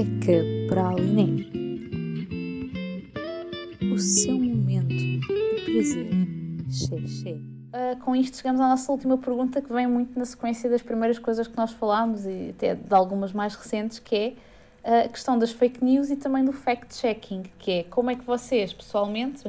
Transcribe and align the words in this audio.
é 0.00 0.04
que 0.04 0.66
praliné? 0.68 1.46
O 3.92 3.98
seu 3.98 4.36
momento 4.36 4.88
de 4.88 5.20
prazer. 5.64 6.10
Xê. 7.06 7.32
Uh, 7.32 7.96
com 8.04 8.16
isto 8.16 8.38
chegamos 8.38 8.60
à 8.60 8.68
nossa 8.68 8.90
última 8.90 9.16
pergunta 9.18 9.62
que 9.62 9.72
vem 9.72 9.86
muito 9.86 10.18
na 10.18 10.24
sequência 10.24 10.68
das 10.68 10.82
primeiras 10.82 11.18
coisas 11.18 11.46
que 11.46 11.56
nós 11.56 11.70
falámos 11.70 12.26
e 12.26 12.50
até 12.50 12.74
de 12.74 12.94
algumas 12.94 13.32
mais 13.32 13.54
recentes, 13.54 14.00
que 14.00 14.36
é 14.82 15.04
a 15.04 15.08
questão 15.08 15.38
das 15.38 15.52
fake 15.52 15.84
news 15.84 16.10
e 16.10 16.16
também 16.16 16.44
do 16.44 16.52
fact-checking, 16.52 17.44
que 17.58 17.70
é 17.70 17.82
como 17.84 18.10
é 18.10 18.16
que 18.16 18.24
vocês, 18.24 18.72
pessoalmente, 18.72 19.44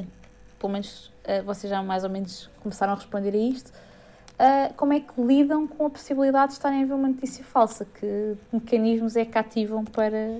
pelo 0.60 0.72
menos 0.72 1.08
uh, 1.24 1.42
vocês 1.44 1.68
já 1.68 1.82
mais 1.82 2.04
ou 2.04 2.10
menos 2.10 2.48
começaram 2.60 2.92
a 2.92 2.96
responder 2.96 3.34
a 3.34 3.36
isto, 3.36 3.72
uh, 4.40 4.74
como 4.74 4.92
é 4.92 5.00
que 5.00 5.20
lidam 5.20 5.66
com 5.66 5.86
a 5.86 5.90
possibilidade 5.90 6.48
de 6.48 6.52
estarem 6.54 6.82
a 6.82 6.86
ver 6.86 6.94
uma 6.94 7.08
notícia 7.08 7.44
falsa? 7.44 7.86
Que 7.98 8.36
mecanismos 8.52 9.16
é 9.16 9.24
que 9.24 9.36
ativam 9.36 9.84
para 9.84 10.38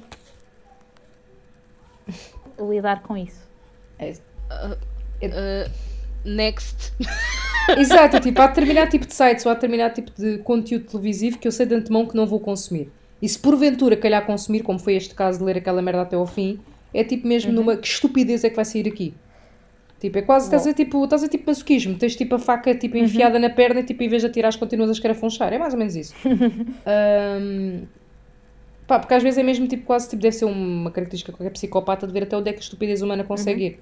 lidar 2.58 3.02
com 3.02 3.16
isso? 3.16 3.46
É, 3.98 4.12
uh, 4.12 5.70
next. 6.24 6.92
Exato, 7.76 8.20
tipo, 8.20 8.40
há 8.40 8.46
determinado 8.46 8.90
tipo 8.90 9.06
de 9.06 9.14
sites 9.14 9.44
ou 9.44 9.50
há 9.50 9.54
determinado 9.54 9.94
tipo 9.94 10.12
de 10.12 10.38
conteúdo 10.38 10.86
televisivo 10.86 11.38
que 11.38 11.48
eu 11.48 11.52
sei 11.52 11.66
de 11.66 11.74
antemão 11.74 12.06
que 12.06 12.14
não 12.14 12.26
vou 12.26 12.38
consumir. 12.38 12.90
E 13.20 13.28
se 13.28 13.38
porventura 13.38 13.96
calhar 13.96 14.24
consumir, 14.24 14.62
como 14.62 14.78
foi 14.78 14.94
este 14.94 15.14
caso 15.14 15.38
de 15.38 15.44
ler 15.44 15.56
aquela 15.56 15.82
merda 15.82 16.02
até 16.02 16.16
ao 16.16 16.26
fim, 16.26 16.60
é 16.92 17.02
tipo 17.02 17.26
mesmo 17.26 17.50
uhum. 17.50 17.56
numa. 17.56 17.76
Que 17.76 17.86
estupidez 17.86 18.44
é 18.44 18.50
que 18.50 18.56
vai 18.56 18.64
sair 18.64 18.86
aqui? 18.86 19.14
Tipo, 20.00 20.18
é 20.18 20.22
quase. 20.22 20.46
Estás 20.46 20.66
a, 20.66 20.74
tipo, 20.74 21.02
estás 21.04 21.22
a 21.22 21.28
tipo 21.28 21.46
masoquismo. 21.46 21.96
Tens 21.96 22.16
tipo 22.16 22.34
a 22.34 22.38
faca 22.38 22.74
tipo, 22.74 22.96
uhum. 22.96 23.04
enfiada 23.04 23.36
uhum. 23.36 23.42
na 23.42 23.50
perna 23.50 23.80
e 23.80 23.82
tipo, 23.82 24.02
em 24.02 24.08
vez 24.08 24.22
de 24.22 24.28
atirar, 24.28 24.56
continuas 24.58 24.90
a 24.90 24.92
escarafunchar. 24.92 25.52
É 25.52 25.58
mais 25.58 25.72
ou 25.72 25.78
menos 25.78 25.96
isso. 25.96 26.14
um, 26.26 27.82
pá, 28.86 28.98
porque 28.98 29.14
às 29.14 29.22
vezes 29.22 29.38
é 29.38 29.42
mesmo 29.42 29.66
tipo, 29.66 29.84
quase 29.84 30.10
tipo, 30.10 30.22
deve 30.22 30.36
ser 30.36 30.44
uma 30.44 30.90
característica 30.90 31.32
de 31.32 31.38
qualquer 31.38 31.52
psicopata 31.52 32.06
de 32.06 32.12
ver 32.12 32.24
até 32.24 32.36
onde 32.36 32.50
é 32.50 32.52
que 32.52 32.58
a 32.58 32.62
estupidez 32.62 33.00
humana 33.00 33.24
consegue 33.24 33.62
uhum. 33.62 33.70
ir. 33.70 33.80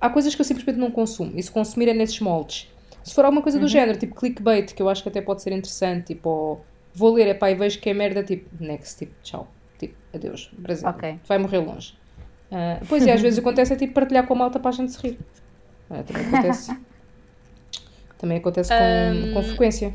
Há 0.00 0.10
coisas 0.10 0.34
que 0.34 0.40
eu 0.40 0.44
simplesmente 0.44 0.78
não 0.78 0.90
consumo. 0.90 1.32
E 1.34 1.42
se 1.42 1.50
consumir 1.50 1.88
é 1.88 1.94
nesses 1.94 2.20
moldes. 2.20 2.70
Se 3.02 3.14
for 3.14 3.24
alguma 3.24 3.42
coisa 3.42 3.58
do 3.58 3.62
uhum. 3.62 3.68
género, 3.68 3.98
tipo 3.98 4.14
clickbait, 4.14 4.74
que 4.74 4.82
eu 4.82 4.88
acho 4.88 5.02
que 5.02 5.08
até 5.08 5.22
pode 5.22 5.42
ser 5.42 5.52
interessante, 5.52 6.08
tipo, 6.08 6.60
vou 6.94 7.14
ler, 7.14 7.28
epá, 7.28 7.50
e 7.50 7.54
vejo 7.54 7.78
que 7.80 7.88
é 7.88 7.94
merda, 7.94 8.22
tipo, 8.22 8.46
next, 8.62 8.98
tipo, 8.98 9.12
tchau. 9.22 9.48
Tipo, 9.78 9.94
adeus, 10.14 10.50
Brasil. 10.58 10.88
Okay. 10.88 11.18
Vai 11.26 11.38
morrer 11.38 11.58
longe. 11.58 11.94
Uh, 12.50 12.84
pois 12.88 13.06
é, 13.06 13.12
às 13.12 13.20
vezes 13.20 13.38
acontece 13.38 13.72
é 13.72 13.76
tipo 13.76 13.94
partilhar 13.94 14.26
com 14.26 14.34
a 14.34 14.36
malta 14.36 14.58
para 14.58 14.70
a 14.70 14.72
gente 14.72 14.92
se 14.92 15.00
rir. 15.00 15.18
Uh, 15.88 16.02
também 16.02 16.26
acontece. 16.26 16.76
também 18.18 18.38
acontece 18.38 18.70
com, 18.70 19.28
um, 19.28 19.34
com 19.34 19.42
frequência. 19.42 19.92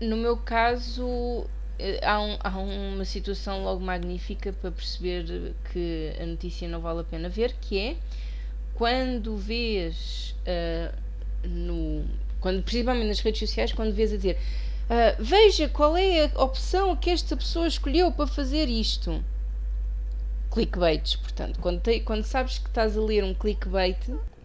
No 0.00 0.16
meu 0.16 0.36
caso, 0.36 1.46
eh, 1.78 2.00
há, 2.04 2.20
um, 2.20 2.36
há 2.40 2.58
uma 2.58 3.04
situação 3.04 3.64
logo 3.64 3.80
magnífica 3.80 4.52
para 4.52 4.70
perceber 4.70 5.54
que 5.72 6.12
a 6.20 6.26
notícia 6.26 6.68
não 6.68 6.80
vale 6.80 7.00
a 7.00 7.04
pena 7.04 7.28
ver, 7.28 7.54
que 7.60 7.78
é 7.78 7.96
quando 8.74 9.36
vês 9.36 10.34
uh, 10.46 10.94
no, 11.48 12.04
quando, 12.40 12.62
principalmente 12.62 13.08
nas 13.08 13.20
redes 13.20 13.40
sociais, 13.40 13.72
quando 13.72 13.92
vês 13.92 14.12
a 14.12 14.16
dizer 14.16 14.38
uh, 14.90 15.22
veja 15.22 15.68
qual 15.68 15.96
é 15.96 16.30
a 16.34 16.42
opção 16.42 16.94
que 16.96 17.10
esta 17.10 17.36
pessoa 17.36 17.66
escolheu 17.66 18.12
para 18.12 18.26
fazer 18.26 18.68
isto. 18.68 19.22
Clickbaits, 20.52 21.16
portanto, 21.16 21.58
quando, 21.60 21.80
te, 21.80 22.00
quando 22.00 22.24
sabes 22.24 22.58
que 22.58 22.68
estás 22.68 22.96
a 22.96 23.00
ler 23.00 23.24
um 23.24 23.34
clickbait. 23.34 23.98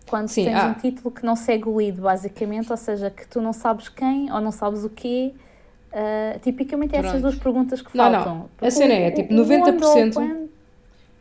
Quando 0.09 0.29
Sim, 0.29 0.45
tens 0.45 0.55
ah. 0.55 0.67
um 0.67 0.73
título 0.79 1.11
que 1.11 1.25
não 1.25 1.35
segue 1.35 1.67
o 1.67 1.75
lead, 1.75 1.99
basicamente, 1.99 2.71
ou 2.71 2.77
seja, 2.77 3.09
que 3.09 3.27
tu 3.27 3.41
não 3.41 3.51
sabes 3.51 3.89
quem 3.89 4.31
ou 4.31 4.39
não 4.39 4.51
sabes 4.51 4.85
o 4.85 4.89
quê. 4.89 5.33
Uh, 5.91 6.39
tipicamente 6.39 6.95
é 6.95 6.99
essas 6.99 7.21
duas 7.21 7.35
perguntas 7.35 7.81
que 7.81 7.91
faltam. 7.91 8.25
Não, 8.25 8.35
não. 8.35 8.67
A 8.67 8.71
cena 8.71 8.93
é, 8.93 9.11
tipo, 9.11 9.33
90%, 9.33 10.47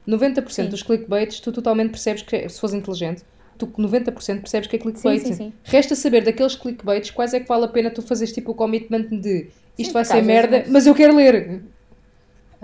90% 0.06 0.68
dos 0.68 0.82
clickbaits 0.82 1.40
tu 1.40 1.50
totalmente 1.50 1.90
percebes 1.90 2.22
que, 2.22 2.48
se 2.48 2.60
fores 2.60 2.74
inteligente, 2.74 3.24
tu 3.58 3.66
90% 3.66 4.40
percebes 4.40 4.68
que 4.68 4.76
é 4.76 4.78
clickbait. 4.78 5.20
Sim, 5.20 5.26
sim, 5.26 5.34
sim. 5.34 5.52
Resta 5.64 5.96
saber 5.96 6.22
daqueles 6.22 6.54
clickbaits 6.54 7.10
quais 7.10 7.34
é 7.34 7.40
que 7.40 7.48
vale 7.48 7.64
a 7.64 7.68
pena 7.68 7.90
tu 7.90 8.02
fazeres 8.02 8.32
tipo 8.32 8.52
o 8.52 8.54
commitment 8.54 9.08
de 9.08 9.48
isto 9.78 9.92
vai 9.92 10.04
ser 10.04 10.22
merda, 10.22 10.64
mas 10.68 10.86
eu 10.86 10.94
quero 10.94 11.16
ler. 11.16 11.62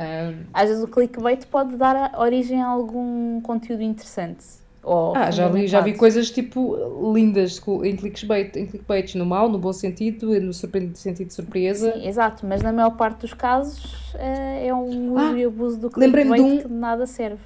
Um... 0.03 0.45
Às 0.53 0.69
vezes 0.69 0.85
o 0.85 0.89
clickbait 0.89 1.47
pode 1.47 1.77
dar 1.77 2.13
origem 2.19 2.61
a 2.61 2.67
algum 2.67 3.41
conteúdo 3.41 3.83
interessante. 3.83 4.63
Ou 4.83 5.15
ah, 5.15 5.31
já, 5.31 5.49
li, 5.49 5.69
já 5.69 5.81
vi 5.81 5.95
coisas 5.95 6.29
tipo 6.31 6.77
lindas 7.15 7.61
em 7.85 7.97
clickbait, 7.97 8.57
em 8.57 8.67
clickbaits, 8.67 9.15
no 9.15 9.25
mal, 9.25 9.49
no 9.49 9.57
bom 9.57 9.73
sentido, 9.73 10.41
no 10.41 10.53
sentido 10.53 11.29
de 11.29 11.33
surpresa. 11.33 11.93
Sim, 11.93 12.07
exato, 12.07 12.45
mas 12.45 12.63
na 12.63 12.73
maior 12.73 12.91
parte 12.91 13.21
dos 13.21 13.33
casos 13.33 14.13
é, 14.17 14.67
é 14.67 14.75
um 14.75 15.13
uso 15.13 15.19
ah, 15.19 15.39
e 15.39 15.45
abuso 15.45 15.79
do 15.79 15.91
clickbait 15.91 16.35
de 16.35 16.41
um, 16.41 16.59
que 16.59 16.69
de 16.69 16.75
nada 16.75 17.07
serve. 17.07 17.41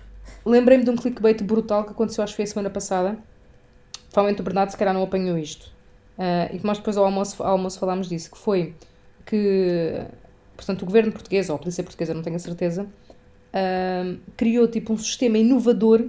Lembrei-me 0.47 0.83
de 0.83 0.91
um 0.91 0.97
clickbait 0.97 1.43
brutal 1.43 1.85
que 1.85 1.91
aconteceu, 1.91 2.25
acho 2.25 2.33
que 2.33 2.37
foi 2.37 2.45
a 2.45 2.49
semana 2.49 2.71
passada, 2.71 3.19
provavelmente 4.11 4.41
o 4.41 4.45
Bernardo 4.45 4.71
se 4.71 4.77
calhar 4.79 4.95
não 4.95 5.03
apanhou 5.03 5.37
isto. 5.37 5.75
Uh, 6.17 6.55
e 6.55 6.59
que 6.59 6.65
nós 6.65 6.79
depois 6.79 6.97
ao 6.97 7.05
almoço, 7.05 7.43
ao 7.43 7.51
almoço 7.51 7.79
falámos 7.79 8.09
disso, 8.09 8.31
que 8.31 8.39
foi 8.39 8.75
que, 9.27 10.01
portanto, 10.67 10.83
o 10.83 10.87
governo 10.87 11.13
português, 11.13 11.49
ou 11.49 11.55
a 11.55 11.59
polícia 11.59 11.85
portuguesa, 11.85 12.13
não 12.13 12.23
tenho 12.23 12.35
a 12.35 12.41
certeza, 12.41 12.83
uh, 12.83 14.19
criou 14.37 14.67
tipo 14.67 14.93
um 14.93 14.99
sistema 14.99 15.39
inovador 15.39 16.09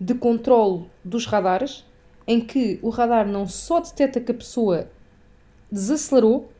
de 0.00 0.14
controle 0.14 0.86
dos 1.04 1.26
radares, 1.26 1.84
em 2.26 2.40
que 2.40 2.78
o 2.82 2.88
radar 2.88 3.26
não 3.26 3.46
só 3.46 3.80
detecta 3.80 4.20
que 4.20 4.32
a 4.32 4.34
pessoa 4.34 4.88
desacelerou, 5.70 6.50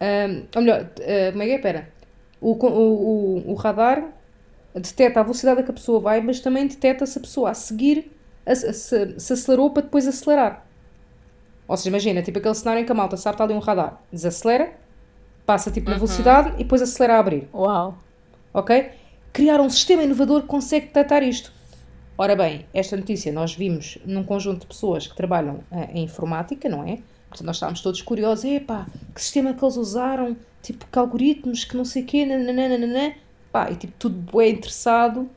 uh, 0.00 0.46
ou 0.54 0.62
melhor, 0.62 0.82
uh, 0.82 1.32
como 1.32 1.42
é 1.42 1.46
que 1.46 1.52
é? 1.52 1.58
Pera. 1.58 1.88
O, 2.38 2.52
o, 2.52 3.52
o, 3.52 3.54
radar 3.54 4.12
detecta 4.74 5.20
a 5.20 5.22
velocidade 5.22 5.60
a 5.60 5.62
que 5.62 5.70
a 5.70 5.74
pessoa 5.74 5.98
vai, 5.98 6.20
mas 6.20 6.40
também 6.40 6.66
detecta 6.66 7.06
se 7.06 7.16
a 7.16 7.22
pessoa 7.22 7.50
a 7.50 7.54
seguir 7.54 8.12
se, 8.54 9.18
se 9.18 9.32
acelerou 9.32 9.70
para 9.70 9.84
depois 9.84 10.06
acelerar. 10.06 10.66
Ou 11.66 11.74
seja, 11.78 11.88
imagina, 11.88 12.20
tipo 12.20 12.38
aquele 12.38 12.54
cenário 12.54 12.82
em 12.82 12.84
que 12.84 12.92
a 12.92 12.94
malta 12.94 13.16
sabe 13.16 13.36
que 13.36 13.42
está 13.42 13.44
ali 13.44 13.54
um 13.54 13.64
radar, 13.64 14.02
desacelera, 14.12 14.83
passa 15.46 15.70
tipo 15.70 15.86
na 15.86 15.92
uhum. 15.92 16.00
velocidade 16.00 16.54
e 16.54 16.64
depois 16.64 16.82
acelera 16.82 17.16
a 17.16 17.18
abrir. 17.18 17.48
Uau! 17.52 17.98
Ok? 18.52 18.90
Criar 19.32 19.60
um 19.60 19.68
sistema 19.68 20.02
inovador 20.02 20.42
que 20.42 20.48
consegue 20.48 20.86
detectar 20.86 21.22
isto. 21.22 21.52
Ora 22.16 22.36
bem, 22.36 22.66
esta 22.72 22.96
notícia 22.96 23.32
nós 23.32 23.54
vimos 23.54 23.98
num 24.04 24.22
conjunto 24.22 24.60
de 24.60 24.66
pessoas 24.66 25.06
que 25.06 25.16
trabalham 25.16 25.56
uh, 25.70 25.88
em 25.92 26.04
informática, 26.04 26.68
não 26.68 26.84
é? 26.84 26.98
Portanto, 27.28 27.46
nós 27.46 27.56
estávamos 27.56 27.80
todos 27.80 28.00
curiosos, 28.00 28.44
epá, 28.44 28.86
que 29.12 29.20
sistema 29.20 29.52
que 29.52 29.64
eles 29.64 29.76
usaram, 29.76 30.36
tipo, 30.62 30.86
que 30.86 30.98
algoritmos, 30.98 31.64
que 31.64 31.76
não 31.76 31.84
sei 31.84 32.04
o 32.04 32.06
quê, 32.06 32.24
nananana, 32.24 33.14
pá, 33.50 33.68
e 33.72 33.74
tipo, 33.74 33.92
tudo 33.98 34.40
é 34.40 34.48
interessado 34.48 35.28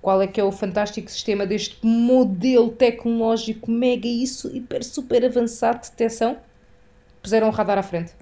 qual 0.00 0.22
é 0.22 0.28
que 0.28 0.40
é 0.40 0.44
o 0.44 0.52
fantástico 0.52 1.10
sistema 1.10 1.44
deste 1.44 1.84
modelo 1.84 2.70
tecnológico 2.70 3.68
mega 3.68 4.06
isso, 4.06 4.48
hiper 4.56 4.84
super 4.84 5.24
avançado 5.24 5.82
de 5.82 5.90
detecção, 5.90 6.36
puseram 7.20 7.48
um 7.48 7.50
radar 7.50 7.76
à 7.76 7.82
frente. 7.82 8.12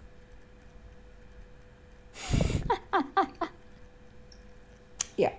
yeah. 5.19 5.36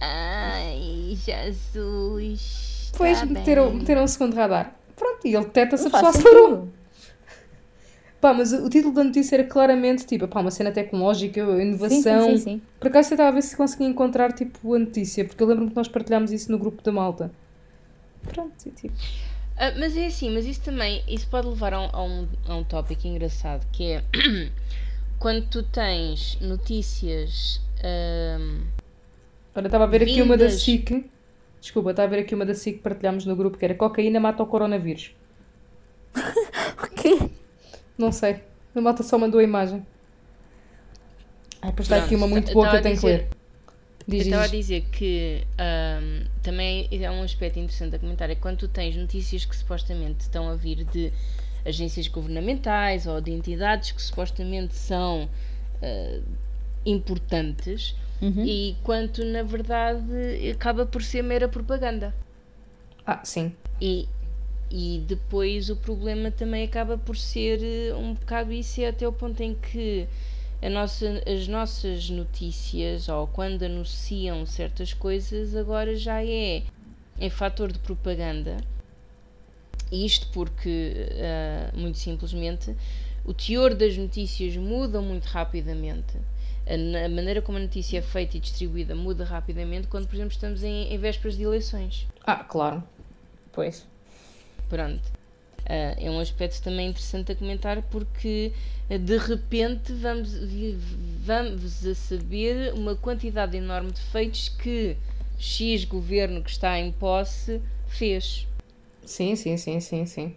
Ai, 0.00 1.16
Jesus. 1.16 2.90
Depois 2.92 3.20
tá 3.20 3.26
meteram, 3.26 3.72
meteram 3.72 4.04
um 4.04 4.08
segundo 4.08 4.34
radar. 4.34 4.74
Pronto, 4.94 5.26
e 5.26 5.34
ele 5.34 5.44
detecta 5.44 5.76
se 5.76 5.88
a 5.88 5.90
pessoa 5.90 6.10
acelerou. 6.10 6.68
Pá, 8.20 8.32
mas 8.32 8.52
o 8.52 8.68
título 8.70 8.94
da 8.94 9.04
notícia 9.04 9.36
era 9.36 9.44
claramente 9.44 10.06
tipo, 10.06 10.26
pá, 10.26 10.40
uma 10.40 10.50
cena 10.50 10.72
tecnológica, 10.72 11.38
inovação. 11.40 11.98
Sim, 12.00 12.02
sim, 12.02 12.38
sim, 12.38 12.38
sim. 12.38 12.62
Por 12.80 12.88
acaso 12.88 13.10
eu 13.10 13.14
estava 13.14 13.28
a 13.28 13.32
ver 13.32 13.42
se 13.42 13.54
conseguia 13.54 13.86
encontrar 13.86 14.32
tipo 14.32 14.74
a 14.74 14.78
notícia, 14.78 15.24
porque 15.24 15.42
eu 15.42 15.46
lembro-me 15.46 15.70
que 15.70 15.76
nós 15.76 15.86
partilhámos 15.86 16.32
isso 16.32 16.50
no 16.50 16.58
grupo 16.58 16.82
da 16.82 16.90
malta. 16.90 17.30
Pronto, 18.22 18.54
e 18.66 18.70
tipo. 18.70 18.94
Uh, 18.94 19.78
mas 19.78 19.96
é 19.96 20.06
assim, 20.06 20.34
mas 20.34 20.46
isso 20.46 20.62
também, 20.62 21.04
isso 21.06 21.28
pode 21.28 21.46
levar 21.46 21.72
a 21.74 21.80
um, 21.80 21.88
a 21.92 22.02
um, 22.02 22.28
a 22.48 22.56
um 22.56 22.64
tópico 22.64 23.06
engraçado, 23.06 23.66
que 23.70 23.92
é 23.92 24.04
quando 25.18 25.46
tu 25.48 25.62
tens 25.62 26.38
notícias. 26.40 27.60
Uh, 27.78 28.62
Olha, 29.54 29.66
estava 29.66 29.84
a 29.84 29.86
ver 29.86 30.00
vindas... 30.00 30.12
aqui 30.14 30.22
uma 30.22 30.36
da 30.36 30.50
SIC. 30.50 31.10
Desculpa, 31.60 31.90
estava 31.90 32.06
a 32.06 32.10
ver 32.10 32.22
aqui 32.22 32.34
uma 32.34 32.44
da 32.44 32.54
SIC 32.54 32.76
que 32.76 32.82
partilhámos 32.82 33.24
no 33.24 33.34
grupo, 33.34 33.56
que 33.56 33.64
era 33.64 33.74
cocaína 33.74 34.20
mata 34.20 34.42
o 34.42 34.46
coronavírus. 34.46 35.12
o 36.14 36.88
quê? 36.94 37.30
Não 37.96 38.12
sei. 38.12 38.42
A 38.74 38.80
malta 38.80 39.02
só 39.02 39.18
mandou 39.18 39.40
a 39.40 39.42
imagem. 39.42 39.84
Ah, 41.62 41.68
depois 41.68 41.86
está 41.86 41.96
aqui 41.96 42.14
uma 42.14 42.28
muito 42.28 42.52
boa 42.52 42.70
que 42.70 42.76
eu 42.76 42.82
tenho 42.82 42.94
dizer, 42.94 43.18
que 43.18 43.24
ler. 43.24 43.28
Diz, 44.06 44.20
eu 44.20 44.26
estava 44.26 44.44
a 44.44 44.48
dizer 44.48 44.82
que 44.92 45.42
um, 45.58 46.26
também 46.42 46.88
é 46.92 47.10
um 47.10 47.22
aspecto 47.22 47.58
interessante 47.58 47.96
a 47.96 47.98
comentar. 47.98 48.30
É 48.30 48.34
quando 48.34 48.58
tu 48.58 48.68
tens 48.68 48.94
notícias 48.94 49.44
que 49.44 49.56
supostamente 49.56 50.20
estão 50.20 50.48
a 50.48 50.54
vir 50.54 50.84
de 50.84 51.12
agências 51.66 52.06
governamentais 52.08 53.06
ou 53.06 53.20
de 53.20 53.32
entidades 53.32 53.92
que 53.92 54.00
supostamente 54.00 54.74
são 54.74 55.24
uh, 55.82 56.22
importantes 56.84 57.96
uhum. 58.22 58.44
e 58.44 58.76
quanto 58.82 59.24
na 59.24 59.42
verdade 59.42 60.50
acaba 60.50 60.86
por 60.86 61.02
ser 61.02 61.22
mera 61.22 61.48
propaganda. 61.48 62.14
Ah, 63.04 63.20
sim. 63.24 63.52
E, 63.80 64.08
e 64.70 65.02
depois 65.06 65.68
o 65.68 65.76
problema 65.76 66.30
também 66.30 66.64
acaba 66.64 66.96
por 66.96 67.16
ser 67.16 67.60
eh, 67.62 67.94
um 67.94 68.14
bocado 68.14 68.52
isso, 68.52 68.80
é 68.80 68.88
até 68.88 69.06
o 69.06 69.12
ponto 69.12 69.40
em 69.42 69.54
que 69.54 70.08
nossa, 70.70 71.22
as 71.26 71.46
nossas 71.46 72.08
notícias 72.10 73.08
ou 73.08 73.26
quando 73.26 73.62
anunciam 73.62 74.46
certas 74.46 74.92
coisas 74.92 75.54
agora 75.54 75.94
já 75.96 76.24
é 76.24 76.62
em 77.20 77.30
fator 77.30 77.70
de 77.72 77.78
propaganda. 77.78 78.56
Isto 79.90 80.28
porque, 80.32 80.94
uh, 81.12 81.78
muito 81.78 81.98
simplesmente, 81.98 82.74
o 83.24 83.32
teor 83.32 83.74
das 83.74 83.96
notícias 83.96 84.56
muda 84.56 85.00
muito 85.00 85.24
rapidamente. 85.24 86.16
A, 86.66 87.04
a, 87.04 87.08
maneira 87.08 87.40
como 87.40 87.58
a 87.58 87.60
notícia 87.60 87.98
é 87.98 88.02
feita 88.02 88.36
e 88.36 88.40
distribuída 88.40 88.94
muda 88.94 89.24
rapidamente 89.24 89.86
quando, 89.86 90.08
por 90.08 90.16
exemplo, 90.16 90.32
estamos 90.32 90.62
em, 90.62 90.92
em 90.92 90.98
vésperas 90.98 91.36
de 91.36 91.44
eleições. 91.44 92.06
Ah, 92.24 92.42
claro. 92.42 92.82
Pois. 93.52 93.86
Pronto. 94.68 95.02
Uh, 95.60 95.98
é 95.98 96.10
um 96.10 96.20
aspecto 96.20 96.62
também 96.62 96.88
interessante 96.88 97.32
a 97.32 97.34
comentar 97.34 97.82
porque 97.82 98.52
uh, 98.88 98.98
de 98.98 99.16
repente 99.16 99.92
vamos, 99.92 100.32
vamos 101.24 101.84
a 101.84 101.94
saber 101.94 102.72
uma 102.74 102.94
quantidade 102.94 103.56
enorme 103.56 103.90
de 103.90 104.00
feitos 104.00 104.48
que 104.48 104.96
X 105.38 105.84
governo 105.84 106.42
que 106.42 106.50
está 106.50 106.78
em 106.78 106.92
posse 106.92 107.60
fez. 107.88 108.46
Sim, 109.06 109.34
sim, 109.36 109.56
sim, 109.56 109.80
sim, 109.80 110.04
sim. 110.06 110.36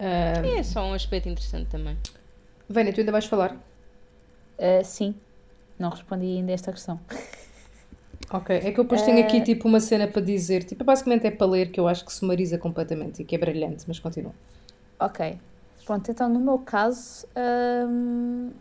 Uh... 0.00 0.58
É 0.58 0.62
só 0.62 0.84
um 0.84 0.94
aspecto 0.94 1.28
interessante 1.28 1.68
também. 1.70 1.96
Vênia, 2.68 2.92
tu 2.92 3.00
ainda 3.00 3.12
vais 3.12 3.26
falar? 3.26 3.56
sim, 4.84 5.14
não 5.78 5.90
respondi 5.90 6.26
ainda 6.26 6.52
a 6.52 6.54
esta 6.54 6.72
questão. 6.72 7.00
Ok, 8.32 8.48
é 8.56 8.72
que 8.72 8.80
eu 8.80 8.84
depois 8.84 9.02
tenho 9.02 9.20
aqui 9.20 9.40
tipo 9.42 9.68
uma 9.68 9.78
cena 9.78 10.08
para 10.08 10.22
dizer, 10.22 10.64
tipo, 10.64 10.82
basicamente 10.84 11.26
é 11.26 11.30
para 11.30 11.46
ler 11.46 11.70
que 11.70 11.78
eu 11.78 11.86
acho 11.86 12.04
que 12.04 12.12
sumariza 12.12 12.58
completamente 12.58 13.22
e 13.22 13.24
que 13.24 13.34
é 13.34 13.38
brilhante, 13.38 13.84
mas 13.86 13.98
continua. 14.00 14.34
Ok, 14.98 15.38
pronto, 15.84 16.10
então 16.10 16.28
no 16.28 16.40
meu 16.40 16.58
caso, 16.60 17.26
hum, 17.88 18.52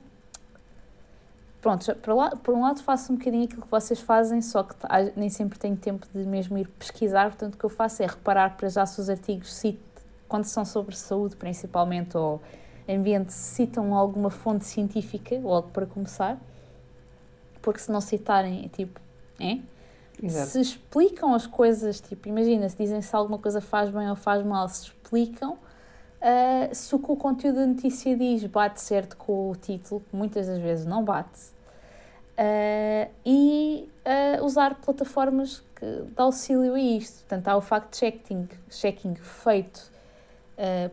pronto, 1.62 1.96
por, 1.96 2.14
lá, 2.14 2.36
por 2.36 2.56
um 2.56 2.62
lado 2.62 2.82
faço 2.82 3.14
um 3.14 3.16
bocadinho 3.16 3.46
aquilo 3.46 3.62
que 3.62 3.70
vocês 3.70 4.00
fazem, 4.00 4.42
só 4.42 4.64
que 4.64 4.76
nem 5.16 5.30
sempre 5.30 5.60
tenho 5.60 5.78
tempo 5.78 6.08
de 6.14 6.26
mesmo 6.26 6.58
ir 6.58 6.68
pesquisar, 6.68 7.30
portanto 7.30 7.56
o 7.56 7.58
que 7.58 7.64
eu 7.64 7.70
faço 7.70 8.02
é 8.02 8.08
reparar 8.08 8.58
para 8.58 8.68
já 8.68 8.86
se 8.86 9.00
os 9.00 9.10
artigos 9.10 9.54
citam, 9.54 9.84
quando 10.28 10.46
são 10.46 10.66
sobre 10.66 10.96
saúde 10.96 11.36
principalmente 11.36 12.18
ou 12.18 12.42
ambiente, 12.90 13.32
citam 13.32 13.94
alguma 13.94 14.30
fonte 14.30 14.66
científica, 14.66 15.40
logo 15.40 15.70
para 15.70 15.86
começar, 15.86 16.38
porque 17.62 17.80
se 17.80 17.92
não 17.92 18.02
citarem, 18.02 18.66
é 18.66 18.70
tipo, 18.70 19.00
é? 19.40 19.60
Exato. 20.22 20.52
Se 20.52 20.62
explicam 20.62 21.34
as 21.34 21.48
coisas, 21.48 22.00
tipo, 22.00 22.28
imagina, 22.28 22.68
se 22.70 22.78
dizem 22.78 23.02
se 23.02 23.16
alguma 23.16 23.38
coisa 23.38 23.62
faz 23.62 23.90
bem 23.90 24.10
ou 24.10 24.16
faz 24.16 24.46
mal, 24.46 24.68
se 24.68 24.84
explicam, 24.86 25.58
uh, 26.22 26.74
se 26.74 26.94
o 26.96 27.00
que 27.00 27.12
o 27.12 27.16
conteúdo 27.16 27.56
da 27.56 27.66
notícia 27.66 28.16
diz 28.16 28.46
bate 28.46 28.80
certo 28.80 29.18
com 29.18 29.52
o 29.52 29.56
título, 29.56 30.02
que 30.10 30.16
muitas 30.16 30.48
das 30.48 30.60
vezes 30.60 30.86
não 30.86 31.04
bate, 31.04 31.42
uh, 32.38 33.12
e 33.26 33.90
uh, 34.06 34.46
usar 34.46 34.76
plataformas 34.76 35.64
que 35.76 35.86
dão 36.16 36.28
auxílio 36.28 36.76
a 36.76 36.80
isto. 36.80 37.20
Portanto, 37.20 37.48
há 37.48 37.58
o 37.58 37.62
fact-checking 37.62 38.48
checking 38.70 39.16
feito 39.16 39.92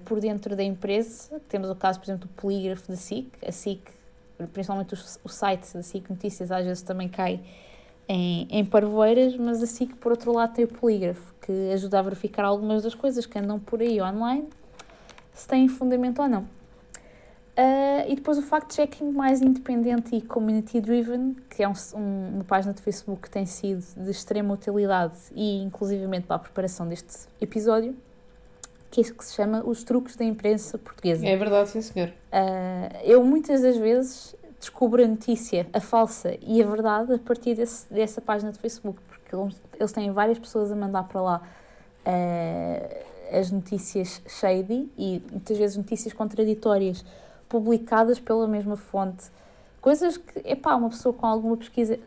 por 0.06 0.19
dentro 0.19 0.56
da 0.56 0.62
empresa, 0.62 1.42
temos 1.46 1.69
o 1.69 1.75
caso, 1.75 1.98
por 1.98 2.06
exemplo, 2.06 2.26
do 2.26 2.32
polígrafo 2.32 2.88
da 2.88 2.96
SIC, 2.96 3.30
a 3.46 3.52
SIC, 3.52 3.82
principalmente 4.46 4.94
o, 5.22 5.28
site 5.28 5.75
da 5.75 5.82
SIC 5.82 6.08
Notícias, 6.08 6.50
às 6.50 6.64
vezes 6.64 6.82
também 6.82 7.06
cai 7.06 7.38
em, 8.08 8.48
em 8.50 8.64
parvoeiras, 8.64 9.36
mas 9.36 9.62
assim 9.62 9.86
que 9.86 9.94
por 9.94 10.12
outro 10.12 10.32
lado 10.32 10.54
tem 10.54 10.64
o 10.64 10.69
polígrafo, 10.69 11.34
que 11.42 11.70
ajuda 11.70 11.98
a 11.98 12.02
verificar 12.02 12.46
algumas 12.46 12.82
das 12.82 12.94
coisas 12.94 13.26
que 13.26 13.38
andam 13.38 13.60
por 13.60 13.82
aí 13.82 14.00
online, 14.00 14.48
se 15.38 15.46
têm 15.46 15.69
fundamento 15.69 16.20
ou 16.20 16.29
não. 16.29 16.43
Uh, 16.43 18.06
e 18.08 18.14
depois 18.14 18.38
o 18.38 18.43
fact-checking 18.43 19.11
mais 19.11 19.40
independente 19.40 20.14
e 20.14 20.20
community-driven, 20.20 21.37
que 21.50 21.62
é 21.62 21.69
um, 21.69 21.73
um, 21.94 22.35
uma 22.35 22.44
página 22.44 22.73
de 22.73 22.81
Facebook 22.81 23.23
que 23.23 23.31
tem 23.31 23.46
sido 23.46 23.85
de 23.96 24.11
extrema 24.11 24.55
utilidade 24.55 25.14
e 25.35 25.62
inclusivamente 25.62 26.26
para 26.26 26.37
a 26.37 26.38
preparação 26.38 26.88
deste 26.88 27.29
episódio, 27.40 27.96
que, 28.90 29.00
é, 29.00 29.05
que 29.05 29.25
se 29.25 29.35
chama 29.35 29.62
Os 29.64 29.82
Truques 29.82 30.14
da 30.14 30.25
Imprensa 30.25 30.79
Portuguesa. 30.79 31.26
É 31.26 31.37
verdade, 31.37 31.70
sim 31.70 31.82
senhor. 31.82 32.08
Uh, 32.08 32.96
eu 33.02 33.25
muitas 33.25 33.62
das 33.62 33.76
vezes 33.76 34.37
descubro 34.58 35.02
a 35.02 35.06
notícia, 35.06 35.67
a 35.73 35.81
falsa 35.81 36.37
e 36.40 36.62
a 36.62 36.67
verdade 36.67 37.14
a 37.14 37.19
partir 37.19 37.55
desse, 37.55 37.93
dessa 37.93 38.20
página 38.20 38.52
de 38.52 38.58
Facebook, 38.58 39.00
porque 39.08 39.35
eles 39.79 39.93
têm 39.93 40.12
várias 40.12 40.38
pessoas 40.38 40.70
a 40.70 40.76
mandar 40.76 41.05
para 41.05 41.20
lá 41.20 41.43
uh, 42.06 43.08
as 43.30 43.50
notícias 43.50 44.22
shady 44.26 44.90
e 44.96 45.22
muitas 45.30 45.58
vezes 45.58 45.76
notícias 45.76 46.12
contraditórias 46.12 47.04
publicadas 47.48 48.19
pela 48.19 48.46
mesma 48.46 48.76
fonte. 48.76 49.30
Coisas 49.80 50.16
que, 50.16 50.40
epá, 50.44 50.75
uma 50.75 50.90
pessoa 50.90 51.12
com 51.12 51.26
alguma 51.26 51.56
pesquisa 51.56 51.98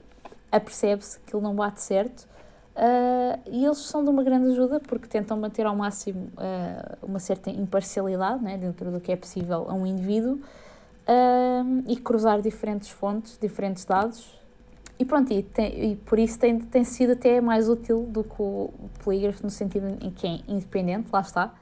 apercebe-se 0.51 1.19
que 1.21 1.35
ele 1.35 1.43
não 1.43 1.55
bate 1.55 1.81
certo 1.81 2.27
uh, 2.75 3.39
e 3.49 3.65
eles 3.65 3.77
são 3.77 4.03
de 4.03 4.09
uma 4.09 4.23
grande 4.23 4.51
ajuda 4.51 4.79
porque 4.81 5.07
tentam 5.07 5.37
manter 5.37 5.65
ao 5.65 5.75
máximo 5.75 6.29
uh, 6.33 6.97
uma 7.01 7.19
certa 7.19 7.49
imparcialidade 7.49 8.43
né, 8.43 8.57
dentro 8.57 8.91
do 8.91 8.99
que 8.99 9.11
é 9.11 9.15
possível 9.15 9.65
a 9.69 9.73
um 9.73 9.85
indivíduo 9.85 10.39
um, 11.07 11.83
e 11.87 11.95
cruzar 11.95 12.41
diferentes 12.41 12.89
fontes, 12.89 13.37
diferentes 13.39 13.85
dados. 13.85 14.40
E 15.01 15.05
pronto, 15.05 15.33
e, 15.33 15.41
tem, 15.41 15.93
e 15.93 15.95
por 15.95 16.19
isso 16.19 16.37
tem, 16.37 16.59
tem 16.59 16.83
sido 16.83 17.13
até 17.13 17.41
mais 17.41 17.67
útil 17.67 18.03
do 18.03 18.23
que 18.23 18.35
o 18.37 18.71
polígrafo, 19.03 19.41
no 19.41 19.49
sentido 19.49 19.87
em 19.99 20.11
que 20.11 20.27
é 20.27 20.39
independente, 20.47 21.09
lá 21.11 21.21
está. 21.21 21.55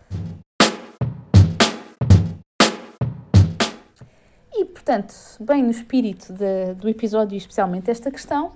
E 4.51 4.65
portanto, 4.65 5.13
bem 5.39 5.63
no 5.63 5.71
espírito 5.71 6.33
de, 6.33 6.73
do 6.73 6.89
episódio, 6.89 7.37
especialmente 7.37 7.89
esta 7.89 8.11
questão, 8.11 8.47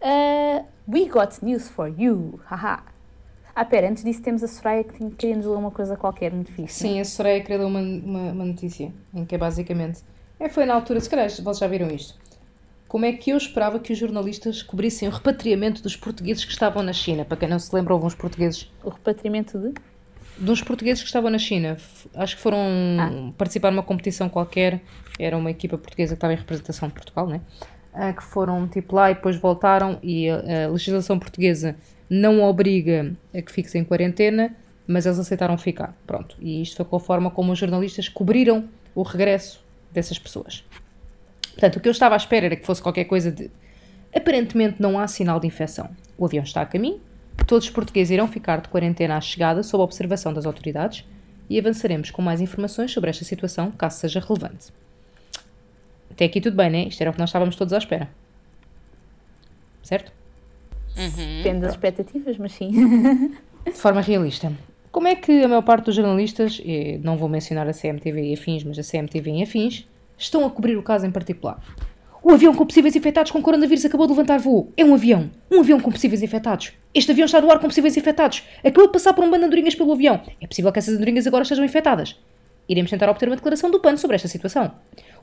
uh, 0.00 0.64
we 0.90 1.04
got 1.04 1.36
news 1.42 1.68
for 1.68 1.88
you, 1.88 2.40
haha. 2.46 2.82
Ah, 3.54 3.64
pera, 3.66 3.90
antes 3.90 4.02
disso 4.02 4.22
temos 4.22 4.42
a 4.42 4.48
Soraya 4.48 4.84
que 4.84 5.10
queria 5.16 5.36
nos 5.36 5.44
ler 5.44 5.56
uma 5.56 5.70
coisa 5.70 5.98
qualquer 5.98 6.32
muito 6.32 6.50
fixe. 6.50 6.80
Sim, 6.80 6.98
a 6.98 7.04
Soraya 7.04 7.42
queria 7.42 7.58
ler 7.58 7.66
uma, 7.66 7.80
uma, 7.80 8.32
uma, 8.32 8.44
notícia, 8.46 8.90
em 9.12 9.26
que 9.26 9.34
é 9.34 9.38
basicamente... 9.38 10.00
É, 10.40 10.48
foi 10.48 10.64
na 10.64 10.72
altura, 10.72 10.98
se 10.98 11.10
calhar 11.10 11.28
vocês 11.28 11.58
já 11.58 11.66
viram 11.66 11.88
isto. 11.88 12.18
Como 12.88 13.04
é 13.04 13.12
que 13.12 13.30
eu 13.30 13.36
esperava 13.36 13.78
que 13.78 13.92
os 13.92 13.98
jornalistas 13.98 14.62
cobrissem 14.62 15.06
o 15.08 15.12
repatriamento 15.12 15.82
dos 15.82 15.94
portugueses 15.94 16.42
que 16.42 16.52
estavam 16.52 16.82
na 16.82 16.94
China? 16.94 17.22
Para 17.22 17.36
quem 17.36 17.46
não 17.48 17.58
se 17.58 17.72
lembra, 17.74 17.92
houve 17.92 18.06
uns 18.06 18.14
portugueses... 18.14 18.72
O 18.82 18.88
repatriamento 18.88 19.58
de? 19.58 19.74
Dos 20.38 20.62
portugueses 20.62 21.02
que 21.02 21.06
estavam 21.06 21.30
na 21.30 21.36
China. 21.36 21.76
Acho 22.14 22.36
que 22.36 22.40
foram 22.40 22.58
ah. 22.98 23.32
participar 23.36 23.70
numa 23.70 23.82
competição 23.82 24.30
qualquer. 24.30 24.80
Era 25.18 25.36
uma 25.36 25.50
equipa 25.50 25.76
portuguesa 25.76 26.14
que 26.14 26.16
estava 26.16 26.32
em 26.32 26.36
representação 26.36 26.88
de 26.88 26.94
Portugal, 26.94 27.26
né? 27.26 27.42
Ah, 27.92 28.12
que 28.14 28.22
foram 28.22 28.66
tipo 28.66 28.96
lá 28.96 29.10
e 29.10 29.14
depois 29.14 29.36
voltaram 29.36 29.98
e 30.02 30.30
a, 30.30 30.68
legislação 30.70 31.18
portuguesa 31.18 31.76
não 32.08 32.42
obriga 32.42 33.14
a 33.34 33.42
que 33.42 33.52
fiques 33.52 33.74
em 33.74 33.84
quarentena, 33.84 34.56
mas 34.86 35.04
eles 35.04 35.18
aceitaram 35.18 35.58
ficar. 35.58 35.94
Pronto. 36.06 36.36
E 36.40 36.62
isto 36.62 36.76
foi 36.76 36.86
com 36.86 36.96
a 36.96 37.00
forma 37.00 37.30
como 37.30 37.52
os 37.52 37.58
jornalistas 37.58 38.08
cobriram 38.08 38.66
o 38.94 39.02
regresso 39.02 39.62
dessas 39.92 40.18
pessoas. 40.18 40.64
Portanto, 41.58 41.74
o 41.74 41.80
que 41.80 41.88
eu 41.88 41.92
estava 41.92 42.14
à 42.14 42.16
espera 42.16 42.46
era 42.46 42.54
que 42.54 42.64
fosse 42.64 42.80
qualquer 42.80 43.04
coisa 43.06 43.32
de. 43.32 43.50
Aparentemente 44.14 44.80
não 44.80 44.96
há 44.96 45.08
sinal 45.08 45.40
de 45.40 45.48
infecção. 45.48 45.90
O 46.16 46.24
avião 46.24 46.44
está 46.44 46.62
a 46.62 46.66
caminho, 46.66 47.00
todos 47.48 47.66
os 47.66 47.70
portugueses 47.72 48.12
irão 48.12 48.28
ficar 48.28 48.60
de 48.60 48.68
quarentena 48.68 49.16
à 49.16 49.20
chegada 49.20 49.64
sob 49.64 49.80
a 49.80 49.84
observação 49.84 50.32
das 50.32 50.46
autoridades 50.46 51.04
e 51.50 51.58
avançaremos 51.58 52.12
com 52.12 52.22
mais 52.22 52.40
informações 52.40 52.92
sobre 52.92 53.10
esta 53.10 53.24
situação, 53.24 53.72
caso 53.72 53.98
seja 53.98 54.20
relevante. 54.20 54.72
Até 56.12 56.26
aqui 56.26 56.40
tudo 56.40 56.56
bem, 56.56 56.70
né? 56.70 56.84
Isto 56.84 57.00
era 57.00 57.10
o 57.10 57.12
que 57.12 57.18
nós 57.18 57.28
estávamos 57.28 57.56
todos 57.56 57.72
à 57.72 57.78
espera. 57.78 58.08
Certo? 59.82 60.12
Uhum. 60.96 61.36
Depende 61.38 61.60
das 61.62 61.72
expectativas, 61.72 62.38
mas 62.38 62.52
sim. 62.52 63.32
De 63.64 63.72
forma 63.72 64.00
realista. 64.00 64.52
Como 64.92 65.08
é 65.08 65.16
que 65.16 65.42
a 65.42 65.48
maior 65.48 65.62
parte 65.62 65.86
dos 65.86 65.96
jornalistas, 65.96 66.62
não 67.02 67.16
vou 67.16 67.28
mencionar 67.28 67.68
a 67.68 67.72
CMTV 67.72 68.30
e 68.30 68.34
afins, 68.34 68.62
mas 68.62 68.78
a 68.78 68.82
CMTV 68.82 69.32
e 69.32 69.42
afins, 69.42 69.88
estão 70.18 70.44
a 70.44 70.50
cobrir 70.50 70.76
o 70.76 70.82
caso 70.82 71.06
em 71.06 71.10
particular? 71.10 71.62
O 72.22 72.32
avião 72.32 72.52
com 72.54 72.66
possíveis 72.66 72.94
infectados 72.96 73.30
com 73.30 73.40
coronavírus 73.40 73.84
acabou 73.84 74.06
de 74.06 74.12
levantar 74.12 74.38
voo. 74.38 74.72
É 74.76 74.84
um 74.84 74.92
avião. 74.92 75.30
Um 75.50 75.60
avião 75.60 75.80
com 75.80 75.90
possíveis 75.90 76.20
infectados. 76.20 76.72
Este 76.92 77.12
avião 77.12 77.26
está 77.26 77.40
no 77.40 77.50
ar 77.50 77.58
com 77.58 77.68
possíveis 77.68 77.96
infectados. 77.96 78.42
Acabou 78.58 78.86
de 78.86 78.92
passar 78.92 79.14
por 79.14 79.24
um 79.24 79.30
bando 79.30 79.40
de 79.40 79.46
andorinhas 79.46 79.74
pelo 79.74 79.92
avião. 79.92 80.20
É 80.40 80.46
possível 80.46 80.72
que 80.72 80.78
essas 80.78 80.96
andorinhas 80.96 81.26
agora 81.26 81.42
estejam 81.42 81.64
infectadas. 81.64 82.16
Iremos 82.68 82.90
tentar 82.90 83.08
obter 83.08 83.28
uma 83.28 83.36
declaração 83.36 83.70
do 83.70 83.80
PAN 83.80 83.96
sobre 83.96 84.16
esta 84.16 84.28
situação. 84.28 84.72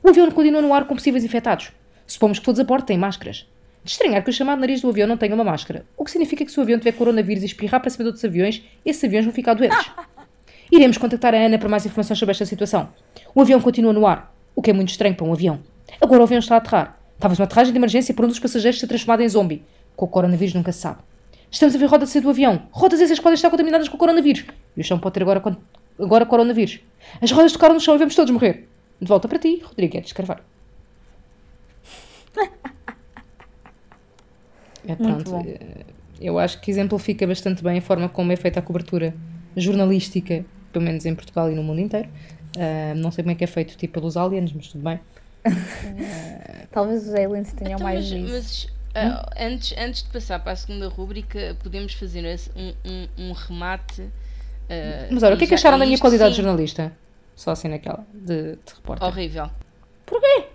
O 0.02 0.08
avião 0.08 0.28
continua 0.30 0.62
no 0.62 0.72
ar 0.72 0.86
com 0.86 0.94
possíveis 0.94 1.22
infectados. 1.24 1.70
Supomos 2.06 2.38
que 2.38 2.44
todos 2.44 2.60
a 2.60 2.64
bordo 2.64 2.86
têm 2.86 2.98
máscaras. 2.98 3.46
De 3.84 3.92
estranhar 3.92 4.24
que 4.24 4.30
o 4.30 4.32
chamado 4.32 4.58
nariz 4.58 4.80
do 4.80 4.88
avião 4.88 5.06
não 5.06 5.16
tenha 5.16 5.32
uma 5.32 5.44
máscara, 5.44 5.86
o 5.96 6.04
que 6.04 6.10
significa 6.10 6.44
que 6.44 6.50
se 6.50 6.58
o 6.58 6.62
avião 6.62 6.76
tiver 6.76 6.90
coronavírus 6.90 7.44
e 7.44 7.46
espirrar 7.46 7.80
para 7.80 7.88
cima 7.88 8.02
de 8.02 8.08
outros 8.08 8.24
aviões, 8.24 8.64
esses 8.84 9.04
aviões 9.04 9.24
vão 9.24 9.32
ficar 9.32 9.54
doentes. 9.54 9.92
Iremos 10.72 10.98
contactar 10.98 11.32
a 11.34 11.38
Ana 11.38 11.56
para 11.56 11.68
mais 11.68 11.86
informações 11.86 12.18
sobre 12.18 12.32
esta 12.32 12.44
situação. 12.44 12.88
O 13.32 13.40
avião 13.40 13.60
continua 13.60 13.92
no 13.92 14.04
ar, 14.04 14.34
o 14.56 14.62
que 14.62 14.70
é 14.70 14.72
muito 14.72 14.88
estranho 14.88 15.14
para 15.14 15.24
um 15.24 15.32
avião. 15.32 15.60
Agora 16.00 16.20
o 16.20 16.24
avião 16.24 16.40
está 16.40 16.54
a 16.54 16.58
aterrar. 16.58 16.98
Talvez 17.20 17.38
uma 17.38 17.44
aterragem 17.44 17.72
de 17.72 17.78
emergência 17.78 18.12
por 18.12 18.24
um 18.24 18.28
dos 18.28 18.40
passageiros 18.40 18.80
se 18.80 18.86
transformado 18.86 19.20
em 19.20 19.28
zombie. 19.28 19.62
Com 19.94 20.06
o 20.06 20.08
coronavírus 20.08 20.54
nunca 20.54 20.72
se 20.72 20.80
sabe. 20.80 20.98
Estamos 21.50 21.74
a 21.74 21.78
ver 21.78 21.86
rodas 21.86 22.08
sair 22.08 22.22
do 22.22 22.30
avião. 22.30 22.62
Rodas 22.70 23.00
essas 23.00 23.20
podem 23.20 23.34
estar 23.34 23.50
contaminadas 23.50 23.88
com 23.88 23.96
o 23.96 23.98
coronavírus. 23.98 24.44
E 24.76 24.80
o 24.80 24.84
chão 24.84 24.98
pode 24.98 25.14
ter 25.14 25.22
agora, 25.22 25.42
agora 25.98 26.26
coronavírus. 26.26 26.80
As 27.20 27.30
rodas 27.30 27.52
tocaram 27.52 27.74
no 27.74 27.80
chão 27.80 27.94
e 27.94 27.98
vamos 27.98 28.14
todos 28.14 28.32
morrer. 28.32 28.66
De 29.00 29.06
volta 29.06 29.28
para 29.28 29.38
ti, 29.38 29.62
Rodrigues 29.62 30.12
Carvalho. 30.12 30.42
É, 34.86 34.92
é 34.92 34.94
pronto. 34.94 35.36
Eh, 35.36 35.84
eu 36.20 36.38
acho 36.38 36.60
que 36.60 36.70
exemplifica 36.70 37.26
bastante 37.26 37.62
bem 37.62 37.78
a 37.78 37.82
forma 37.82 38.08
como 38.08 38.32
é 38.32 38.36
feita 38.36 38.60
a 38.60 38.62
cobertura 38.62 39.14
jornalística, 39.56 40.44
pelo 40.72 40.84
menos 40.84 41.04
em 41.06 41.14
Portugal 41.14 41.50
e 41.50 41.54
no 41.54 41.62
mundo 41.62 41.80
inteiro, 41.80 42.08
ah, 42.56 42.94
não 42.94 43.10
sei 43.10 43.22
como 43.22 43.32
é 43.32 43.34
que 43.34 43.44
é 43.44 43.46
feito 43.46 43.76
tipo 43.76 43.94
pelos 43.94 44.16
aliens, 44.16 44.52
mas 44.52 44.68
tudo 44.68 44.84
bem. 44.84 45.00
Talvez 46.72 47.06
os 47.06 47.14
aliens 47.14 47.52
tenham 47.52 47.74
Então, 47.74 47.86
mais 47.86 48.10
mas, 48.10 48.30
mas, 48.30 48.66
ah, 48.94 49.28
antes, 49.38 49.74
antes 49.78 50.02
de 50.02 50.10
passar 50.10 50.38
para 50.40 50.52
a 50.52 50.56
segunda 50.56 50.88
rúbrica, 50.88 51.56
podemos 51.62 51.92
fazer 51.94 52.24
um, 52.56 52.72
um, 52.84 53.08
um 53.18 53.32
remate. 53.32 54.02
ah, 54.70 55.08
Mas 55.10 55.22
olha, 55.22 55.34
o 55.34 55.38
que 55.38 55.44
é 55.44 55.46
que 55.48 55.54
acharam 55.54 55.78
da 55.78 55.84
minha 55.86 55.98
qualidade 55.98 56.30
de 56.30 56.36
sim, 56.36 56.42
jornalista? 56.42 56.92
Só 57.34 57.50
assim 57.50 57.68
naquela, 57.68 58.06
de, 58.14 58.52
de 58.52 58.74
repórter. 58.74 59.06
Horrível. 59.06 59.50
Porquê? 60.06 60.46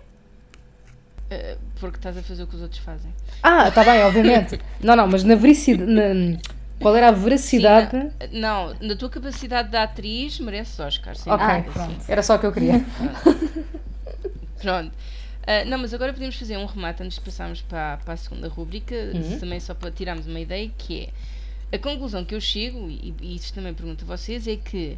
porque 1.80 1.96
estás 1.96 2.16
a 2.16 2.22
fazer 2.22 2.42
o 2.42 2.46
que 2.46 2.56
os 2.56 2.62
outros 2.62 2.80
fazem. 2.80 3.10
Ah, 3.42 3.68
está 3.68 3.82
bem, 3.82 4.02
obviamente. 4.02 4.60
não, 4.82 4.94
não, 4.94 5.06
mas 5.06 5.24
na 5.24 5.34
veracidade. 5.34 5.90
Qual 6.82 6.96
era 6.96 7.08
a 7.08 7.12
veracidade? 7.12 7.90
Sim, 7.90 8.10
não, 8.38 8.74
na 8.80 8.94
tua 8.96 9.08
capacidade 9.08 9.70
de 9.70 9.76
atriz, 9.76 10.38
mereces 10.40 10.78
Oscar. 10.80 11.16
sem 11.16 11.32
ok, 11.32 11.46
dúvida, 11.46 11.72
pronto. 11.72 12.02
sim. 12.02 12.12
Era 12.12 12.22
só 12.22 12.36
o 12.36 12.38
que 12.38 12.46
eu 12.46 12.52
queria. 12.52 12.84
Pronto. 14.60 14.92
Ah, 15.46 15.64
não, 15.64 15.78
mas 15.78 15.92
agora 15.92 16.12
podemos 16.12 16.36
fazer 16.36 16.56
um 16.56 16.66
remate 16.66 17.02
antes 17.02 17.18
de 17.18 17.24
passarmos 17.24 17.60
para, 17.62 17.96
para 17.98 18.14
a 18.14 18.16
segunda 18.16 18.48
rúbrica, 18.48 18.94
Uhum. 19.14 19.38
também 19.40 19.58
só 19.60 19.74
para 19.74 19.90
tirarmos 19.90 20.26
uma 20.26 20.38
ideia, 20.38 20.70
que 20.78 21.08
é 21.72 21.76
a 21.76 21.78
conclusão 21.78 22.24
que 22.24 22.34
eu 22.34 22.40
chego, 22.40 22.88
e, 22.88 23.12
e 23.20 23.34
isso 23.36 23.52
também 23.52 23.74
pergunto 23.74 24.04
a 24.04 24.06
vocês, 24.16 24.46
é 24.46 24.56
que 24.56 24.96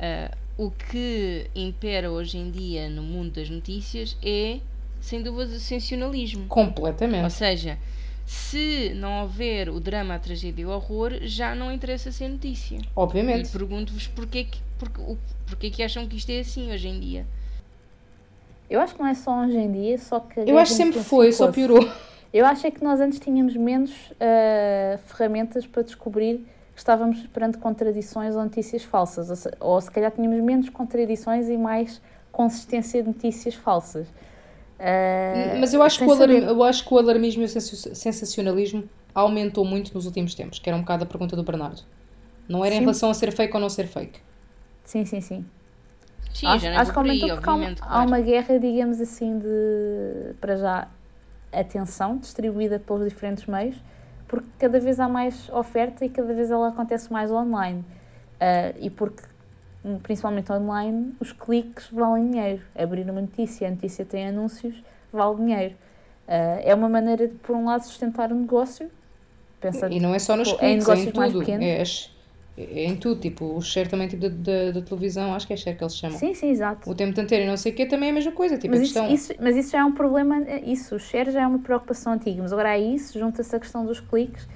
ah, 0.00 0.30
o 0.58 0.70
que 0.70 1.48
impera 1.54 2.10
hoje 2.10 2.38
em 2.38 2.50
dia 2.50 2.88
no 2.88 3.02
mundo 3.02 3.32
das 3.34 3.48
notícias 3.48 4.16
é, 4.22 4.58
sem 5.00 5.22
dúvida, 5.22 5.54
o 5.54 5.58
sensacionalismo. 5.60 6.42
Ou 6.42 6.48
Completamente. 6.48 7.32
seja, 7.32 7.78
se 8.26 8.92
não 8.94 9.22
houver 9.22 9.68
o 9.68 9.78
drama, 9.78 10.14
a 10.14 10.18
tragédia 10.18 10.62
e 10.62 10.66
o 10.66 10.70
horror, 10.70 11.18
já 11.22 11.54
não 11.54 11.70
interessa 11.72 12.10
ser 12.10 12.28
notícia. 12.28 12.76
E 12.76 12.88
Obviamente. 12.96 13.50
pergunto-vos 13.50 14.06
porquê 14.08 14.44
que, 14.44 14.58
porquê, 14.78 15.00
o- 15.00 15.18
porquê 15.46 15.70
que 15.70 15.82
acham 15.82 16.06
que 16.08 16.16
isto 16.16 16.30
é 16.30 16.40
assim 16.40 16.72
hoje 16.72 16.88
em 16.88 16.98
dia. 17.00 17.26
Eu 18.68 18.80
acho 18.80 18.94
que 18.94 19.00
não 19.00 19.08
é 19.08 19.14
só 19.14 19.42
hoje 19.44 19.56
em 19.58 19.70
dia, 19.70 19.98
só 19.98 20.20
que. 20.20 20.40
Eu 20.40 20.56
acho 20.58 20.72
que 20.72 20.76
sempre 20.78 21.00
foi, 21.02 21.32
só 21.32 21.52
piorou. 21.52 21.86
Eu 22.32 22.44
acho 22.46 22.66
é 22.66 22.70
que 22.70 22.82
nós 22.82 23.00
antes 23.00 23.20
tínhamos 23.20 23.54
menos 23.56 23.92
ah, 24.20 24.98
ferramentas 25.06 25.66
para 25.66 25.82
descobrir 25.82 26.38
que 26.74 26.78
estávamos 26.80 27.20
perante 27.28 27.58
contradições 27.58 28.34
ou 28.34 28.42
notícias 28.42 28.82
falsas. 28.82 29.30
Ou 29.30 29.36
se, 29.36 29.50
ou 29.60 29.80
se 29.80 29.90
calhar 29.90 30.10
tínhamos 30.10 30.42
menos 30.42 30.68
contradições 30.70 31.48
e 31.48 31.56
mais 31.56 32.00
consistência 32.32 33.02
de 33.02 33.08
notícias 33.08 33.54
falsas. 33.54 34.08
Ah, 34.86 35.56
Mas 35.58 35.72
eu 35.72 35.82
acho, 35.82 35.98
que 35.98 36.04
o 36.04 36.12
alarm- 36.12 36.32
eu 36.48 36.62
acho 36.62 36.84
que 36.86 36.92
o 36.94 36.98
alarmismo 36.98 37.42
e 37.42 37.44
o 37.46 37.48
sensa- 37.48 37.94
sensacionalismo 37.94 38.88
aumentou 39.14 39.64
muito 39.64 39.94
nos 39.94 40.06
últimos 40.06 40.34
tempos, 40.34 40.58
que 40.58 40.68
era 40.68 40.76
um 40.76 40.80
bocado 40.82 41.04
a 41.04 41.06
pergunta 41.06 41.34
do 41.36 41.42
Bernardo. 41.42 41.82
Não 42.48 42.64
era 42.64 42.74
em 42.74 42.78
Sim. 42.78 42.84
relação 42.84 43.10
a 43.10 43.14
ser 43.14 43.32
fake 43.32 43.54
ou 43.54 43.60
não 43.60 43.70
ser 43.70 43.86
fake. 43.86 44.20
Sim, 44.84 45.04
sim, 45.04 45.20
sim. 45.20 45.44
Sim, 46.32 46.46
acho 46.48 46.66
acho 46.66 46.92
que 46.92 46.98
aumentou 46.98 47.28
porque 47.30 47.48
há 47.48 47.54
uma, 47.54 47.58
obviamente, 47.64 47.80
há 47.82 47.86
claro. 47.88 48.06
uma 48.08 48.20
guerra, 48.20 48.58
digamos 48.58 49.00
assim, 49.00 49.38
de 49.38 50.34
para 50.40 50.56
já 50.56 50.88
atenção 51.52 52.18
distribuída 52.18 52.78
pelos 52.78 53.04
diferentes 53.08 53.46
meios, 53.46 53.76
porque 54.28 54.48
cada 54.58 54.80
vez 54.80 54.98
há 55.00 55.08
mais 55.08 55.48
oferta 55.50 56.04
e 56.04 56.08
cada 56.08 56.34
vez 56.34 56.50
ela 56.50 56.68
acontece 56.68 57.12
mais 57.12 57.30
online. 57.30 57.84
Ah, 58.40 58.74
e 58.80 58.90
porque, 58.90 59.22
principalmente 60.02 60.50
online, 60.52 61.14
os 61.20 61.32
cliques 61.32 61.88
valem 61.90 62.30
dinheiro. 62.30 62.62
Abrir 62.74 63.08
uma 63.08 63.20
notícia, 63.20 63.68
a 63.68 63.70
notícia 63.70 64.04
tem 64.04 64.28
anúncios, 64.28 64.82
vale 65.12 65.36
dinheiro. 65.36 65.74
Ah, 66.26 66.60
é 66.62 66.74
uma 66.74 66.88
maneira 66.88 67.28
de, 67.28 67.34
por 67.34 67.54
um 67.56 67.66
lado, 67.66 67.84
sustentar 67.84 68.32
o 68.32 68.34
negócio. 68.34 68.90
Pensa, 69.60 69.88
E 69.88 70.00
não 70.00 70.14
é 70.14 70.18
só 70.18 70.36
nos 70.36 70.52
Pô, 70.52 70.56
em 70.56 70.58
cliques, 70.58 70.88
é 70.88 70.94
em 70.96 71.06
negócios 71.06 71.14
mais 71.14 71.32
tudo. 71.32 71.38
pequenos. 71.40 71.64
É, 72.56 72.62
é 72.62 72.84
em 72.84 72.96
tudo, 72.96 73.20
tipo, 73.20 73.44
o 73.56 73.60
share 73.62 73.88
também 73.88 74.08
tipo, 74.08 74.28
da, 74.28 74.80
televisão, 74.82 75.34
acho 75.34 75.46
que 75.46 75.52
é 75.52 75.56
share 75.56 75.76
que 75.76 75.82
eles 75.84 75.96
chamam. 75.96 76.18
sim, 76.18 76.34
sim, 76.34 76.50
exato. 76.50 76.88
O 76.90 76.94
tempo 76.94 77.12
de 77.14 77.20
antena 77.20 77.44
e 77.44 77.46
não 77.48 77.56
sei 77.56 77.72
o 77.72 77.74
quê 77.74 77.86
também 77.86 78.08
é 78.08 78.12
a 78.12 78.14
mesma 78.14 78.32
coisa. 78.32 78.56
Tipo, 78.58 78.70
Mas 78.70 78.80
a 78.80 78.82
isso, 78.82 78.94
questão... 78.94 79.14
isso- 79.14 79.34
mas 79.40 79.56
isso 79.56 79.70
já 79.72 79.78
é 79.80 79.84
um 79.84 79.92
problema, 79.92 80.36
eh, 80.46 80.60
isso, 80.66 80.94
o 80.96 80.98
share 80.98 81.30
já 81.30 81.42
é 81.42 81.46
uma 81.46 81.58
preocupação 81.58 82.12
antiga, 82.12 82.42
mas 82.42 82.52
agora 82.52 82.70
a 82.70 82.78
isso 82.78 83.18
junta-se 83.18 83.54
a 83.54 83.60
questão 83.60 83.84
dos 83.84 84.00
cliques 84.00 84.46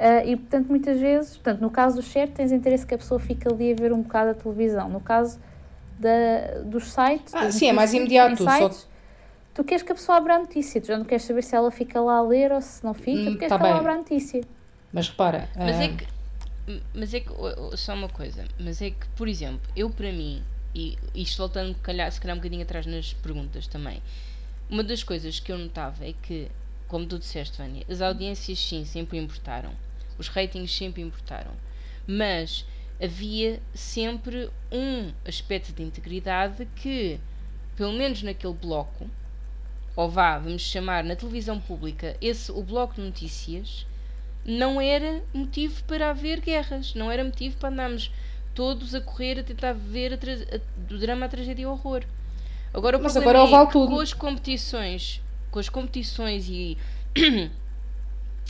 eh, 0.00 0.30
e, 0.32 0.36
portanto, 0.36 0.68
muitas 0.68 0.98
vezes, 0.98 1.36
portanto, 1.36 1.60
no 1.60 1.70
caso 1.70 1.96
do 1.96 2.02
share 2.02 2.30
tens 2.30 2.52
interesse 2.52 2.86
que 2.86 2.94
a 2.94 2.98
pessoa 2.98 3.20
fique 3.20 3.46
ali 3.46 3.72
a 3.72 3.76
ver 3.76 3.92
um 3.92 4.02
bocado 4.02 4.30
a 4.30 4.34
televisão. 4.34 4.88
No 4.88 5.00
caso 5.00 5.38
da, 5.98 6.62
dos 6.64 6.90
sites... 6.92 7.34
Ah, 7.34 7.50
sim, 7.50 7.66
é 7.68 7.72
mais 7.72 7.92
imediato, 7.92 8.32
em 8.32 8.36
só- 8.36 8.68
sites, 8.68 8.88
Tu 9.52 9.64
queres 9.64 9.82
que 9.82 9.92
a 9.92 9.94
pessoa 9.94 10.16
abra 10.18 10.36
a 10.36 10.38
notícia, 10.38 10.80
tu 10.80 10.86
já 10.86 10.96
não 10.96 11.04
queres 11.04 11.24
saber 11.24 11.42
se 11.42 11.54
ela 11.54 11.70
fica 11.70 12.00
lá 12.00 12.18
a 12.18 12.22
ler 12.22 12.52
ou 12.52 12.60
se 12.60 12.82
não 12.84 12.94
fica, 12.94 13.30
Hum, 13.30 13.32
tu 13.32 13.38
queres 13.38 13.48
tá 13.48 13.58
que 13.58 13.62
ela 13.64 13.72
bem. 13.72 13.80
abra 13.80 13.92
a 13.92 13.96
notícia. 13.98 14.40
Mas 14.92 15.08
repara, 15.08 15.48
Mas 15.56 15.80
ah, 15.80 15.84
é 15.84 15.88
que. 15.88 16.06
Mas 16.94 17.14
é 17.14 17.20
que. 17.20 17.30
Só 17.76 17.94
uma 17.94 18.08
coisa. 18.08 18.44
Mas 18.58 18.80
é 18.80 18.90
que, 18.90 19.06
por 19.16 19.28
exemplo, 19.28 19.60
eu 19.76 19.90
para 19.90 20.10
mim, 20.12 20.42
e 20.74 20.96
isto 21.14 21.36
voltando 21.38 21.74
calhar, 21.82 22.10
se 22.10 22.20
calhar 22.20 22.36
um 22.36 22.40
bocadinho 22.40 22.62
atrás 22.62 22.86
nas 22.86 23.12
perguntas 23.12 23.66
também, 23.66 24.00
uma 24.70 24.84
das 24.84 25.02
coisas 25.02 25.40
que 25.40 25.50
eu 25.52 25.58
notava 25.58 26.04
é 26.06 26.14
que, 26.22 26.48
como 26.88 27.06
tu 27.06 27.18
disseste, 27.18 27.58
Vânia, 27.58 27.84
as 27.88 28.00
audiências 28.00 28.58
sim 28.58 28.84
sempre 28.84 29.18
importaram. 29.18 29.72
Os 30.20 30.28
ratings 30.28 30.70
sempre 30.76 31.00
importaram. 31.02 31.52
Mas 32.06 32.66
havia 33.02 33.60
sempre 33.74 34.50
um 34.70 35.10
aspecto 35.26 35.72
de 35.72 35.82
integridade 35.82 36.68
que, 36.76 37.18
pelo 37.74 37.94
menos 37.94 38.22
naquele 38.22 38.52
bloco, 38.52 39.08
ou 39.96 40.10
vá, 40.10 40.38
vamos 40.38 40.62
chamar 40.62 41.02
na 41.02 41.16
televisão 41.16 41.58
pública, 41.58 42.16
esse, 42.20 42.52
o 42.52 42.62
bloco 42.62 42.94
de 42.94 43.00
notícias, 43.00 43.86
não 44.44 44.80
era 44.80 45.22
motivo 45.32 45.82
para 45.84 46.10
haver 46.10 46.40
guerras, 46.40 46.94
não 46.94 47.10
era 47.10 47.24
motivo 47.24 47.56
para 47.56 47.70
andarmos 47.70 48.12
todos 48.54 48.94
a 48.94 49.00
correr 49.00 49.38
a 49.38 49.42
tentar 49.42 49.72
ver 49.72 50.18
do 50.76 50.98
drama 50.98 51.26
a 51.26 51.28
tragédia 51.28 51.62
e 51.62 51.66
o 51.66 51.70
horror. 51.70 52.04
Agora 52.72 52.98
o 52.98 53.02
Mas 53.02 53.12
problema 53.12 53.30
agora 53.40 53.48
é 53.48 53.50
vale 53.50 53.66
que 53.66 53.72
tudo. 53.72 53.94
com 53.94 54.00
as 54.00 54.12
competições, 54.12 55.22
com 55.50 55.58
as 55.58 55.68
competições 55.68 56.48
e 56.48 56.76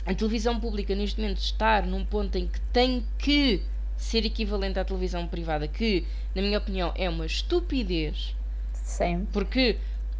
a 0.05 0.13
televisão 0.13 0.59
pública 0.59 0.95
neste 0.95 1.19
momento 1.19 1.39
estar 1.39 1.85
num 1.85 2.03
ponto 2.03 2.35
em 2.37 2.47
que 2.47 2.59
tem 2.73 3.05
que 3.17 3.61
ser 3.95 4.25
equivalente 4.25 4.79
à 4.79 4.83
televisão 4.83 5.27
privada, 5.27 5.67
que 5.67 6.05
na 6.33 6.41
minha 6.41 6.57
opinião 6.57 6.91
é 6.95 7.09
uma 7.09 7.25
estupidez. 7.25 8.35
Sempre. 8.73 9.27
Porque 9.31 9.77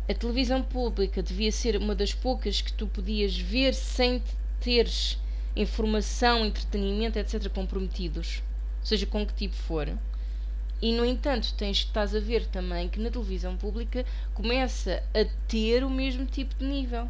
a 0.08 0.14
televisão 0.14 0.62
pública 0.62 1.24
devia 1.24 1.52
ser 1.52 1.78
uma 1.78 1.96
das 1.96 2.14
poucas 2.14 2.62
que 2.62 2.72
tu 2.74 2.86
podias 2.86 3.38
ver 3.38 3.74
sem 3.74 4.22
teres 4.60 5.18
informação, 5.56 6.46
entretenimento, 6.46 7.18
etc. 7.18 7.50
comprometidos, 7.50 8.44
seja 8.84 9.06
com 9.06 9.26
que 9.26 9.34
tipo 9.34 9.56
for. 9.56 9.90
E 10.82 10.92
no 10.94 11.06
entanto, 11.06 11.54
tens, 11.56 11.78
estás 11.78 12.16
a 12.16 12.20
ver 12.20 12.46
também 12.48 12.90
que 12.90 13.00
na 13.00 13.12
televisão 13.12 13.56
pública 13.56 14.04
começa 14.34 15.04
a 15.14 15.26
ter 15.48 15.84
o 15.84 15.90
mesmo 15.90 16.26
tipo 16.26 16.56
de 16.56 16.66
nível. 16.66 17.08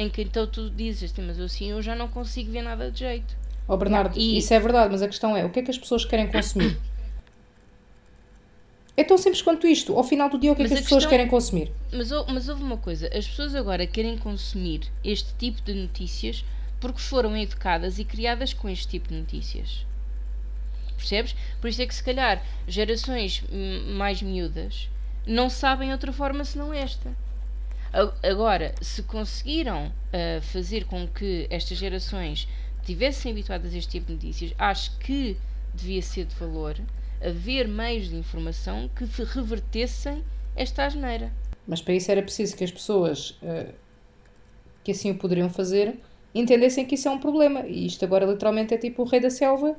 Em 0.00 0.08
que 0.08 0.22
então 0.22 0.46
tu 0.46 0.70
dizes, 0.70 1.10
"Sim, 1.10 1.22
mas 1.22 1.38
eu 1.38 1.46
assim 1.46 1.70
eu 1.70 1.82
já 1.82 1.94
não 1.96 2.06
consigo 2.08 2.52
ver 2.52 2.62
nada 2.62 2.90
de 2.90 3.00
jeito. 3.00 3.36
ó 3.66 3.76
Bernardo, 3.76 4.16
e- 4.18 4.38
isso 4.38 4.54
é 4.54 4.60
verdade, 4.60 4.90
mas 4.92 5.02
a 5.02 5.08
questão 5.08 5.36
é, 5.36 5.44
o 5.44 5.50
que 5.50 5.58
é 5.58 5.62
que 5.62 5.70
as 5.70 5.76
pessoas 5.78 6.04
querem 6.04 6.30
consumir? 6.30 6.78
É 8.96 9.04
tão 9.04 9.16
simples 9.16 9.42
quanto 9.42 9.66
isto. 9.66 9.94
Ao 9.94 10.02
final 10.02 10.28
do 10.28 10.38
dia, 10.38 10.50
o 10.52 10.56
que 10.56 10.62
é 10.62 10.64
Mas 10.64 10.70
que 10.72 10.76
a 10.76 10.78
as 10.78 10.84
pessoas 10.84 11.04
questão- 11.04 11.10
querem 11.10 11.28
consumir? 11.30 11.70
Mas, 11.92 12.10
mas 12.32 12.48
houve 12.48 12.62
uma 12.62 12.76
coisa, 12.76 13.06
as 13.16 13.26
pessoas 13.28 13.54
agora 13.54 13.86
querem 13.86 14.16
consumir 14.18 14.82
este 15.04 15.32
tipo 15.38 15.60
de 15.62 15.72
notícias 15.74 16.44
porque 16.80 17.00
foram 17.00 17.36
educadas 17.36 17.98
e 17.98 18.04
criadas 18.04 18.52
com 18.52 18.68
este 18.68 18.88
tipo 18.88 19.08
de 19.08 19.14
notícias. 19.16 19.84
Percebes? 20.96 21.34
Por 21.60 21.68
isso 21.68 21.80
é 21.82 21.86
que 21.86 21.94
se 21.94 22.02
calhar 22.02 22.42
gerações 22.66 23.42
mais 23.96 24.20
miúdas 24.20 24.88
não 25.26 25.48
sabem 25.48 25.92
outra 25.92 26.12
forma 26.12 26.44
senão 26.44 26.72
esta. 26.72 27.10
Agora, 28.22 28.74
se 28.80 29.02
conseguiram 29.02 29.92
ah, 30.12 30.40
fazer 30.42 30.84
com 30.84 31.06
que 31.06 31.46
estas 31.50 31.78
gerações 31.78 32.48
estivessem 32.80 33.32
habituadas 33.32 33.74
a 33.74 33.76
este 33.76 33.90
tipo 33.92 34.06
de 34.06 34.12
notícias, 34.14 34.54
acho 34.58 34.96
que 34.98 35.36
devia 35.74 36.02
ser 36.02 36.24
de 36.24 36.34
valor 36.34 36.76
haver 37.20 37.66
meios 37.66 38.08
de 38.08 38.16
informação 38.16 38.88
que 38.94 39.04
revertessem 39.24 40.24
esta 40.54 40.84
asneira. 40.84 41.32
Mas 41.66 41.82
para 41.82 41.94
isso 41.94 42.10
era 42.10 42.22
preciso 42.22 42.56
que 42.56 42.64
as 42.64 42.70
pessoas 42.70 43.36
eh, 43.42 43.72
que 44.82 44.92
assim 44.92 45.10
o 45.10 45.16
poderiam 45.16 45.50
fazer 45.50 45.98
entendessem 46.34 46.86
que 46.86 46.94
isso 46.94 47.08
é 47.08 47.10
um 47.10 47.18
problema. 47.18 47.66
E 47.66 47.86
isto 47.86 48.04
agora 48.04 48.24
literalmente 48.24 48.72
é 48.72 48.78
tipo 48.78 49.02
o 49.02 49.04
rei 49.04 49.20
da 49.20 49.30
selva 49.30 49.76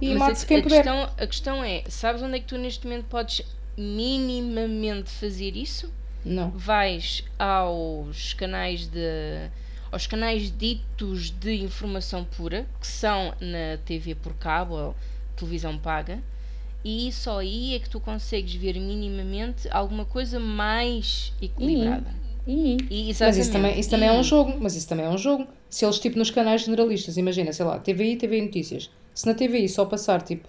e 0.00 0.14
mate-se 0.14 0.46
quem 0.46 0.58
a 0.58 0.62
puder. 0.62 0.84
questão, 0.84 1.02
a 1.02 1.26
questão 1.26 1.64
é, 1.64 1.84
sabes 1.88 2.22
onde 2.22 2.36
é 2.36 2.40
que 2.40 2.46
tu 2.46 2.58
neste 2.58 2.86
momento 2.86 3.06
podes 3.06 3.42
minimamente 3.76 5.10
fazer 5.10 5.56
isso? 5.56 5.92
Não. 6.24 6.50
Vais 6.50 7.22
aos 7.38 8.32
canais 8.34 8.86
de 8.86 9.48
aos 9.92 10.06
canais 10.08 10.50
ditos 10.50 11.30
de 11.30 11.54
informação 11.62 12.24
pura, 12.24 12.66
que 12.80 12.86
são 12.86 13.32
na 13.40 13.76
TV 13.84 14.14
por 14.16 14.34
cabo 14.34 14.74
ou 14.74 14.94
televisão 15.36 15.78
paga, 15.78 16.18
e 16.84 17.12
só 17.12 17.38
aí 17.38 17.74
é 17.74 17.78
que 17.78 17.88
tu 17.88 18.00
consegues 18.00 18.52
ver 18.54 18.74
minimamente 18.80 19.68
alguma 19.70 20.04
coisa 20.04 20.40
mais 20.40 21.32
equilibrada. 21.40 22.10
E 22.46 22.76
E, 22.90 23.14
Mas 23.20 23.36
isso 23.38 23.52
também, 23.52 23.78
isso 23.80 23.88
também 23.88 24.08
é 24.08 24.14
E- 24.14 24.18
um 24.18 24.22
jogo. 24.22 24.54
Mas 24.60 24.74
isso 24.76 24.86
também 24.88 25.06
é 25.06 25.08
um 25.08 25.16
jogo. 25.16 25.46
Se 25.70 25.84
eles, 25.84 25.98
tipo, 25.98 26.18
nos 26.18 26.30
canais 26.30 26.62
generalistas, 26.62 27.16
imagina, 27.16 27.52
sei 27.52 27.64
lá, 27.64 27.78
TVI, 27.78 28.16
TVI 28.16 28.42
Notícias. 28.42 28.90
Se 29.14 29.26
na 29.26 29.32
TVI 29.34 29.66
só 29.68 29.84
passar, 29.86 30.20
tipo, 30.22 30.48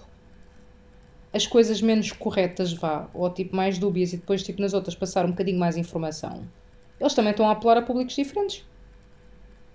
as 1.36 1.46
coisas 1.46 1.82
menos 1.82 2.12
corretas, 2.14 2.72
vá, 2.72 3.10
ou 3.14 3.30
tipo, 3.30 3.56
mais 3.56 3.78
dúbias, 3.78 4.14
e 4.14 4.18
depois, 4.18 4.42
tipo, 4.42 4.62
nas 4.62 4.74
outras 4.74 4.96
passar 4.96 5.26
um 5.26 5.32
bocadinho 5.32 5.60
mais 5.60 5.76
informação, 5.76 6.44
eles 7.00 7.14
também 7.14 7.32
estão 7.32 7.50
a 7.50 7.52
apelar 7.52 7.78
a 7.78 7.82
públicos 7.82 8.16
diferentes. 8.16 8.64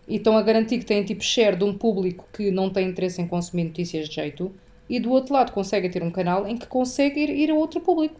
E 0.08 0.16
estão 0.16 0.38
a 0.38 0.42
garantir 0.42 0.78
que 0.78 0.86
têm, 0.86 1.04
tipo, 1.04 1.22
share 1.22 1.56
de 1.56 1.64
um 1.64 1.76
público 1.76 2.26
que 2.32 2.50
não 2.50 2.70
tem 2.70 2.88
interesse 2.88 3.20
em 3.20 3.26
consumir 3.26 3.64
notícias 3.64 4.08
de 4.08 4.14
jeito, 4.14 4.50
e 4.88 4.98
do 4.98 5.10
outro 5.10 5.34
lado 5.34 5.52
conseguem 5.52 5.90
ter 5.90 6.02
um 6.02 6.10
canal 6.10 6.48
em 6.48 6.56
que 6.56 6.66
consegue 6.66 7.20
ir, 7.20 7.30
ir 7.30 7.50
a 7.50 7.54
outro 7.54 7.80
público. 7.80 8.18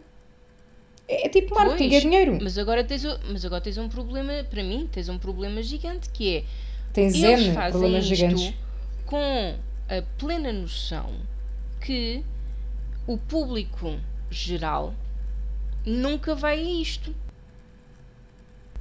É, 1.07 1.25
é 1.25 1.29
tipo 1.29 1.55
marketing, 1.55 1.89
Pois, 1.89 1.93
é 1.93 1.99
dinheiro. 1.99 2.39
Mas 2.41 2.57
agora, 2.57 2.83
tens, 2.83 3.03
mas 3.29 3.43
agora 3.43 3.59
tens 3.61 3.77
um 3.77 3.89
problema, 3.89 4.43
para 4.49 4.63
mim, 4.63 4.87
tens 4.91 5.09
um 5.09 5.17
problema 5.17 5.61
gigante 5.63 6.09
que 6.11 6.37
é 6.37 6.43
Tens 6.93 7.15
eles 7.15 7.47
N 7.47 7.53
fazem 7.55 7.71
problemas 7.71 8.03
isto 8.05 8.15
gigantes. 8.15 8.53
com 9.05 9.55
a 9.89 10.01
plena 10.17 10.53
noção 10.53 11.09
que 11.81 12.23
o 13.07 13.17
público 13.17 13.99
geral 14.29 14.93
nunca 15.85 16.35
vai 16.35 16.59
a 16.59 16.81
isto. 16.81 17.13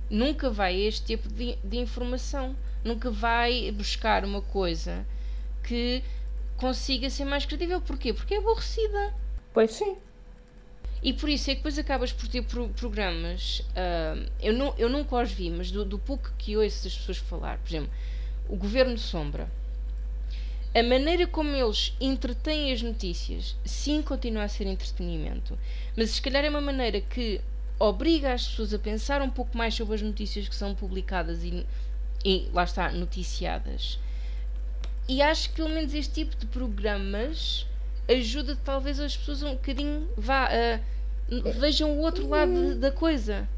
Nunca 0.08 0.50
vai 0.50 0.74
a 0.74 0.88
este 0.88 1.06
tipo 1.06 1.28
de, 1.28 1.56
de 1.62 1.76
informação. 1.78 2.56
Nunca 2.84 3.10
vai 3.10 3.70
buscar 3.72 4.24
uma 4.24 4.42
coisa 4.42 5.06
que 5.62 6.02
consiga 6.56 7.08
ser 7.10 7.24
mais 7.24 7.44
credível. 7.46 7.80
Porquê? 7.80 8.12
Porque 8.12 8.34
é 8.34 8.38
aborrecida. 8.38 9.14
pois 9.52 9.72
sim. 9.72 9.96
E 11.02 11.14
por 11.14 11.30
isso 11.30 11.50
é 11.50 11.54
que 11.54 11.60
depois 11.60 11.78
acabas 11.78 12.12
por 12.12 12.28
ter 12.28 12.42
pro- 12.42 12.68
programas. 12.70 13.62
ah, 13.74 14.16
eu, 14.40 14.52
não, 14.52 14.74
eu 14.76 14.88
nunca 14.88 15.16
os 15.22 15.32
vi, 15.32 15.48
mas 15.50 15.70
do, 15.70 15.84
do 15.84 15.98
pouco 15.98 16.30
que 16.36 16.56
ouço 16.56 16.86
as 16.86 16.96
pessoas 16.96 17.18
falar, 17.18 17.58
por 17.58 17.68
exemplo, 17.70 17.90
o 18.48 18.56
Governo 18.56 18.98
Sombra. 18.98 19.50
A 20.72 20.82
maneira 20.84 21.26
como 21.26 21.56
eles 21.56 21.92
entretêm 22.00 22.72
as 22.72 22.80
notícias, 22.80 23.56
sim, 23.64 24.00
continua 24.02 24.44
a 24.44 24.48
ser 24.48 24.68
entretenimento, 24.68 25.58
mas 25.96 26.10
se 26.10 26.22
calhar 26.22 26.44
é 26.44 26.48
uma 26.48 26.60
maneira 26.60 27.00
que 27.00 27.40
obriga 27.76 28.32
as 28.32 28.46
pessoas 28.46 28.72
a 28.72 28.78
pensar 28.78 29.20
um 29.20 29.30
pouco 29.30 29.58
mais 29.58 29.74
sobre 29.74 29.96
as 29.96 30.02
notícias 30.02 30.48
que 30.48 30.54
são 30.54 30.72
publicadas 30.72 31.42
e, 31.42 31.66
e 32.24 32.48
lá 32.52 32.62
está, 32.62 32.92
noticiadas. 32.92 33.98
E 35.08 35.20
acho 35.20 35.48
que 35.48 35.56
pelo 35.56 35.70
menos 35.70 35.92
este 35.92 36.24
tipo 36.24 36.36
de 36.36 36.46
programas 36.46 37.66
ajuda 38.08 38.56
talvez 38.64 39.00
as 39.00 39.16
pessoas 39.16 39.42
um 39.42 39.52
bocadinho 39.52 40.08
vá 40.16 40.46
a 40.46 40.80
vejam 41.58 41.92
o 41.92 41.98
outro 41.98 42.28
lado 42.28 42.76
da 42.76 42.92
coisa. 42.92 43.48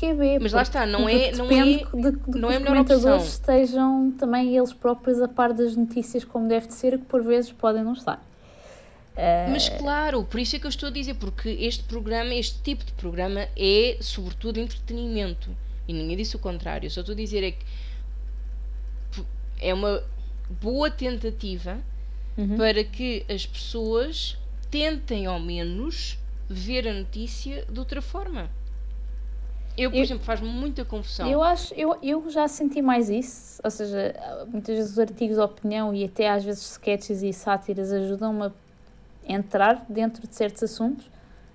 QB. 0.00 0.38
Mas 0.40 0.52
lá 0.52 0.62
está, 0.62 0.86
não 0.86 1.08
é- 1.08 1.32
não 1.32 1.46
é- 1.50 1.64
de, 1.64 1.76
de 1.78 2.18
que 2.18 2.38
não 2.38 2.50
é 2.50 2.58
os 2.58 2.64
comentadores 2.64 3.24
estejam 3.32 4.12
também 4.18 4.56
eles 4.56 4.72
próprios 4.72 5.20
a 5.20 5.28
par 5.28 5.52
das 5.52 5.76
notícias 5.76 6.24
como 6.24 6.48
deve 6.48 6.68
de 6.68 6.74
ser, 6.74 6.98
que 6.98 7.04
por 7.04 7.22
vezes 7.22 7.52
podem 7.52 7.82
não 7.84 7.92
estar. 7.92 8.24
Eh, 9.16 9.48
Mas 9.50 9.68
claro, 9.68 10.24
por 10.24 10.40
isso 10.40 10.56
é 10.56 10.58
que 10.58 10.66
eu 10.66 10.70
estou 10.70 10.88
a 10.88 10.92
dizer, 10.92 11.14
porque 11.14 11.48
este 11.50 11.82
programa, 11.84 12.32
este 12.34 12.58
tipo 12.62 12.84
de 12.84 12.92
programa 12.92 13.46
é 13.56 13.98
sobretudo 14.00 14.58
entretenimento. 14.58 15.50
E 15.86 15.92
ninguém 15.92 16.16
disse 16.16 16.36
o 16.36 16.38
contrário. 16.38 16.88
Só 16.90 17.00
estou 17.00 17.12
a 17.12 17.16
dizer 17.16 17.42
é 17.44 17.50
que 17.50 17.64
é 19.60 19.74
uma 19.74 20.02
boa 20.60 20.90
tentativa 20.90 21.78
Uhum. 22.38 22.56
para 22.56 22.82
que 22.84 23.24
as 23.28 23.44
pessoas 23.44 24.38
tentem 24.70 25.26
ao 25.26 25.38
menos 25.40 26.16
ver 26.48 26.88
a 26.88 26.92
notícia 26.94 27.64
de 27.70 27.78
outra 27.78 28.00
forma. 28.00 28.48
Eu, 29.80 29.90
por 29.90 29.96
Eu- 29.96 30.02
exemplo, 30.02 30.24
faz-me 30.24 30.48
muita 30.48 30.84
confusão. 30.84 31.26
Eu 31.28 31.42
acho, 31.42 31.72
eu, 31.74 31.96
eu 32.02 32.28
já 32.30 32.46
senti 32.48 32.82
mais 32.82 33.08
isso, 33.08 33.60
ou 33.64 33.70
seja, 33.70 34.14
muitas 34.48 34.76
vezes 34.76 34.92
os 34.92 34.98
artigos 34.98 35.36
de 35.36 35.42
opinião 35.42 35.94
e 35.94 36.04
até 36.04 36.28
às 36.28 36.44
vezes 36.44 36.70
sketches 36.72 37.22
e 37.22 37.32
sátiras 37.32 37.90
ajudam-me 37.92 38.42
a 38.44 38.52
entrar 39.26 39.84
dentro 39.88 40.26
de 40.26 40.34
certos 40.34 40.62
assuntos, 40.62 41.08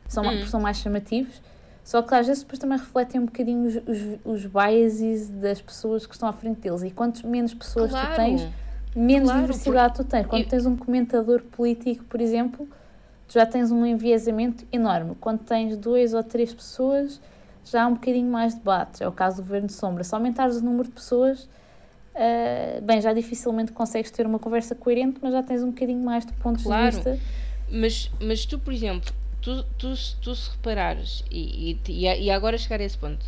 são, 0.07 0.25
Hum. 0.27 0.45
são 0.47 0.59
mais 0.59 0.77
chamativos, 0.77 1.41
só 1.83 2.01
que 2.01 2.15
às 2.15 2.25
vezes 2.25 2.41
depois 2.43 2.57
também 2.59 2.77
refletem 2.79 3.21
um 3.21 3.25
bocadinho 3.25 3.67
os, 3.67 3.75
os, 3.75 4.19
os 4.25 4.45
biases 4.47 5.29
das 5.29 5.61
pessoas 5.61 6.05
que 6.07 6.13
estão 6.13 6.27
à 6.29 6.33
frente 6.33 6.61
deles 6.61 6.81
e 6.81 6.89
quanto 6.89 7.27
menos 7.27 7.53
pessoas 7.53 7.91
tu 7.91 7.97
claro. 7.97 8.15
tens, 8.15 8.47
menos 8.95 9.29
Claro, 9.29 9.41
diversidade 9.41 9.93
tu 9.95 10.03
tens. 10.03 10.25
Quando 10.25 10.43
eu- 10.43 10.49
tens 10.49 10.65
um 10.65 10.75
comentador 10.75 11.41
político, 11.41 12.03
por 12.05 12.19
exemplo, 12.21 12.67
tu 13.27 13.33
já 13.33 13.45
tens 13.45 13.71
um 13.71 13.85
enviesamento 13.85 14.65
enorme. 14.71 15.15
Quando 15.21 15.39
tens 15.39 15.77
duas 15.77 16.13
ou 16.13 16.23
três 16.23 16.53
pessoas, 16.53 17.19
já 17.65 17.83
há 17.83 17.87
um 17.87 17.93
bocadinho 17.95 18.29
mais 18.31 18.53
de 18.53 18.59
debate. 18.59 19.03
É 19.03 19.07
o 19.07 19.11
caso 19.11 19.37
do 19.37 19.43
Governo 19.43 19.67
de 19.67 19.73
Sombra. 19.73 20.03
Se 20.03 20.13
aumentares 20.15 20.57
o 20.57 20.61
número 20.63 20.83
de 20.87 20.93
pessoas, 20.93 21.49
ah, 22.15 22.79
bem, 22.81 23.01
já 23.01 23.13
dificilmente 23.13 23.71
consegues 23.71 24.11
ter 24.11 24.25
uma 24.25 24.39
conversa 24.39 24.73
coerente, 24.75 25.19
mas 25.21 25.33
já 25.33 25.43
tens 25.43 25.61
um 25.63 25.71
bocadinho 25.71 26.03
mais 26.03 26.25
de 26.25 26.33
pontos 26.33 26.63
Claro. 26.63 26.91
de 26.91 26.95
vista. 26.97 27.19
Mas, 27.69 28.11
mas 28.21 28.45
tu, 28.45 28.59
por 28.59 28.71
exemplo, 28.73 29.11
tu, 29.41 29.63
tu, 29.77 29.95
se- 29.95 30.15
tu 30.17 30.33
se 30.35 30.49
reparares, 30.51 31.23
e, 31.31 31.77
e, 31.87 32.03
e 32.05 32.29
agora 32.31 32.57
chegar 32.57 32.79
a 32.79 32.83
esse 32.83 32.97
ponto, 32.97 33.25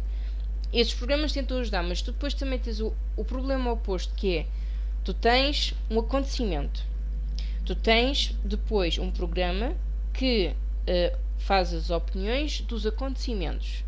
esses 0.72 0.94
programas 0.94 1.32
tentam 1.34 1.58
ajudar, 1.60 1.82
mas 1.84 2.02
tu 2.02 2.12
depois 2.12 2.34
também 2.36 2.60
tens 2.60 2.80
o, 2.80 2.94
o 3.16 3.26
problema 3.26 3.72
oposto, 3.72 4.14
que 4.14 4.38
é, 4.38 4.46
tu 5.04 5.14
tens 5.14 5.74
um 5.90 6.00
acontecimento, 6.00 6.84
tu 7.66 7.74
tens 7.76 8.36
depois 8.44 8.98
um 9.00 9.10
programa 9.10 9.74
que 10.14 10.54
eh, 10.86 11.16
faz 11.40 11.74
as 11.74 11.90
opiniões 11.90 12.62
dos 12.62 12.86
acontecimentos. 12.86 13.84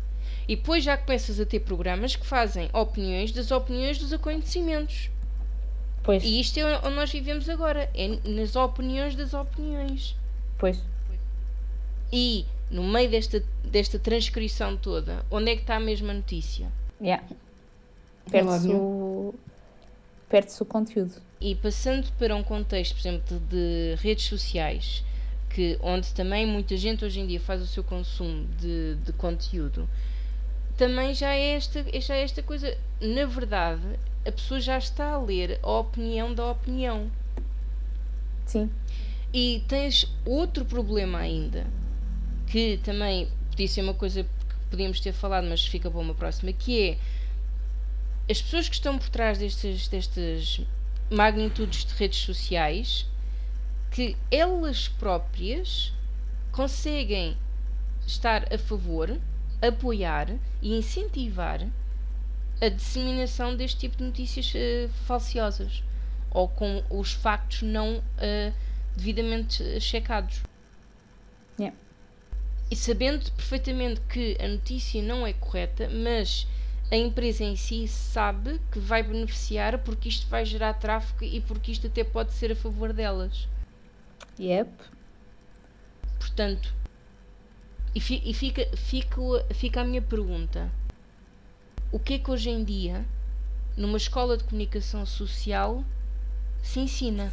E 0.50 0.56
depois 0.56 0.82
já 0.82 0.96
começas 0.96 1.38
a 1.38 1.46
ter 1.46 1.60
programas 1.60 2.16
que 2.16 2.26
fazem 2.26 2.68
opiniões 2.72 3.30
das 3.30 3.52
opiniões 3.52 3.98
dos 4.00 4.12
acontecimentos. 4.12 5.08
Pois, 6.02 6.24
E 6.24 6.40
isto 6.40 6.58
é 6.58 6.78
onde 6.78 6.96
nós 6.96 7.12
vivemos 7.12 7.48
agora, 7.48 7.88
é 7.94 8.18
nas 8.28 8.56
opiniões 8.56 9.14
das 9.14 9.32
opiniões. 9.32 10.16
pois. 10.58 10.82
E 12.12 12.44
no 12.68 12.82
meio 12.82 13.08
desta, 13.08 13.44
desta 13.62 13.96
transcrição 13.96 14.76
toda, 14.76 15.24
onde 15.30 15.52
é 15.52 15.54
que 15.54 15.60
está 15.60 15.76
a 15.76 15.80
mesma 15.80 16.12
notícia? 16.12 16.66
Yeah. 17.00 17.24
Perde-se 18.28 18.70
o, 18.70 19.32
perde 20.28 20.50
o 20.58 20.64
conteúdo. 20.64 21.14
E 21.40 21.54
passando 21.54 22.10
para 22.18 22.34
um 22.34 22.42
contexto, 22.42 22.94
por 22.94 23.00
exemplo, 23.02 23.38
de, 23.38 23.94
de 23.94 24.02
redes 24.02 24.24
sociais, 24.24 25.04
que, 25.50 25.78
onde 25.80 26.12
também 26.12 26.44
muita 26.44 26.76
gente 26.76 27.04
hoje 27.04 27.20
em 27.20 27.26
dia 27.28 27.38
faz 27.38 27.62
o 27.62 27.68
seu 27.68 27.84
consumo 27.84 28.48
de, 28.58 28.96
de 28.96 29.12
conteúdo, 29.12 29.88
também 30.80 31.14
já 31.14 31.34
é, 31.34 31.56
esta, 31.56 31.84
já 32.00 32.14
é 32.14 32.22
esta 32.22 32.42
coisa. 32.42 32.74
Na 33.02 33.26
verdade, 33.26 33.82
a 34.26 34.32
pessoa 34.32 34.58
já 34.58 34.78
está 34.78 35.10
a 35.10 35.18
ler 35.18 35.60
a 35.62 35.72
opinião 35.72 36.34
da 36.34 36.50
opinião. 36.50 37.10
Sim. 38.46 38.70
E 39.30 39.62
tens 39.68 40.10
outro 40.24 40.64
problema 40.64 41.18
ainda, 41.18 41.66
que 42.46 42.78
também 42.78 43.28
podia 43.50 43.68
ser 43.68 43.82
uma 43.82 43.92
coisa 43.92 44.22
que 44.22 44.54
podíamos 44.70 45.00
ter 45.00 45.12
falado, 45.12 45.46
mas 45.46 45.66
fica 45.66 45.90
para 45.90 46.00
uma 46.00 46.14
próxima, 46.14 46.50
que 46.50 46.80
é 46.82 46.98
as 48.32 48.40
pessoas 48.40 48.66
que 48.66 48.74
estão 48.74 48.96
por 48.96 49.10
trás 49.10 49.36
destas, 49.36 49.86
destas 49.86 50.62
magnitudes 51.10 51.84
de 51.84 51.92
redes 51.92 52.20
sociais, 52.20 53.06
que 53.90 54.16
elas 54.30 54.88
próprias 54.88 55.92
conseguem 56.50 57.36
estar 58.06 58.50
a 58.50 58.56
favor, 58.56 59.20
apoiar 59.62 60.28
e 60.62 60.76
incentivar 60.76 61.66
a 62.60 62.68
disseminação 62.68 63.56
deste 63.56 63.80
tipo 63.80 63.96
de 63.96 64.04
notícias 64.04 64.52
eh, 64.54 64.88
falsiosas 65.06 65.82
ou 66.30 66.48
com 66.48 66.82
os 66.90 67.12
factos 67.12 67.62
não 67.62 68.02
eh, 68.18 68.52
devidamente 68.96 69.62
eh, 69.62 69.80
checados. 69.80 70.42
Yeah. 71.58 71.76
E 72.70 72.76
sabendo 72.76 73.30
perfeitamente 73.32 74.00
que 74.02 74.36
a 74.40 74.46
notícia 74.46 75.02
não 75.02 75.26
é 75.26 75.32
correta, 75.32 75.88
mas 75.88 76.46
a 76.90 76.96
empresa 76.96 77.44
em 77.44 77.56
si 77.56 77.88
sabe 77.88 78.60
que 78.70 78.78
vai 78.78 79.02
beneficiar 79.02 79.78
porque 79.78 80.08
isto 80.08 80.26
vai 80.28 80.44
gerar 80.44 80.74
tráfego 80.74 81.24
e 81.24 81.40
porque 81.40 81.72
isto 81.72 81.86
até 81.86 82.04
pode 82.04 82.32
ser 82.32 82.52
a 82.52 82.56
favor 82.56 82.92
delas. 82.92 83.48
Yep. 84.38 84.70
Portanto, 86.18 86.74
e, 87.94 88.00
fi- 88.00 88.22
e 88.24 88.32
fica, 88.34 88.66
fica, 88.76 89.20
fica 89.54 89.80
a 89.80 89.84
minha 89.84 90.02
pergunta: 90.02 90.70
o 91.92 91.98
que 91.98 92.14
é 92.14 92.18
que 92.18 92.30
hoje 92.30 92.50
em 92.50 92.62
dia, 92.64 93.04
numa 93.76 93.96
escola 93.96 94.36
de 94.36 94.44
comunicação 94.44 95.04
social, 95.06 95.82
se 96.62 96.80
ensina? 96.80 97.32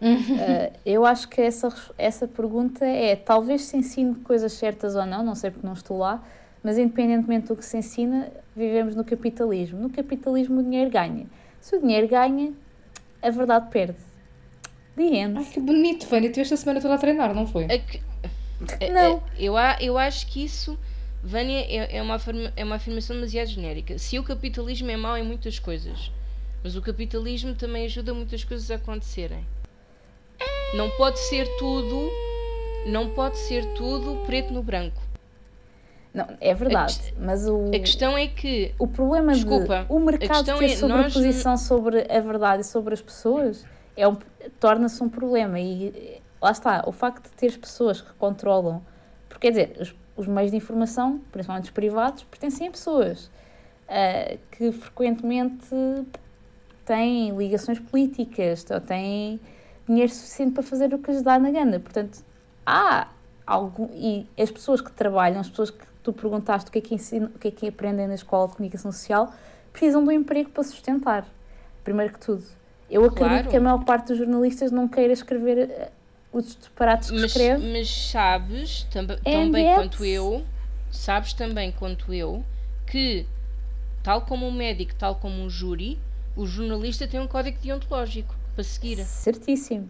Uh, 0.00 0.72
eu 0.84 1.04
acho 1.06 1.28
que 1.28 1.40
essa, 1.40 1.72
essa 1.96 2.26
pergunta 2.28 2.84
é 2.84 3.16
talvez 3.16 3.62
se 3.62 3.76
ensine 3.76 4.14
coisas 4.16 4.52
certas 4.52 4.94
ou 4.96 5.06
não, 5.06 5.24
não 5.24 5.34
sei 5.34 5.50
porque 5.50 5.66
não 5.66 5.74
estou 5.74 5.98
lá, 5.98 6.22
mas 6.62 6.78
independentemente 6.78 7.48
do 7.48 7.56
que 7.56 7.64
se 7.64 7.76
ensina, 7.76 8.30
vivemos 8.56 8.94
no 8.94 9.04
capitalismo. 9.04 9.78
No 9.78 9.90
capitalismo 9.90 10.60
o 10.60 10.62
dinheiro 10.62 10.90
ganha. 10.90 11.26
Se 11.60 11.76
o 11.76 11.80
dinheiro 11.80 12.08
ganha, 12.08 12.52
a 13.22 13.30
verdade 13.30 13.70
perde. 13.70 13.96
The 14.96 15.02
end. 15.02 15.38
Ai, 15.38 15.44
que 15.44 15.58
bonito, 15.60 16.06
Vânia. 16.06 16.30
Tu 16.32 16.40
esta 16.40 16.56
semana 16.56 16.80
toda 16.80 16.94
a 16.94 16.98
treinar, 16.98 17.34
não 17.34 17.46
foi? 17.46 17.64
A 17.64 17.78
que- 17.78 18.00
Não. 18.92 19.16
a- 19.16 19.22
eu, 19.38 19.56
a- 19.56 19.76
eu 19.80 19.98
acho 19.98 20.26
que 20.26 20.44
isso 20.44 20.78
Vânia 21.22 21.60
é, 21.60 21.96
é, 21.96 22.02
uma, 22.02 22.18
é 22.54 22.64
uma 22.64 22.76
afirmação 22.76 23.16
demasiado 23.16 23.46
genérica. 23.48 23.98
Se 23.98 24.18
o 24.18 24.22
capitalismo 24.22 24.90
é 24.90 24.96
mau 24.96 25.16
em 25.16 25.22
muitas 25.22 25.58
coisas, 25.58 26.10
mas 26.62 26.76
o 26.76 26.82
capitalismo 26.82 27.54
também 27.54 27.86
ajuda 27.86 28.12
muitas 28.12 28.44
coisas 28.44 28.70
a 28.70 28.74
acontecerem. 28.74 29.44
Não 30.74 30.90
pode 30.90 31.18
ser 31.20 31.46
tudo, 31.56 32.10
não 32.86 33.10
pode 33.10 33.38
ser 33.38 33.64
tudo 33.74 34.22
preto 34.26 34.52
no 34.52 34.62
branco. 34.62 35.00
Não, 36.12 36.28
é 36.40 36.54
verdade, 36.54 37.14
mas 37.18 37.48
o, 37.48 37.68
A 37.68 37.78
questão 37.78 38.16
é 38.16 38.26
que 38.28 38.72
o 38.78 38.86
problema 38.86 39.32
Desculpa, 39.32 39.84
de 39.88 39.92
o 39.92 39.98
mercado 39.98 40.44
ter 40.58 40.64
é, 40.66 40.76
sobreposição 40.76 41.56
sobre 41.56 42.06
a 42.08 42.20
verdade 42.20 42.62
e 42.62 42.64
sobre 42.64 42.94
as 42.94 43.00
pessoas 43.02 43.64
é 43.96 44.06
um, 44.06 44.16
torna-se 44.60 45.02
um 45.02 45.08
problema 45.08 45.58
e 45.58 46.20
lá 46.44 46.50
está, 46.50 46.84
o 46.86 46.92
facto 46.92 47.24
de 47.24 47.30
teres 47.36 47.56
pessoas 47.56 48.02
que 48.02 48.12
controlam, 48.14 48.82
porque 49.30 49.50
quer 49.50 49.50
dizer, 49.50 49.76
os, 49.80 49.94
os 50.14 50.26
meios 50.26 50.50
de 50.50 50.58
informação, 50.58 51.20
principalmente 51.32 51.64
os 51.64 51.70
privados, 51.70 52.22
pertencem 52.24 52.68
a 52.68 52.70
pessoas 52.70 53.30
ah, 53.88 54.36
que 54.50 54.70
frequentemente 54.70 55.74
têm 56.84 57.34
ligações 57.34 57.78
políticas 57.78 58.66
ou 58.70 58.78
têm 58.78 59.40
dinheiro 59.88 60.12
suficiente 60.12 60.52
para 60.52 60.62
fazer 60.62 60.92
o 60.92 60.98
que 60.98 61.10
lhes 61.10 61.22
dá 61.22 61.38
na 61.38 61.50
gana. 61.50 61.80
Portanto, 61.80 62.22
há 62.66 63.08
algum. 63.46 63.88
E 63.94 64.26
as 64.38 64.50
pessoas 64.50 64.82
que 64.82 64.92
trabalham, 64.92 65.40
as 65.40 65.48
pessoas 65.48 65.70
que 65.70 65.84
tu 66.02 66.12
perguntaste 66.12 66.68
o 66.68 66.72
que 66.72 66.78
é 66.78 66.82
que, 66.82 66.94
ensinam, 66.94 67.30
o 67.34 67.38
que, 67.38 67.48
é 67.48 67.50
que 67.50 67.68
aprendem 67.68 68.06
na 68.06 68.14
escola 68.14 68.48
de 68.48 68.56
comunicação 68.56 68.92
social, 68.92 69.32
precisam 69.72 70.02
de 70.02 70.10
um 70.10 70.12
emprego 70.12 70.50
para 70.50 70.62
sustentar. 70.62 71.26
Primeiro 71.82 72.12
que 72.12 72.20
tudo. 72.20 72.44
Eu 72.90 73.02
acredito 73.06 73.30
Claro. 73.30 73.48
que 73.48 73.56
a 73.56 73.60
maior 73.60 73.82
parte 73.82 74.08
dos 74.08 74.18
jornalistas 74.18 74.70
não 74.70 74.86
queira 74.86 75.14
escrever 75.14 75.70
eh, 75.70 75.90
os 76.34 76.56
disparates 76.56 77.10
que 77.10 77.16
mas, 77.20 77.30
escreve. 77.30 77.66
mas 77.72 77.88
sabes 78.10 78.82
tamb- 78.90 79.12
And 79.12 79.18
também 79.46 79.64
yet- 79.66 79.76
quanto 79.76 80.04
eu, 80.04 80.44
sabes 80.90 81.32
também 81.32 81.70
quanto 81.72 82.12
eu, 82.12 82.44
que 82.86 83.26
tal 84.02 84.22
como 84.22 84.46
um 84.46 84.52
médico, 84.52 84.94
tal 84.96 85.14
como 85.16 85.40
um 85.42 85.48
júri, 85.48 85.98
o 86.36 86.46
jornalista 86.46 87.06
tem 87.06 87.20
um 87.20 87.26
código 87.28 87.58
deontológico 87.62 88.34
para 88.54 88.64
seguir. 88.64 88.96
Certíssimo. 89.04 89.88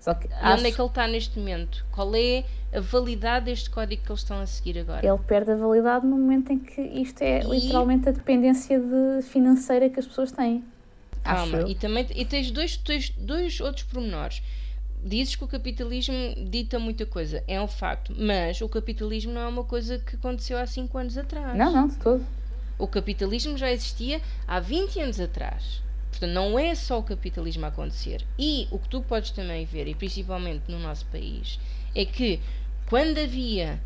Só 0.00 0.14
que 0.14 0.26
acho 0.32 0.58
onde 0.58 0.66
é 0.68 0.72
que 0.72 0.80
ele 0.80 0.88
está 0.88 1.06
neste 1.06 1.38
momento? 1.38 1.84
Qual 1.92 2.12
é 2.16 2.44
a 2.74 2.80
validade 2.80 3.44
deste 3.44 3.70
código 3.70 4.02
que 4.02 4.10
eles 4.10 4.20
estão 4.22 4.40
a 4.40 4.46
seguir 4.46 4.78
agora? 4.78 5.06
ele 5.06 5.18
perde 5.28 5.52
a 5.52 5.56
validade 5.56 6.04
no 6.06 6.16
momento 6.16 6.50
em 6.52 6.58
que 6.58 6.80
isto 6.80 7.22
é 7.22 7.40
E- 7.40 7.44
literalmente 7.44 8.08
a 8.08 8.12
dependência 8.12 8.80
de 8.80 9.22
financeira 9.22 9.88
que 9.88 10.00
as 10.00 10.06
pessoas 10.06 10.32
têm. 10.32 10.64
Calma, 11.22 11.62
e 11.68 11.74
também 11.76 12.04
e 12.16 12.24
tens 12.24 12.50
dois, 12.50 12.76
tens 12.76 13.10
dois 13.10 13.60
outros 13.60 13.84
pormenores. 13.84 14.42
Dizes 15.04 15.34
que 15.34 15.42
o 15.42 15.48
capitalismo 15.48 16.14
dita 16.48 16.78
muita 16.78 17.04
coisa, 17.04 17.42
é 17.48 17.60
um 17.60 17.66
facto, 17.66 18.14
mas 18.16 18.60
o 18.60 18.68
capitalismo 18.68 19.32
não 19.32 19.40
é 19.40 19.48
uma 19.48 19.64
coisa 19.64 19.98
que 19.98 20.14
aconteceu 20.14 20.56
há 20.56 20.66
5 20.66 20.96
anos 20.96 21.18
atrás. 21.18 21.58
Não, 21.58 21.72
não, 21.72 21.88
de 21.88 21.96
todo. 21.96 22.24
O 22.78 22.86
capitalismo 22.86 23.58
já 23.58 23.70
existia 23.70 24.20
há 24.46 24.60
20 24.60 25.00
anos 25.00 25.20
atrás. 25.20 25.82
Portanto, 26.10 26.30
não 26.30 26.58
é 26.58 26.74
só 26.74 26.98
o 26.98 27.02
capitalismo 27.02 27.64
a 27.64 27.68
acontecer. 27.68 28.24
E 28.38 28.68
o 28.70 28.78
que 28.78 28.88
tu 28.88 29.02
podes 29.02 29.30
também 29.30 29.64
ver, 29.64 29.88
e 29.88 29.94
principalmente 29.94 30.70
no 30.70 30.78
nosso 30.78 31.04
país, 31.06 31.58
é 31.94 32.04
que 32.04 32.38
quando 32.86 33.18
havia 33.18 33.80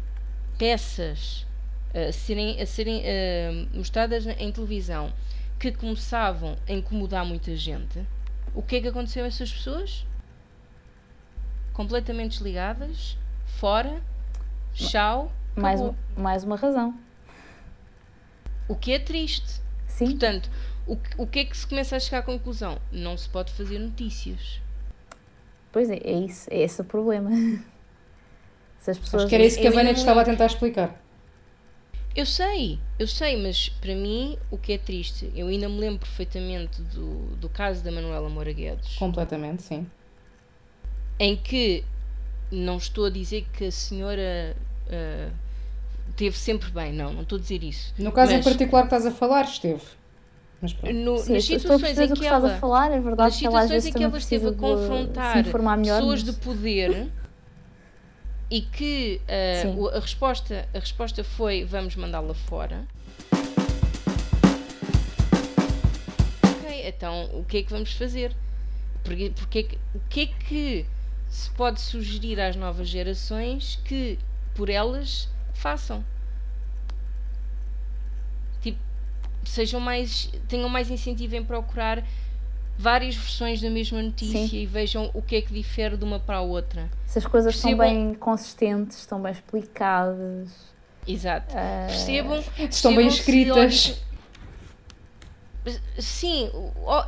peças 0.58 1.46
a 1.94 2.12
serem, 2.12 2.60
a 2.60 2.66
serem 2.66 3.00
eh, 3.04 3.66
mostradas 3.72 4.26
em 4.26 4.52
televisão 4.52 5.12
que 5.58 5.72
começavam 5.72 6.56
a 6.68 6.72
incomodar 6.72 7.24
muita 7.24 7.56
gente, 7.56 8.04
o 8.54 8.62
que 8.62 8.76
é 8.76 8.80
que 8.80 8.88
aconteceu 8.88 9.24
a 9.24 9.28
essas 9.28 9.50
pessoas? 9.50 10.04
Completamente 11.76 12.32
desligadas, 12.32 13.18
fora, 13.44 14.02
tchau, 14.72 15.30
Mais, 15.54 15.80
acabou. 15.80 15.96
mais 16.16 16.42
uma 16.44 16.56
razão. 16.56 16.94
O 18.68 18.74
que 18.74 18.92
é 18.92 18.98
triste. 18.98 19.60
Sim, 19.86 20.06
Portanto, 20.10 20.50
o, 20.86 20.96
que- 20.96 21.14
o 21.18 21.26
que 21.26 21.38
é 21.40 21.44
que 21.44 21.56
se 21.56 21.66
começa 21.66 21.96
a 21.96 22.00
chegar 22.00 22.18
à 22.20 22.22
conclusão? 22.22 22.80
Não 22.90 23.16
se 23.16 23.28
pode 23.28 23.52
fazer 23.52 23.78
notícias. 23.78 24.60
pois 25.72 25.90
é, 25.90 25.96
é 25.96 26.12
isso. 26.12 26.48
É 26.50 26.60
esse 26.62 26.80
o 26.80 26.84
problema. 26.84 27.30
Se 28.80 28.90
as 28.92 28.98
pessoas. 28.98 29.22
Acho 29.24 29.30
que 29.30 29.34
era 29.34 29.44
isso 29.44 29.58
que 29.60 29.66
a 29.66 29.70
Eu 29.70 29.74
Vânia 29.74 29.92
te 29.94 29.98
estava 29.98 30.20
a 30.20 30.24
tentar 30.24 30.46
explicar. 30.46 31.00
Eu 32.14 32.24
sei, 32.24 32.78
eu 32.98 33.06
sei, 33.06 33.36
mas 33.36 33.68
para 33.68 33.94
mim 33.94 34.38
o 34.50 34.56
que 34.56 34.72
é 34.72 34.78
triste, 34.78 35.30
eu 35.36 35.48
ainda 35.48 35.68
me 35.68 35.78
lembro 35.78 35.98
perfeitamente 35.98 36.80
do, 36.82 37.36
do 37.36 37.48
caso 37.48 37.84
da 37.84 37.92
Manuela 37.92 38.28
Moura 38.30 38.52
Guedes, 38.52 38.96
Completamente, 38.96 39.62
sim. 39.62 39.86
Em 41.18 41.36
que 41.36 41.84
não 42.50 42.76
estou 42.76 43.06
a 43.06 43.10
dizer 43.10 43.46
que 43.52 43.64
a 43.66 43.72
senhora 43.72 44.56
ah, 44.90 45.28
teve 46.16 46.36
sempre 46.36 46.70
bem, 46.70 46.92
não, 46.92 47.12
não 47.12 47.22
estou 47.22 47.38
a 47.38 47.40
dizer 47.40 47.62
isso. 47.62 47.92
No 47.98 48.12
caso 48.12 48.32
em 48.32 48.36
Mas- 48.36 48.44
particular 48.44 48.82
que 48.82 48.86
estás 48.94 49.06
a 49.06 49.10
falar, 49.10 49.42
esteve. 49.44 49.82
Mas 50.60 50.72
pronto. 50.72 50.94
No- 50.94 51.18
Sim, 51.18 51.34
nas 51.34 51.50
eu 51.50 51.56
estou 51.58 51.74
a 51.74 51.78
situações 51.78 51.98
em 51.98 52.08
que 52.08 52.14
que 52.20 52.24
estás 52.24 52.44
ela 52.44 52.54
a 52.54 52.58
falar, 52.58 52.90
é 52.90 53.00
verdade 53.00 53.30
nas 53.30 53.36
que 53.38 53.46
ela 53.46 53.58
às 53.58 53.64
situações 53.64 53.86
em 53.86 53.92
que 53.98 54.04
ela 54.04 54.18
esteve 54.18 54.48
a 54.48 54.52
confrontar 54.52 55.34
melhor. 55.76 55.98
pessoas 56.00 56.22
mas- 56.22 56.34
de 56.34 56.40
poder 56.40 57.08
e 58.50 58.60
que 58.62 59.20
o- 59.76 59.88
a, 59.88 60.00
resposta, 60.00 60.66
a 60.72 60.78
resposta 60.78 61.22
foi 61.24 61.64
vamos 61.64 61.94
mandá-la 61.96 62.32
fora. 62.32 62.86
Ok, 66.42 66.88
então 66.88 67.28
o 67.34 67.44
que 67.44 67.58
é 67.58 67.62
que 67.62 67.70
vamos 67.70 67.92
fazer? 67.92 68.34
Porque, 69.04 69.30
porque 69.36 69.58
é 69.58 69.62
o 69.94 70.00
que 70.08 70.20
é 70.22 70.26
que 70.26 70.86
se 71.28 71.50
pode 71.50 71.80
sugerir 71.80 72.40
às 72.40 72.56
novas 72.56 72.88
gerações 72.88 73.80
que 73.84 74.18
por 74.54 74.68
elas 74.70 75.28
façam? 75.54 76.04
Tipo, 78.62 78.78
sejam 79.44 79.80
mais, 79.80 80.30
tenham 80.48 80.68
mais 80.68 80.90
incentivo 80.90 81.36
em 81.36 81.44
procurar 81.44 82.02
várias 82.78 83.14
versões 83.16 83.60
da 83.60 83.70
mesma 83.70 84.02
notícia 84.02 84.48
Sim. 84.48 84.56
e 84.58 84.66
vejam 84.66 85.10
o 85.14 85.22
que 85.22 85.36
é 85.36 85.42
que 85.42 85.52
difere 85.52 85.96
de 85.96 86.04
uma 86.04 86.18
para 86.20 86.36
a 86.38 86.42
outra. 86.42 86.90
Se 87.06 87.18
as 87.18 87.26
coisas 87.26 87.54
estão 87.54 87.76
Percebam- 87.76 88.06
bem 88.06 88.14
consistentes, 88.14 88.98
estão 88.98 89.20
bem 89.22 89.32
explicadas. 89.32 90.50
Exato. 91.06 91.54
ah, 91.56 91.86
Percebam. 91.88 92.44
Estão 92.58 92.94
bem 92.94 93.06
escritas. 93.08 94.02
Sim, 95.98 96.50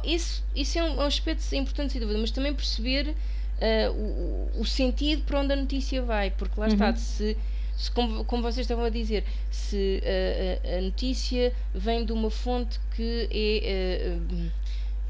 isso, 0.03 0.43
isso 0.55 0.79
é 0.79 0.83
um, 0.83 1.01
é 1.01 1.05
um 1.05 1.07
aspecto 1.07 1.43
importante 1.55 1.93
sem 1.93 2.01
dúvida, 2.01 2.19
mas 2.19 2.31
também 2.33 2.53
perceber 2.53 3.15
ah, 3.61 3.90
o, 3.90 4.61
o 4.61 4.64
sentido 4.64 5.23
para 5.25 5.40
onde 5.40 5.53
a 5.53 5.57
notícia 5.57 6.03
vai, 6.03 6.31
porque 6.31 6.59
lá 6.61 6.68
está, 6.68 6.94
se, 6.94 7.37
se 7.77 7.90
como, 7.90 8.25
como 8.25 8.42
vocês 8.42 8.64
estavam 8.64 8.85
a 8.85 8.90
dizer, 8.90 9.25
se 9.51 10.03
ah, 10.05 10.68
a, 10.75 10.79
a 10.79 10.81
notícia 10.83 11.53
vem 11.75 12.05
de 12.05 12.12
uma 12.12 12.31
fonte 12.31 12.79
que 12.94 13.29
é 13.33 14.16
ah, 14.16 14.51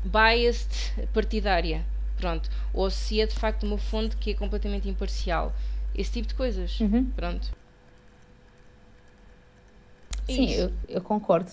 biased 0.04 0.70
partidária, 1.12 1.84
pronto, 2.16 2.50
ou 2.72 2.90
se 2.90 3.20
é 3.20 3.26
de 3.26 3.34
facto 3.34 3.64
uma 3.64 3.78
fonte 3.78 4.16
que 4.16 4.30
é 4.30 4.34
completamente 4.34 4.88
imparcial, 4.88 5.54
esse 5.94 6.12
tipo 6.12 6.28
de 6.28 6.34
coisas, 6.34 6.80
Uhum. 6.80 7.06
pronto. 7.16 7.52
É 10.28 10.32
Sim, 10.32 10.44
isso. 10.44 10.60
eu, 10.60 10.72
eu 10.88 11.00
concordo. 11.00 11.50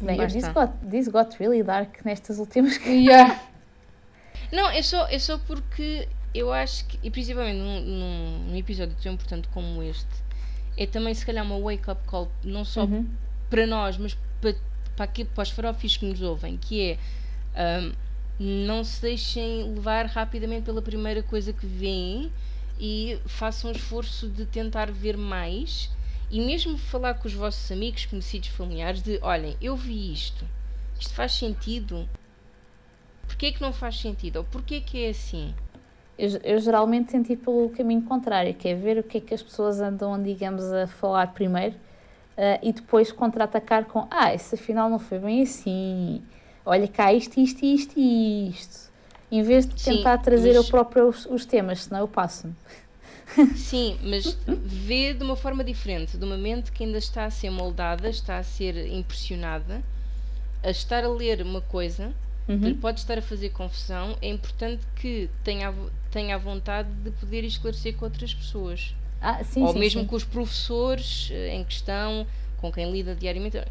Bem, 0.00 0.18
eu 0.20 0.52
got, 0.52 0.72
this 0.90 1.08
got 1.08 1.36
really 1.40 1.62
dark 1.62 2.04
nestas 2.04 2.38
últimas. 2.38 2.76
Yeah. 2.86 3.40
Não, 4.52 4.70
é 4.70 4.82
só, 4.82 5.06
é 5.06 5.18
só 5.18 5.38
porque 5.38 6.08
eu 6.34 6.52
acho 6.52 6.84
que, 6.86 6.98
e 7.02 7.10
principalmente 7.10 7.58
num, 7.58 8.48
num, 8.48 8.56
episódio 8.56 8.96
tão 9.00 9.12
importante 9.12 9.48
como 9.48 9.82
este, 9.82 10.06
é 10.76 10.86
também 10.86 11.14
se 11.14 11.24
calhar 11.24 11.44
uma 11.44 11.58
wake-up 11.58 12.02
call, 12.06 12.30
não 12.42 12.64
só 12.64 12.84
Uhum. 12.84 13.08
para 13.48 13.66
nós, 13.66 13.96
mas 13.96 14.16
para, 14.40 14.54
para, 14.96 15.04
aqui, 15.04 15.24
para 15.24 15.42
os 15.42 15.50
farofis 15.50 15.96
que 15.96 16.04
nos 16.04 16.20
ouvem, 16.20 16.56
que 16.56 16.90
é 16.90 16.98
ahm, 17.54 17.92
não 18.38 18.82
se 18.82 19.00
deixem 19.00 19.74
levar 19.74 20.06
rapidamente 20.06 20.64
pela 20.64 20.82
primeira 20.82 21.22
coisa 21.22 21.52
que 21.52 21.66
veem 21.66 22.32
e 22.78 23.18
façam 23.26 23.70
um 23.70 23.72
esforço 23.72 24.28
de 24.28 24.44
tentar 24.44 24.90
ver 24.90 25.16
mais 25.16 25.90
e 26.30 26.40
mesmo 26.40 26.76
falar 26.76 27.14
com 27.14 27.28
os 27.28 27.34
vossos 27.34 27.70
amigos, 27.70 28.06
conhecidos, 28.06 28.48
familiares, 28.48 29.02
de 29.02 29.20
olhem, 29.22 29.56
eu 29.60 29.76
vi 29.76 30.12
isto, 30.12 30.44
isto 30.98 31.14
faz 31.14 31.32
sentido? 31.32 32.08
Porquê 33.26 33.46
é 33.46 33.52
que 33.52 33.60
não 33.60 33.72
faz 33.72 33.98
sentido? 34.00 34.36
Ou 34.36 34.44
porquê 34.44 34.80
que 34.80 35.04
é 35.04 35.10
assim? 35.10 35.54
Eu, 36.16 36.28
eu 36.44 36.60
geralmente 36.60 37.10
tento 37.10 37.30
ir 37.32 37.36
pelo 37.36 37.70
caminho 37.70 38.02
contrário, 38.02 38.54
que 38.54 38.68
é 38.68 38.74
ver 38.74 38.98
o 38.98 39.02
que 39.02 39.18
é 39.18 39.20
que 39.20 39.34
as 39.34 39.42
pessoas 39.42 39.80
andam, 39.80 40.20
digamos, 40.22 40.62
a 40.72 40.86
falar 40.86 41.28
primeiro 41.34 41.74
ah, 42.38 42.58
e 42.62 42.72
depois 42.72 43.10
contra-atacar 43.10 43.84
com 43.86 44.06
ah, 44.10 44.32
isso 44.34 44.54
afinal 44.54 44.88
não 44.88 44.98
foi 44.98 45.18
bem 45.18 45.42
assim, 45.42 46.22
olha 46.64 46.86
cá 46.86 47.12
isto, 47.12 47.38
isto, 47.40 47.64
isto 47.64 47.94
e 47.98 48.48
isto. 48.50 48.92
Em 49.30 49.42
vez 49.42 49.66
de 49.66 49.74
Sim, 49.76 49.94
tentar 49.96 50.18
trazer 50.18 50.50
mas- 50.50 50.56
eu 50.56 50.64
próprio 50.64 51.08
os, 51.08 51.26
os 51.26 51.44
temas, 51.44 51.84
senão 51.84 52.00
eu 52.00 52.08
passo-me. 52.08 52.54
Sim, 53.52 53.98
mas 54.02 54.36
vê 54.46 55.14
de 55.14 55.22
uma 55.24 55.36
forma 55.36 55.62
diferente, 55.64 56.16
de 56.18 56.24
uma 56.24 56.36
mente 56.36 56.72
que 56.72 56.84
ainda 56.84 56.98
está 56.98 57.24
a 57.24 57.30
ser 57.30 57.50
moldada, 57.50 58.08
está 58.08 58.38
a 58.38 58.42
ser 58.42 58.76
impressionada, 58.92 59.82
a 60.62 60.70
estar 60.70 61.04
a 61.04 61.08
ler 61.08 61.42
uma 61.42 61.60
coisa 61.60 62.12
que 62.46 62.52
lhe 62.52 62.72
Uhum. 62.72 62.78
pode 62.78 63.00
estar 63.00 63.16
a 63.18 63.22
fazer 63.22 63.50
confusão, 63.50 64.16
é 64.20 64.28
importante 64.28 64.84
que 64.96 65.30
tenha, 65.42 65.72
tenha 66.10 66.34
a 66.34 66.38
vontade 66.38 66.88
de 67.02 67.10
poder 67.12 67.42
esclarecer 67.44 67.96
com 67.96 68.04
outras 68.04 68.34
pessoas. 68.34 68.94
Ah, 69.20 69.42
sim, 69.42 69.62
Ou 69.62 69.72
sim, 69.72 69.78
mesmo 69.78 70.02
sim. 70.02 70.06
com 70.06 70.14
os 70.16 70.24
professores 70.24 71.30
eh, 71.32 71.54
em 71.54 71.64
questão, 71.64 72.26
com 72.58 72.70
quem 72.70 72.92
lida 72.92 73.14
diariamente. 73.14 73.62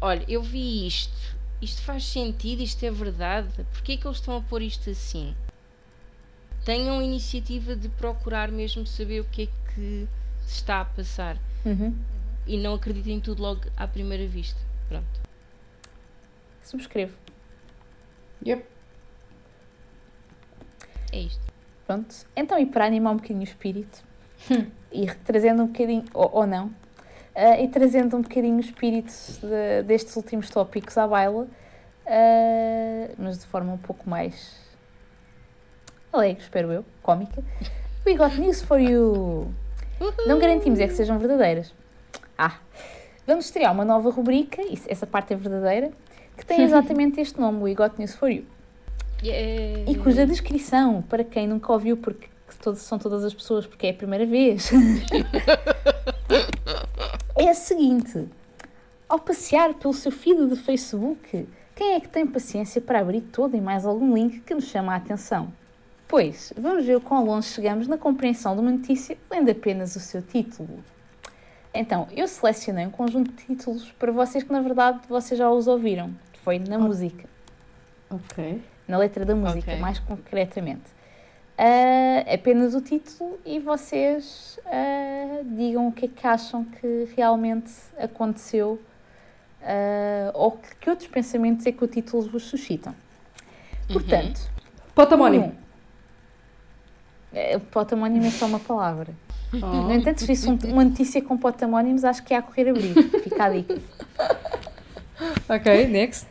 Olha, 0.00 0.24
eu 0.28 0.42
vi 0.42 0.86
isto. 0.86 1.36
Isto 1.60 1.82
faz 1.82 2.04
sentido, 2.04 2.60
isto 2.62 2.84
é 2.84 2.90
verdade. 2.90 3.48
Porquê 3.72 3.92
é 3.92 3.96
que 3.96 4.06
eles 4.06 4.18
estão 4.18 4.36
a 4.36 4.40
pôr 4.40 4.62
isto 4.62 4.88
assim? 4.90 5.34
Tenham 6.64 7.00
a 7.00 7.04
iniciativa 7.04 7.74
de 7.74 7.88
procurar 7.88 8.50
mesmo 8.52 8.86
saber 8.86 9.20
o 9.20 9.24
que 9.24 9.42
é 9.42 9.46
que 9.46 10.08
se 10.46 10.54
está 10.56 10.80
a 10.80 10.84
passar. 10.84 11.36
Uhum. 11.64 11.96
E 12.46 12.56
não 12.56 12.74
acreditem 12.74 13.14
em 13.16 13.20
tudo 13.20 13.42
logo 13.42 13.62
à 13.76 13.86
primeira 13.88 14.26
vista. 14.28 14.60
Pronto. 14.88 15.20
Subscrevo. 16.62 17.14
Yep. 18.44 18.64
É 21.12 21.18
isto. 21.18 21.52
Pronto. 21.86 22.14
Então, 22.34 22.58
e 22.58 22.66
para 22.66 22.86
animar 22.86 23.12
um 23.12 23.16
bocadinho 23.16 23.40
o 23.40 23.44
espírito, 23.44 24.02
e 24.90 25.06
trazendo 25.24 25.62
um 25.62 25.66
bocadinho, 25.66 26.04
ou, 26.14 26.30
ou 26.32 26.46
não, 26.46 26.70
ah, 27.34 27.60
e 27.60 27.68
trazendo 27.68 28.16
um 28.16 28.22
bocadinho 28.22 28.56
o 28.56 28.60
espírito 28.60 29.12
de- 29.40 29.82
destes 29.84 30.16
últimos 30.16 30.48
tópicos 30.48 30.96
à 30.96 31.06
baila, 31.06 31.46
ah, 32.06 33.08
mas 33.18 33.38
de 33.40 33.46
forma 33.46 33.72
um 33.72 33.78
pouco 33.78 34.08
mais 34.08 34.56
alegre, 36.12 36.42
espero 36.42 36.72
eu, 36.72 36.84
cómica. 37.02 37.42
We 38.06 38.14
got 38.14 38.36
news 38.38 38.62
for 38.62 38.78
you! 38.80 39.52
Não 40.26 40.38
garantimos 40.38 40.80
é 40.80 40.88
que 40.88 40.94
sejam 40.94 41.18
verdadeiras. 41.18 41.72
Ah, 42.36 42.58
vamos 43.26 43.44
estrear 43.44 43.72
uma 43.72 43.84
nova 43.84 44.10
rubrica, 44.10 44.60
essa 44.88 45.06
parte 45.06 45.32
é 45.32 45.36
verdadeira, 45.36 45.92
que 46.36 46.46
tem 46.46 46.62
exatamente 46.62 47.20
este 47.20 47.40
nome, 47.40 47.62
We 47.62 47.74
got 47.74 47.98
news 47.98 48.14
for 48.14 48.30
you. 48.30 48.44
Yeah. 49.22 49.90
E 49.90 49.94
cuja 49.96 50.26
descrição, 50.26 51.02
para 51.02 51.22
quem 51.22 51.46
nunca 51.46 51.72
ouviu, 51.72 51.96
porque 51.96 52.28
são 52.74 52.98
todas 52.98 53.24
as 53.24 53.32
pessoas, 53.32 53.66
porque 53.66 53.86
é 53.86 53.90
a 53.90 53.94
primeira 53.94 54.26
vez, 54.26 54.70
é 57.36 57.48
a 57.48 57.54
seguinte: 57.54 58.28
ao 59.08 59.18
passear 59.18 59.74
pelo 59.74 59.94
seu 59.94 60.10
feed 60.10 60.48
de 60.48 60.56
Facebook, 60.56 61.46
quem 61.74 61.94
é 61.94 62.00
que 62.00 62.08
tem 62.08 62.26
paciência 62.26 62.80
para 62.80 63.00
abrir 63.00 63.20
todo 63.20 63.56
e 63.56 63.60
mais 63.60 63.84
algum 63.84 64.14
link 64.14 64.40
que 64.40 64.54
nos 64.54 64.64
chama 64.64 64.92
a 64.92 64.96
atenção? 64.96 65.52
Pois, 66.08 66.52
vamos 66.58 66.84
ver 66.84 66.96
o 66.96 67.00
quão 67.00 67.24
longe 67.24 67.48
chegamos 67.48 67.88
na 67.88 67.96
compreensão 67.96 68.54
de 68.54 68.60
uma 68.60 68.70
notícia 68.70 69.16
lendo 69.30 69.50
apenas 69.50 69.96
o 69.96 70.00
seu 70.00 70.20
título. 70.20 70.84
Então, 71.74 72.06
eu 72.14 72.28
selecionei 72.28 72.86
um 72.86 72.90
conjunto 72.90 73.30
de 73.32 73.44
títulos 73.44 73.90
para 73.92 74.12
vocês 74.12 74.44
que, 74.44 74.52
na 74.52 74.60
verdade, 74.60 75.00
vocês 75.08 75.38
já 75.38 75.50
os 75.50 75.66
ouviram. 75.66 76.10
Foi 76.44 76.58
na 76.58 76.78
música 76.78 77.26
Ok. 78.10 78.60
na 78.86 78.98
letra 78.98 79.24
da 79.24 79.34
música, 79.34 79.70
Ok. 79.70 79.80
mais 79.80 79.98
concretamente. 80.00 80.82
Ah, 81.56 82.24
apenas 82.34 82.74
o 82.74 82.80
título 82.80 83.38
e 83.44 83.58
vocês 83.58 84.58
ah, 84.66 85.42
digam 85.44 85.88
o 85.88 85.92
que 85.92 86.06
é 86.06 86.08
que 86.08 86.26
acham 86.26 86.64
que 86.64 87.08
realmente 87.16 87.72
aconteceu 87.98 88.80
ah, 89.62 90.30
ou 90.34 90.52
que, 90.52 90.74
que 90.76 90.90
outros 90.90 91.08
pensamentos 91.08 91.64
é 91.66 91.72
que 91.72 91.84
o 91.84 91.86
título 91.86 92.22
vos 92.28 92.42
suscitam. 92.44 92.94
Portanto, 93.92 94.50
Potamónimo. 94.94 95.46
um, 95.46 95.52
é, 97.32 97.58
potamónimo 97.58 98.26
é 98.26 98.30
só 98.30 98.46
uma 98.46 98.60
palavra. 98.60 99.14
Oh. 99.54 99.56
No 99.66 99.92
entanto, 99.92 100.20
se 100.20 100.26
visse 100.26 100.48
um- 100.48 100.58
uma 100.72 100.84
notícia 100.84 101.20
com 101.22 101.36
potamónimos, 101.36 102.04
acho 102.04 102.22
que 102.22 102.32
é 102.32 102.38
a 102.38 102.42
correr 102.42 102.68
abrir. 102.70 102.94
Fica 103.22 103.44
a 103.44 103.48
dica. 103.50 103.78
Ok, 105.48 105.86
next. 105.86 106.26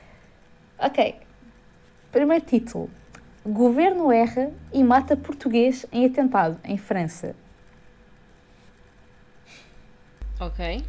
Ok. 0.77 1.15
Primeiro 2.11 2.43
título. 2.43 2.89
Governo 3.45 4.11
erra 4.11 4.51
e 4.73 4.83
mata 4.83 5.15
português 5.15 5.85
em 5.91 6.05
atentado 6.05 6.59
em 6.63 6.77
França. 6.77 7.35
Ok. 10.39 10.83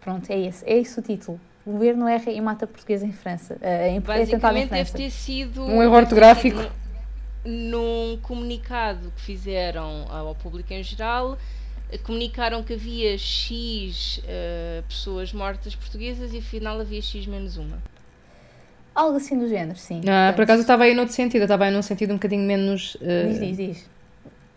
Pronto, 0.00 0.30
é 0.30 0.38
esse. 0.40 0.64
É 0.68 0.76
esse 0.78 0.98
o 0.98 1.02
título. 1.02 1.40
Governo 1.66 2.08
erra 2.08 2.30
e 2.32 2.40
mata 2.40 2.66
português 2.66 3.02
em 3.02 3.12
França. 3.12 3.56
eh, 3.60 3.90
em 3.90 3.98
atentado 3.98 4.16
em 4.16 4.20
Basicamente 4.20 4.70
deve 4.70 4.84
França. 4.84 4.96
ter 4.96 5.10
sido. 5.10 5.62
Um 5.64 5.82
erro 5.82 5.94
ortográfico. 5.94 6.58
Num 7.44 8.18
comunicado 8.22 9.12
que 9.16 9.20
fizeram 9.22 10.06
ao 10.08 10.34
público 10.34 10.72
em 10.72 10.82
geral, 10.82 11.36
eh, 11.90 11.98
comunicaram 11.98 12.62
que 12.62 12.72
havia 12.72 13.18
X 13.18 14.20
eh, 14.26 14.82
pessoas 14.88 15.32
mortas 15.32 15.74
portuguesas 15.74 16.32
e 16.32 16.38
afinal 16.38 16.80
havia 16.80 17.02
X 17.02 17.26
menos 17.26 17.56
uma. 17.58 17.82
Algo 18.94 19.16
assim 19.16 19.38
do 19.38 19.48
género, 19.48 19.76
sim. 19.78 20.00
Ah, 20.08 20.32
por 20.34 20.42
acaso 20.42 20.60
eu 20.60 20.62
estava 20.62 20.84
aí 20.84 20.94
noutro 20.94 21.14
sentido, 21.14 21.42
eu 21.42 21.44
estava 21.44 21.64
aí 21.64 21.70
num 21.72 21.82
sentido 21.82 22.12
um 22.12 22.16
bocadinho 22.16 22.42
menos. 22.46 22.96
eh, 23.02 23.26
Diz, 23.26 23.40
diz, 23.40 23.56
diz. 23.56 23.90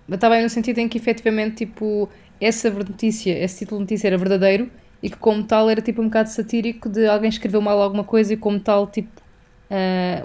Eu 0.08 0.16
estava 0.16 0.36
aí 0.36 0.44
no 0.44 0.50
sentido 0.50 0.78
em 0.80 0.88
que 0.88 0.98
efetivamente, 0.98 1.66
tipo, 1.66 2.10
essa 2.40 2.70
notícia, 2.70 3.38
esse 3.38 3.60
título 3.60 3.80
de 3.80 3.84
notícia 3.84 4.08
era 4.08 4.18
verdadeiro 4.18 4.72
e 5.04 5.10
que 5.10 5.18
como 5.18 5.44
tal 5.44 5.70
era 5.70 5.82
tipo 5.82 6.02
um 6.02 6.06
bocado 6.06 6.30
satírico 6.30 6.88
de 6.88 7.06
alguém 7.08 7.30
escreveu 7.30 7.62
mal 7.62 7.82
alguma 7.82 8.04
coisa 8.04 8.34
e 8.34 8.38
como 8.38 8.60
tal, 8.60 8.88
tipo, 8.88 9.22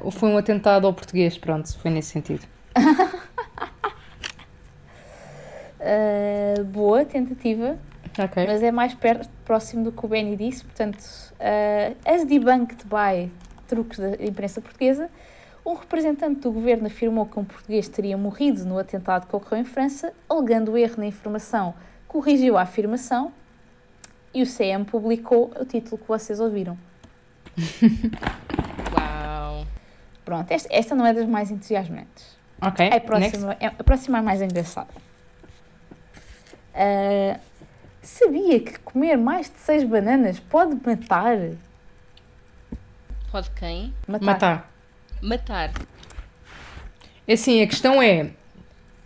ou 0.02 0.10
foi 0.10 0.28
um 0.28 0.36
atentado 0.36 0.86
ao 0.86 0.92
português, 0.92 1.36
pronto, 1.38 1.76
foi 1.78 1.90
nesse 1.90 2.10
sentido. 2.10 2.46
Ah, 5.84 6.62
boa 6.62 7.04
tentativa, 7.04 7.76
Ok. 8.16 8.46
mas 8.46 8.62
é 8.62 8.70
mais 8.70 8.94
perto, 8.94 9.28
próximo 9.44 9.82
do 9.82 9.90
que 9.90 10.04
o 10.04 10.08
Benny 10.08 10.36
disse. 10.36 10.64
Portanto, 10.64 10.98
ah, 11.40 11.92
as 12.04 12.24
debunked 12.24 12.84
by 12.86 13.28
truques 13.66 13.98
da 13.98 14.10
imprensa 14.24 14.60
portuguesa, 14.60 15.10
um 15.66 15.74
representante 15.74 16.40
do 16.40 16.52
governo 16.52 16.86
afirmou 16.86 17.26
que 17.26 17.38
um 17.38 17.44
português 17.44 17.88
teria 17.88 18.16
morrido 18.16 18.64
no 18.64 18.78
atentado 18.78 19.26
que 19.26 19.34
ocorreu 19.34 19.60
em 19.60 19.64
França, 19.64 20.12
alegando 20.28 20.76
erro 20.76 20.94
na 20.98 21.06
informação, 21.06 21.74
corrigiu 22.06 22.56
a 22.56 22.62
afirmação 22.62 23.32
e 24.34 24.42
o 24.42 24.46
CM 24.46 24.84
publicou 24.84 25.52
o 25.60 25.64
título 25.64 25.98
que 25.98 26.06
vocês 26.06 26.38
ouviram. 26.40 26.76
Pronto, 30.24 30.50
esta, 30.50 30.68
esta 30.72 30.94
não 30.94 31.06
é 31.06 31.12
das 31.12 31.26
mais 31.26 31.50
entusiasmantes. 31.50 32.36
Ok. 32.60 32.88
A 32.88 33.00
próxima, 33.00 33.56
é, 33.58 33.66
a 33.66 33.84
próxima 33.84 34.18
é 34.18 34.22
mais 34.22 34.40
engraçada. 34.40 34.90
Ah, 36.74 37.38
sabia 38.00 38.60
que 38.60 38.78
comer 38.80 39.16
mais 39.16 39.50
de 39.50 39.58
seis 39.58 39.84
bananas 39.84 40.40
pode 40.40 40.76
matar? 40.84 41.36
Pode 43.30 43.50
quem? 43.50 43.92
Matar. 44.06 44.70
Matar. 45.20 45.72
É 47.26 47.34
assim, 47.34 47.62
a 47.62 47.66
questão 47.66 48.02
é. 48.02 48.30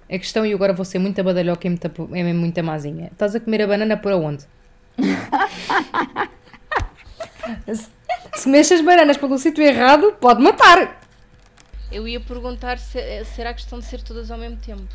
A 0.08 0.18
questão, 0.18 0.46
e 0.46 0.52
agora 0.52 0.72
vou 0.72 0.84
ser 0.84 0.98
muito 0.98 1.22
badalhoca 1.22 1.66
e 1.66 1.70
muita, 1.70 1.88
é 1.88 2.22
mesmo 2.22 2.40
muita 2.40 2.62
mazinha. 2.62 3.08
Estás 3.12 3.34
a 3.34 3.40
comer 3.40 3.62
a 3.62 3.66
banana 3.66 3.96
por 3.96 4.12
aonde? 4.12 4.44
se, 7.74 7.88
se 8.34 8.48
mexes 8.48 8.78
as 8.78 8.84
bananas 8.84 9.16
pelo 9.16 9.36
sítio 9.36 9.64
errado, 9.64 10.12
pode 10.20 10.42
matar. 10.42 11.00
Eu 11.96 12.06
ia 12.06 12.20
perguntar 12.20 12.78
se 12.78 12.98
eh, 12.98 13.24
será 13.24 13.54
questão 13.54 13.78
de 13.78 13.86
ser 13.86 14.02
todas 14.02 14.30
ao 14.30 14.36
mesmo 14.36 14.58
tempo. 14.58 14.94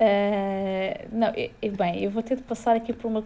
Ah, 0.00 1.04
não, 1.12 1.28
e- 1.36 1.52
e 1.62 1.70
bem, 1.70 2.02
eu 2.02 2.10
vou 2.10 2.20
ter 2.20 2.34
de 2.36 2.42
passar 2.42 2.74
aqui 2.74 2.92
por 2.92 3.06
uma 3.06 3.24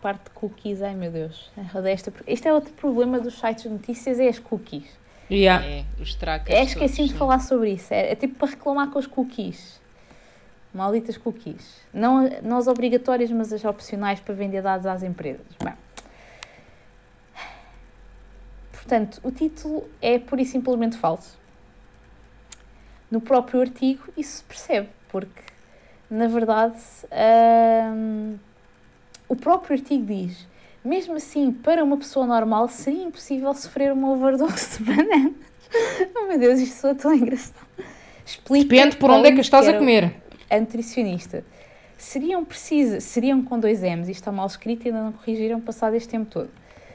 parte 0.00 0.24
de 0.24 0.30
cookies. 0.30 0.80
Ai 0.80 0.94
meu 0.94 1.10
Deus, 1.10 1.50
esta. 1.86 2.12
Este 2.24 2.46
é 2.46 2.52
outro 2.54 2.72
problema 2.74 3.18
dos 3.18 3.34
sites 3.38 3.64
de 3.64 3.70
notícias: 3.70 4.20
é 4.20 4.28
as 4.28 4.38
cookies. 4.38 4.86
Yeah. 5.28 5.66
É, 5.66 5.84
os 6.00 6.14
tracas. 6.14 6.54
É, 6.54 6.62
esqueci 6.62 6.98
todos, 6.98 7.12
de 7.12 7.18
falar 7.18 7.40
sobre 7.40 7.72
isso. 7.72 7.92
É, 7.92 8.12
é 8.12 8.14
tipo 8.14 8.36
para 8.36 8.48
reclamar 8.50 8.90
com 8.90 8.98
as 9.00 9.06
cookies. 9.06 9.80
Malditas 10.72 11.16
cookies. 11.18 11.80
Não, 11.92 12.28
não 12.42 12.58
as 12.58 12.68
obrigatórias, 12.68 13.30
mas 13.32 13.52
as 13.52 13.64
opcionais 13.64 14.20
para 14.20 14.34
vender 14.34 14.62
dados 14.62 14.86
às 14.86 15.02
empresas. 15.02 15.44
Bem. 15.62 15.74
Portanto, 18.72 19.20
o 19.24 19.30
título 19.32 19.88
é 20.00 20.18
pura 20.18 20.40
e 20.42 20.44
simplesmente 20.46 20.96
falso. 20.96 21.36
No 23.10 23.20
próprio 23.20 23.60
artigo 23.60 24.04
isso 24.16 24.38
se 24.38 24.44
percebe, 24.44 24.88
porque 25.08 25.42
na 26.10 26.26
verdade 26.26 26.76
hum, 27.94 28.36
o 29.28 29.36
próprio 29.36 29.76
artigo 29.76 30.04
diz 30.04 30.46
mesmo 30.84 31.16
assim, 31.16 31.52
para 31.52 31.84
uma 31.84 31.96
pessoa 31.96 32.26
normal 32.26 32.68
seria 32.68 33.02
impossível 33.02 33.52
sofrer 33.52 33.92
uma 33.92 34.10
overdose 34.10 34.78
de 34.78 34.84
bananas. 34.84 35.32
Oh 36.16 36.26
meu 36.26 36.38
Deus, 36.38 36.60
isto 36.60 36.80
soa 36.80 36.94
tão 36.94 37.12
engraçado. 37.12 37.66
Explica 38.24 38.68
Depende 38.70 38.96
por 38.96 39.10
onde 39.10 39.28
é 39.28 39.32
que 39.32 39.40
estás 39.42 39.68
a 39.68 39.74
comer. 39.74 40.14
A 40.48 40.58
nutricionista. 40.58 41.44
Seriam 41.98 42.42
precisas, 42.42 43.04
seriam 43.04 43.42
com 43.42 43.60
dois 43.60 43.82
M's, 43.82 44.08
isto 44.08 44.20
está 44.20 44.32
mal 44.32 44.46
escrito 44.46 44.86
e 44.86 44.88
ainda 44.88 45.02
não 45.02 45.12
corrigiram 45.12 45.60
passado 45.60 45.94
este 45.94 46.08
tempo 46.08 46.30
todo. 46.30 46.48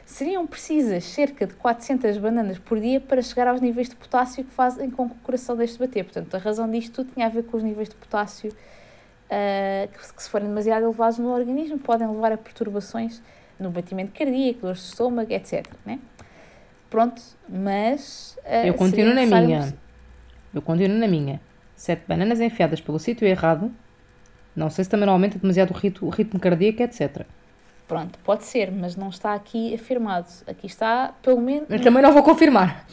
Seriam 0.05 0.45
precisas 0.45 1.03
cerca 1.05 1.47
de 1.47 1.53
400 1.53 2.17
bananas 2.17 2.59
por 2.59 2.79
dia 2.79 2.99
para 2.99 3.21
chegar 3.21 3.47
aos 3.47 3.61
níveis 3.61 3.89
de 3.89 3.95
potássio 3.95 4.43
que 4.43 4.51
fazem 4.51 4.89
com 4.89 5.09
que 5.09 5.15
o 5.15 5.19
coração 5.19 5.55
deixe 5.55 5.73
de 5.73 5.79
bater. 5.79 6.03
Portanto, 6.03 6.35
a 6.35 6.37
razão 6.37 6.69
disto 6.69 6.91
tudo 7.03 7.11
tinha 7.13 7.25
a 7.25 7.29
ver 7.29 7.43
com 7.43 7.57
os 7.57 7.63
níveis 7.63 7.87
de 7.89 7.95
potássio 7.95 8.51
ah, 9.31 9.87
que, 9.91 10.05
se- 10.05 10.13
que 10.13 10.21
se 10.23 10.29
forem 10.29 10.47
demasiado 10.49 10.83
elevados 10.83 11.17
no 11.19 11.29
organismo 11.31 11.79
podem 11.79 12.07
levar 12.07 12.31
a 12.33 12.37
perturbações 12.37 13.21
no 13.59 13.69
batimento 13.69 14.11
cardíaco, 14.17 14.61
dores 14.61 14.79
de 14.79 14.85
estômago, 14.87 15.31
etc. 15.31 15.65
Né? 15.85 15.99
Pronto, 16.89 17.21
mas... 17.47 18.37
ah, 18.45 18.67
Eu 18.67 18.73
continuo 18.73 19.13
na 19.15 19.25
minha. 19.25 19.73
Eu 20.53 20.61
continuo 20.61 20.97
na 20.97 21.07
minha. 21.07 21.41
Sete 21.75 22.03
bananas 22.07 22.39
enfiadas 22.39 22.79
pelo 22.81 22.99
sítio 22.99 23.27
errado 23.27 23.71
Não 24.55 24.69
sei 24.69 24.83
se 24.83 24.89
também 24.89 25.05
não 25.07 25.13
aumenta 25.13 25.39
demasiado 25.39 25.71
o 25.71 25.73
ritmo, 25.73 26.07
o 26.07 26.11
ritmo 26.11 26.39
cardíaco, 26.39 26.83
etc. 26.83 27.25
Pronto, 27.87 28.17
pode 28.19 28.43
ser, 28.45 28.71
mas 28.71 28.95
não 28.95 29.09
está 29.09 29.33
aqui 29.33 29.73
afirmado. 29.75 30.27
Aqui 30.47 30.67
está 30.67 31.13
pelo 31.21 31.39
menos, 31.41 31.67
Mas 31.69 31.81
também 31.81 32.01
não 32.01 32.13
vou 32.13 32.23
confirmar. 32.23 32.85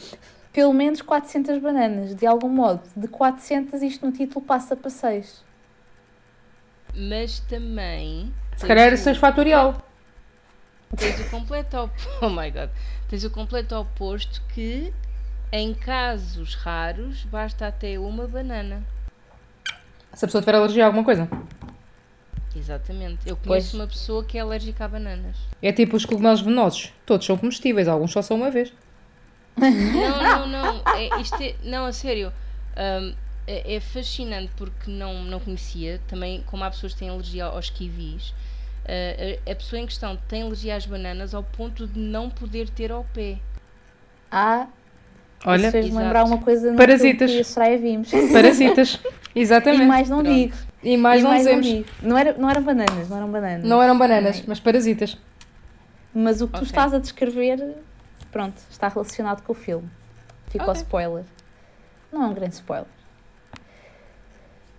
pelo 0.53 0.73
menos 0.73 1.01
400 1.01 1.57
bananas. 1.59 2.13
De 2.15 2.25
algum 2.27 2.49
modo, 2.49 2.81
de 2.95 3.07
400 3.07 3.81
isto 3.81 4.05
no 4.05 4.11
título 4.11 4.45
passa 4.45 4.75
para 4.75 4.89
6. 4.89 5.43
Mas 6.93 7.39
também. 7.39 8.31
Se 8.57 8.65
calhar 8.67 8.87
era 8.87 8.97
6 8.97 9.17
fatorial. 9.17 9.81
Tens 10.97 11.19
o 11.21 11.29
completo 11.29 11.77
oposto. 11.77 12.09
Oh 12.21 12.29
my 12.29 12.51
god. 12.51 12.69
Tens 13.09 13.23
o 13.23 13.29
completo 13.31 13.75
oposto 13.75 14.41
que, 14.53 14.93
em 15.51 15.73
casos 15.73 16.55
raros, 16.55 17.23
basta 17.23 17.65
até 17.67 17.97
uma 17.97 18.27
banana. 18.27 18.83
Se 20.13 20.25
a 20.25 20.27
pessoa 20.27 20.41
tiver 20.41 20.55
alergia 20.55 20.83
a 20.83 20.87
alguma 20.87 21.05
coisa. 21.05 21.29
Exatamente. 22.55 23.19
Eu 23.27 23.37
conheço 23.37 23.71
Pois. 23.71 23.73
uma 23.73 23.87
pessoa 23.87 24.23
que 24.23 24.37
é 24.37 24.41
alérgica 24.41 24.85
a 24.85 24.87
bananas. 24.87 25.37
É 25.61 25.71
tipo 25.71 25.95
os 25.95 26.05
cogumelos 26.05 26.41
venenosos. 26.41 26.91
Todos 27.05 27.25
são 27.25 27.37
comestíveis, 27.37 27.87
alguns 27.87 28.11
só 28.11 28.21
são 28.21 28.37
uma 28.37 28.51
vez. 28.51 28.73
Não, 29.57 30.21
não, 30.21 30.47
não. 30.47 30.81
É, 30.95 31.21
isto 31.21 31.41
é, 31.41 31.55
não, 31.63 31.85
a 31.85 31.91
sério. 31.91 32.31
Ahm, 32.75 33.13
é, 33.47 33.75
é 33.75 33.79
fascinante 33.79 34.51
porque 34.55 34.89
não, 34.89 35.23
não 35.23 35.39
conhecia. 35.39 35.99
Também, 36.07 36.43
como 36.45 36.63
há 36.63 36.69
pessoas 36.71 36.93
que 36.93 36.99
têm 36.99 37.09
alergia 37.09 37.45
aos 37.45 37.69
kiwis, 37.69 38.33
ah, 38.85 39.51
a, 39.51 39.55
pessoa 39.55 39.79
em 39.79 39.85
questão 39.85 40.17
tem 40.27 40.43
alergia 40.43 40.75
às 40.75 40.85
bananas 40.85 41.33
ao 41.33 41.43
ponto 41.43 41.87
de 41.87 41.99
não 41.99 42.29
poder 42.29 42.69
ter 42.69 42.91
ao 42.91 43.03
pé. 43.13 43.37
Ah, 44.31 44.67
Olha, 45.45 45.67
isso 45.67 45.97
lembrar 45.97 46.23
uma 46.23 46.37
coisa 46.37 46.71
no 46.71 46.77
Parasitas. 46.77 47.31
que 47.31 47.39
a 47.39 47.43
Soraya 47.43 47.77
vimos. 47.77 48.11
parasitas. 48.31 48.99
E 49.33 49.39
Exatamente. 49.39 49.85
mais 49.85 50.09
não 50.09 50.21
Pronto. 50.21 50.35
digo. 50.35 50.53
E 50.83 50.97
mais 50.97 51.19
E 51.21 51.23
não 51.23 51.29
mais 51.29 51.45
não 52.01 52.17
era, 52.17 52.33
não 52.37 52.49
eram 52.49 52.63
bananas, 52.63 53.09
não 53.09 53.17
eram 53.17 53.31
bananas. 53.31 53.63
Não 53.63 53.81
eram 53.83 53.97
bananas, 53.97 54.37
Não. 54.39 54.45
mas 54.47 54.59
parasitas. 54.59 55.17
Mas 56.13 56.41
o 56.41 56.47
que 56.47 56.53
tu 56.53 56.57
Ok. 56.57 56.67
estás 56.67 56.93
a 56.93 56.97
descrever, 56.99 57.77
pronto, 58.31 58.59
está 58.69 58.87
relacionado 58.87 59.43
com 59.43 59.51
o 59.51 59.55
filme. 59.55 59.87
Fica 60.49 60.65
o 60.65 60.69
Ok. 60.69 60.81
spoiler. 60.81 61.23
Não 62.11 62.23
é 62.23 62.25
um 62.27 62.33
grande 62.33 62.55
spoiler. 62.55 62.87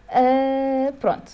Ah, 0.08 0.92
pronto. 1.00 1.30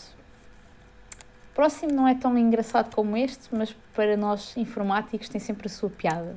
O 1.51 1.55
próximo 1.55 1.93
não 1.93 2.07
é 2.07 2.15
tão 2.15 2.37
engraçado 2.39 2.95
como 2.95 3.17
este, 3.17 3.49
mas 3.51 3.75
para 3.95 4.17
nós 4.17 4.57
informáticos 4.57 5.29
tem 5.29 5.41
sempre 5.41 5.67
a 5.67 5.71
sua 5.71 5.91
piada. 5.91 6.37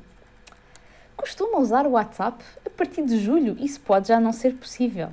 Costuma 1.15 1.59
usar 1.59 1.85
o 1.85 1.91
WhatsApp 1.91 2.43
a 2.65 2.69
partir 2.71 3.03
de 3.05 3.19
julho. 3.19 3.55
Isso 3.59 3.79
pode 3.81 4.07
já 4.07 4.19
não 4.19 4.33
ser 4.33 4.53
possível. 4.55 5.09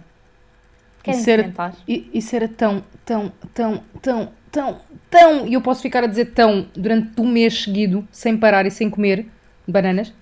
Querem 1.02 1.20
Isso 1.20 1.30
era- 1.30 1.42
comentar? 1.42 1.74
E 1.86 2.10
isso 2.12 2.34
era 2.36 2.48
tão, 2.48 2.84
tão, 3.04 3.32
tão, 3.54 3.82
tão, 4.02 4.32
tão, 4.50 4.80
tão. 5.10 5.46
E 5.46 5.54
eu 5.54 5.60
posso 5.62 5.80
ficar 5.82 6.04
a 6.04 6.06
dizer 6.06 6.32
tão 6.32 6.68
durante 6.74 7.20
um 7.20 7.26
mês 7.26 7.62
seguido, 7.62 8.06
sem 8.10 8.36
parar 8.36 8.66
e 8.66 8.70
sem 8.70 8.90
comer 8.90 9.26
bananas. 9.66 10.12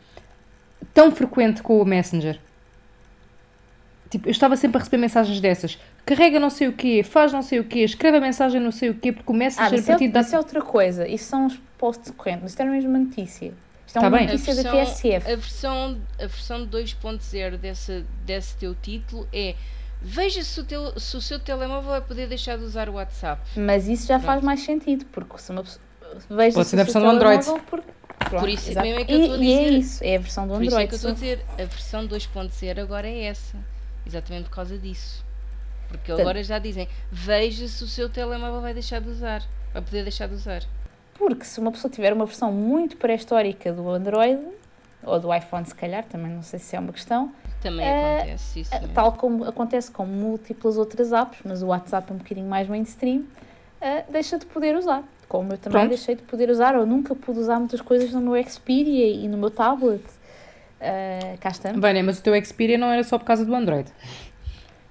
Tão 0.92 1.10
frequente 1.10 1.62
com 1.62 1.80
o 1.80 1.84
Messenger. 1.84 2.38
Tipo, 4.08 4.28
eu 4.28 4.30
estava 4.30 4.56
sempre 4.56 4.76
a 4.76 4.80
receber 4.80 4.98
mensagens 4.98 5.40
dessas. 5.40 5.78
Carrega 6.04 6.38
não 6.38 6.48
sei 6.50 6.68
o 6.68 6.72
quê, 6.72 7.02
faz 7.02 7.32
não 7.32 7.42
sei 7.42 7.58
o 7.58 7.64
quê, 7.64 7.80
escreve 7.80 8.18
a 8.18 8.20
mensagem 8.20 8.60
não 8.60 8.70
sei 8.70 8.90
o 8.90 8.94
quê, 8.94 9.10
porque 9.12 9.30
o 9.32 9.34
Ah, 9.34 9.38
Messenger 9.38 9.64
mas 9.64 9.72
a 9.72 9.76
isso 9.82 9.90
é, 9.90 9.94
partir 9.94 10.08
da. 10.08 10.20
isso 10.20 10.34
é 10.34 10.38
outra 10.38 10.62
coisa. 10.62 11.08
Isso 11.08 11.24
são 11.24 11.46
os 11.46 11.56
posts 11.76 12.12
correntes. 12.12 12.50
Isto 12.50 12.60
era 12.60 12.70
mesmo 12.70 12.90
uma 12.90 13.00
notícia. 13.00 13.52
Isto 13.86 13.98
é 13.98 14.00
Tá 14.00 14.08
uma 14.08 14.16
bem. 14.18 14.26
notícia 14.28 14.52
A 14.52 14.56
da 14.56 14.62
versão- 14.62 14.84
TSF. 14.94 15.32
A 15.32 15.36
versão, 15.36 15.98
a 16.18 16.26
versão 16.26 16.66
2.0 16.66 17.58
desse, 17.58 18.04
desse 18.24 18.56
teu 18.56 18.76
título 18.80 19.26
é 19.32 19.56
Veja 20.00 20.42
se 20.42 20.60
o, 20.60 20.64
teu, 20.64 20.98
se 21.00 21.16
o 21.16 21.20
seu 21.20 21.38
telemóvel 21.38 21.90
vai 21.90 22.00
poder 22.00 22.28
deixar 22.28 22.56
de 22.58 22.64
usar 22.64 22.88
o 22.88 22.92
WhatsApp. 22.94 23.42
Mas 23.56 23.88
isso 23.88 24.06
já 24.06 24.18
faz 24.20 24.34
Pronto. 24.38 24.44
mais 24.46 24.60
sentido, 24.60 25.04
porque 25.06 25.38
se 25.38 25.50
uma 25.50 25.62
pessoa. 25.62 25.84
Veja 26.30 26.54
Pode 26.54 26.64
se 26.68 26.70
ser 26.70 26.76
o 26.76 26.78
na 26.78 26.84
seu 26.84 26.84
versão 26.84 27.02
do 27.02 27.08
Android. 27.08 27.42
telemóvel, 27.44 27.66
Porque, 27.68 27.92
pronto, 28.18 28.40
Por 28.40 28.48
isso 28.48 28.70
exato. 28.70 28.86
mesmo 28.86 29.00
é 29.00 29.04
que 29.04 29.12
eu 29.12 29.20
estou 29.20 29.34
a 29.34 29.38
E 29.38 29.52
é 29.52 29.64
dizer. 29.64 29.78
isso, 29.78 30.04
é 30.04 30.16
a 30.16 30.18
versão 30.20 30.46
do 30.46 30.54
Por 30.54 30.62
isso 30.62 30.70
é 30.78 30.84
Android. 30.84 30.88
que 30.88 30.94
eu 30.94 30.96
estou 30.96 31.10
a 31.10 31.14
dizer, 31.14 31.44
a 31.52 31.64
versão 31.64 32.06
2.0 32.06 32.78
agora 32.80 33.08
é 33.08 33.24
essa. 33.24 33.56
Exatamente 34.06 34.44
por 34.48 34.54
causa 34.54 34.78
disso. 34.78 35.24
Porque 35.88 35.98
Portanto- 36.06 36.20
agora 36.20 36.42
já 36.44 36.58
dizem, 36.58 36.88
veja 37.10 37.66
se 37.68 37.82
o 37.82 37.86
seu 37.88 38.08
telemóvel 38.08 38.60
vai 38.60 38.72
deixar 38.74 39.00
de 39.00 39.08
usar. 39.10 39.42
Vai 39.72 39.82
poder 39.82 40.02
deixar 40.04 40.28
de 40.28 40.34
usar. 40.34 40.62
Porque 41.14 41.44
se 41.44 41.58
uma 41.58 41.72
pessoa 41.72 41.90
tiver 41.90 42.12
uma 42.12 42.26
versão 42.26 42.52
muito 42.52 42.96
pré-histórica 42.96 43.72
do 43.72 43.88
Android, 43.90 44.40
ou 45.02 45.18
do 45.18 45.34
iPhone 45.34 45.64
se 45.66 45.74
calhar, 45.74 46.04
também 46.04 46.30
não 46.30 46.42
sei 46.42 46.58
se 46.58 46.76
é 46.76 46.80
uma 46.80 46.92
questão, 46.92 47.32
Também 47.66 47.84
É, 47.86 48.16
acontece 48.18 48.60
isso. 48.60 48.72
mesmo. 48.74 48.88
tal 48.94 49.12
como 49.12 49.44
acontece 49.44 49.90
com 49.90 50.06
múltiplas 50.06 50.76
outras 50.78 51.12
apps, 51.12 51.40
mas 51.44 51.62
o 51.62 51.66
WhatsApp 51.66 52.10
é 52.10 52.14
um 52.14 52.18
bocadinho 52.18 52.46
mais 52.48 52.68
mainstream, 52.68 53.24
eh, 53.80 54.04
deixa 54.08 54.38
de 54.38 54.46
poder 54.46 54.76
usar. 54.76 55.02
Como 55.28 55.52
eu 55.52 55.58
também 55.58 55.80
Pronto. 55.80 55.88
deixei 55.88 56.14
de 56.14 56.22
poder 56.22 56.48
usar, 56.50 56.76
ou 56.76 56.86
nunca 56.86 57.12
pude 57.14 57.40
usar 57.40 57.58
muitas 57.58 57.80
coisas 57.80 58.12
no 58.12 58.20
meu 58.20 58.40
Xperia 58.48 59.08
e 59.08 59.26
no 59.26 59.36
meu 59.36 59.50
tablet. 59.50 60.04
Eh, 60.80 61.36
cá 61.40 61.48
estamos. 61.48 61.80
Bem, 61.80 61.94
né, 61.94 62.02
mas 62.02 62.18
o 62.18 62.22
teu 62.22 62.44
Xperia 62.44 62.78
não 62.78 62.88
era 62.88 63.02
só 63.02 63.18
por 63.18 63.24
causa 63.24 63.44
do 63.44 63.52
Android. 63.54 63.90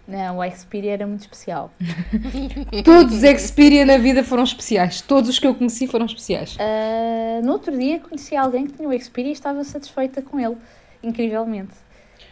Não, 0.08 0.38
o 0.40 0.52
Xperia 0.52 0.92
era 0.94 1.08
muito 1.08 1.22
especial. 1.22 1.72
Todos 2.84 3.24
os 3.24 3.42
Xperia 3.42 3.86
na 3.86 3.98
vida 3.98 4.24
foram 4.24 4.44
especiais. 4.44 5.02
Todos 5.02 5.30
os 5.30 5.40
que 5.40 5.48
eu 5.48 5.56
conheci 5.56 5.88
foram 5.88 6.06
especiais. 6.06 6.56
Uh, 6.58 7.44
no 7.46 7.54
outro 7.54 7.76
dia 7.76 8.00
conheci 8.00 8.36
alguém 8.36 8.68
que 8.68 8.74
tinha 8.74 8.88
o 8.88 9.00
Xperia 9.00 9.30
e 9.32 9.34
estava 9.34 9.64
satisfeita 9.64 10.22
com 10.22 10.40
ele, 10.40 10.58
incrivelmente. 11.02 11.74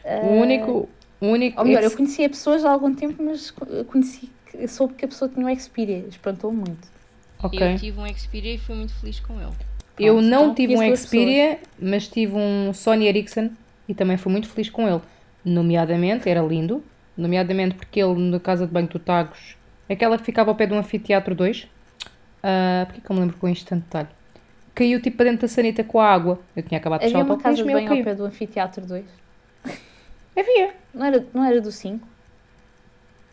O 0.06 0.28
único. 0.42 0.90
O 1.22 1.28
único 1.28 1.60
Ou 1.60 1.66
melhor, 1.66 1.84
eu 1.84 1.90
X- 1.90 1.96
conhecia 1.96 2.30
pessoas 2.30 2.66
há 2.66 2.72
algum 2.72 2.94
tempo, 2.94 3.24
mas 3.24 3.52
co- 3.52 3.66
conheci, 3.86 4.30
soube 4.68 4.94
que 4.96 5.06
a 5.06 5.08
pessoa 5.08 5.30
tinha 5.30 5.46
o 5.46 5.60
Xperia. 5.60 6.06
Espantou-me 6.10 6.58
muito. 6.58 6.88
Ok. 7.42 7.74
Eu 7.74 7.78
tive 7.78 8.00
um 8.00 8.14
Xperia 8.14 8.56
e 8.56 8.58
fui 8.58 8.76
muito 8.76 8.94
feliz 8.96 9.20
com 9.20 9.40
ele. 9.40 9.52
Eu 10.00 10.16
Pronto, 10.16 10.28
não 10.28 10.44
então 10.44 10.56
tive 10.56 10.76
um 10.76 10.96
Xperia, 10.96 11.60
mas 11.80 12.08
tive 12.08 12.34
um 12.36 12.74
Sony 12.74 13.08
Ericsson 13.08 13.52
e 13.88 13.94
também 13.94 14.18
fui 14.18 14.32
muito 14.32 14.48
feliz 14.50 14.70
com 14.70 14.88
ele. 14.88 15.02
Nomeadamente, 15.46 16.28
era 16.30 16.42
lindo, 16.42 16.84
nomeadamente 17.18 17.76
porque 17.76 18.02
ele, 18.02 18.20
na 18.32 18.40
casa 18.40 18.66
de 18.66 18.74
banho 18.74 18.88
do 18.88 18.98
Tagos, 19.00 19.56
aquela 19.90 20.18
que 20.18 20.24
ficava 20.24 20.52
ao 20.52 20.56
pé 20.56 20.66
de 20.66 20.74
um 20.74 20.78
anfiteatro 20.78 21.36
2, 21.36 21.64
uh, 21.64 22.86
porque 22.88 23.02
que 23.02 23.10
eu 23.12 23.16
me 23.16 23.22
lembro 23.22 23.38
com 23.38 23.48
isto 23.48 23.68
tanto 23.68 23.84
detalhe? 23.84 24.08
Caiu 24.74 25.02
tipo 25.02 25.18
para 25.18 25.26
dentro 25.30 25.42
da 25.42 25.48
sanita 25.48 25.84
com 25.84 26.00
a 26.00 26.08
água. 26.12 26.40
Eu 26.56 26.64
tinha 26.64 26.80
acabado 26.80 27.02
de 27.02 27.06
Havia 27.06 27.18
fechar 27.18 27.24
o 27.30 27.36
uma 27.36 27.38
casa 27.38 27.64
de 27.64 27.70
banho 27.70 27.92
ao 27.92 28.04
pé 28.04 28.16
do 28.16 28.26
Anfiteatro 28.26 28.86
2. 28.86 29.23
Havia. 30.38 30.72
Não 30.94 31.06
era, 31.06 31.26
não 31.34 31.44
era 31.44 31.62
do 31.62 31.72
5? 31.72 32.08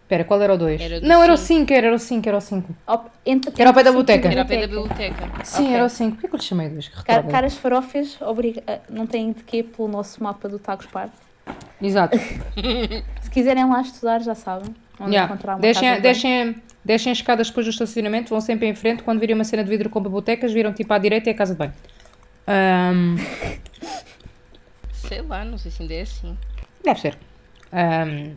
Espera, 0.03 0.25
qual 0.25 0.43
era 0.43 0.55
o 0.55 0.59
2? 0.59 0.81
Era 0.81 1.01
do 1.01 1.07
Não, 1.07 1.23
era 1.23 1.33
o 1.33 1.37
cinco. 1.37 1.69
5, 1.69 1.73
era, 1.73 1.95
o 1.95 1.99
5, 1.99 2.29
era 2.29 2.37
o 2.39 2.41
5. 2.41 2.75
Ao- 2.87 3.11
Entre, 3.25 3.53
Era 3.57 3.71
ao 3.71 3.75
pé 3.75 3.85
da 3.85 3.93
boteca. 3.93 4.29
Era 4.29 4.41
ao 4.43 4.47
pé 4.47 4.57
da 4.63 4.67
biblioteca. 4.67 5.45
Sim, 5.45 5.63
Ok. 5.65 5.75
era 5.75 5.85
o 5.85 5.89
5. 5.89 6.11
Porquê 6.13 6.27
que 6.29 6.35
eu 6.35 6.39
lhe 6.39 6.45
chamei 6.45 6.69
2? 6.69 6.89
Ca- 6.89 7.23
Caras 7.23 7.55
farofas, 7.57 8.21
obriga... 8.21 8.61
ah, 8.67 8.81
não 8.91 9.07
têm 9.07 9.31
de 9.33 9.45
quê 9.45 9.63
pelo 9.63 9.87
nosso 9.87 10.21
mapa 10.23 10.49
do 10.49 10.59
Tagos 10.59 10.87
Park. 10.87 11.13
Exato. 11.81 12.19
Se 13.23 13.31
quiserem 13.31 13.69
lá 13.69 13.81
estudar, 13.83 14.21
já 14.21 14.35
sabem. 14.35 14.75
Onde 14.99 15.13
Yeah. 15.13 15.33
encontrar 15.33 15.55
uma 15.55 15.61
Deixem, 15.61 15.83
casa 15.89 15.95
de 15.97 16.03
banho. 16.03 16.13
deixem, 16.15 16.63
deixem 16.85 17.13
as 17.13 17.19
escadas 17.19 17.47
depois 17.49 17.65
do 17.67 17.71
estacionamento, 17.71 18.31
vão 18.31 18.41
sempre 18.41 18.67
em 18.67 18.75
frente. 18.75 19.03
Quando 19.05 19.21
virem 19.21 19.35
uma 19.37 19.45
cena 19.45 19.63
de 19.63 19.71
vidro 19.71 19.89
com 19.89 20.01
bibliotecas, 20.01 20.53
viram 20.53 20.73
tipo 20.73 20.93
à 20.93 20.99
direita 20.99 21.31
e 21.31 21.33
a 21.33 21.37
casa 21.37 21.53
de 21.55 21.59
banho. 21.59 21.73
Ahm, 22.49 23.17
Sei 24.93 25.23
lá, 25.23 25.45
não 25.45 25.57
sei 25.57 25.71
se 25.71 25.83
ainda 25.83 25.95
é 25.95 26.03
assim. 26.03 26.37
Deve 26.83 27.01
ser. 27.01 27.19
Ahm, 27.73 28.37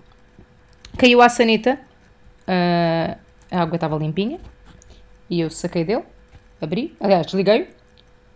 caiu 0.97 1.21
à 1.21 1.29
sanita, 1.29 1.79
ah, 2.47 3.17
a 3.51 3.61
água 3.61 3.75
estava 3.75 3.97
limpinha 3.97 4.39
e 5.29 5.39
eu 5.41 5.49
saquei 5.49 5.83
dele, 5.83 6.03
abri, 6.61 6.95
aliás, 6.99 7.25
desliguei-o, 7.25 7.67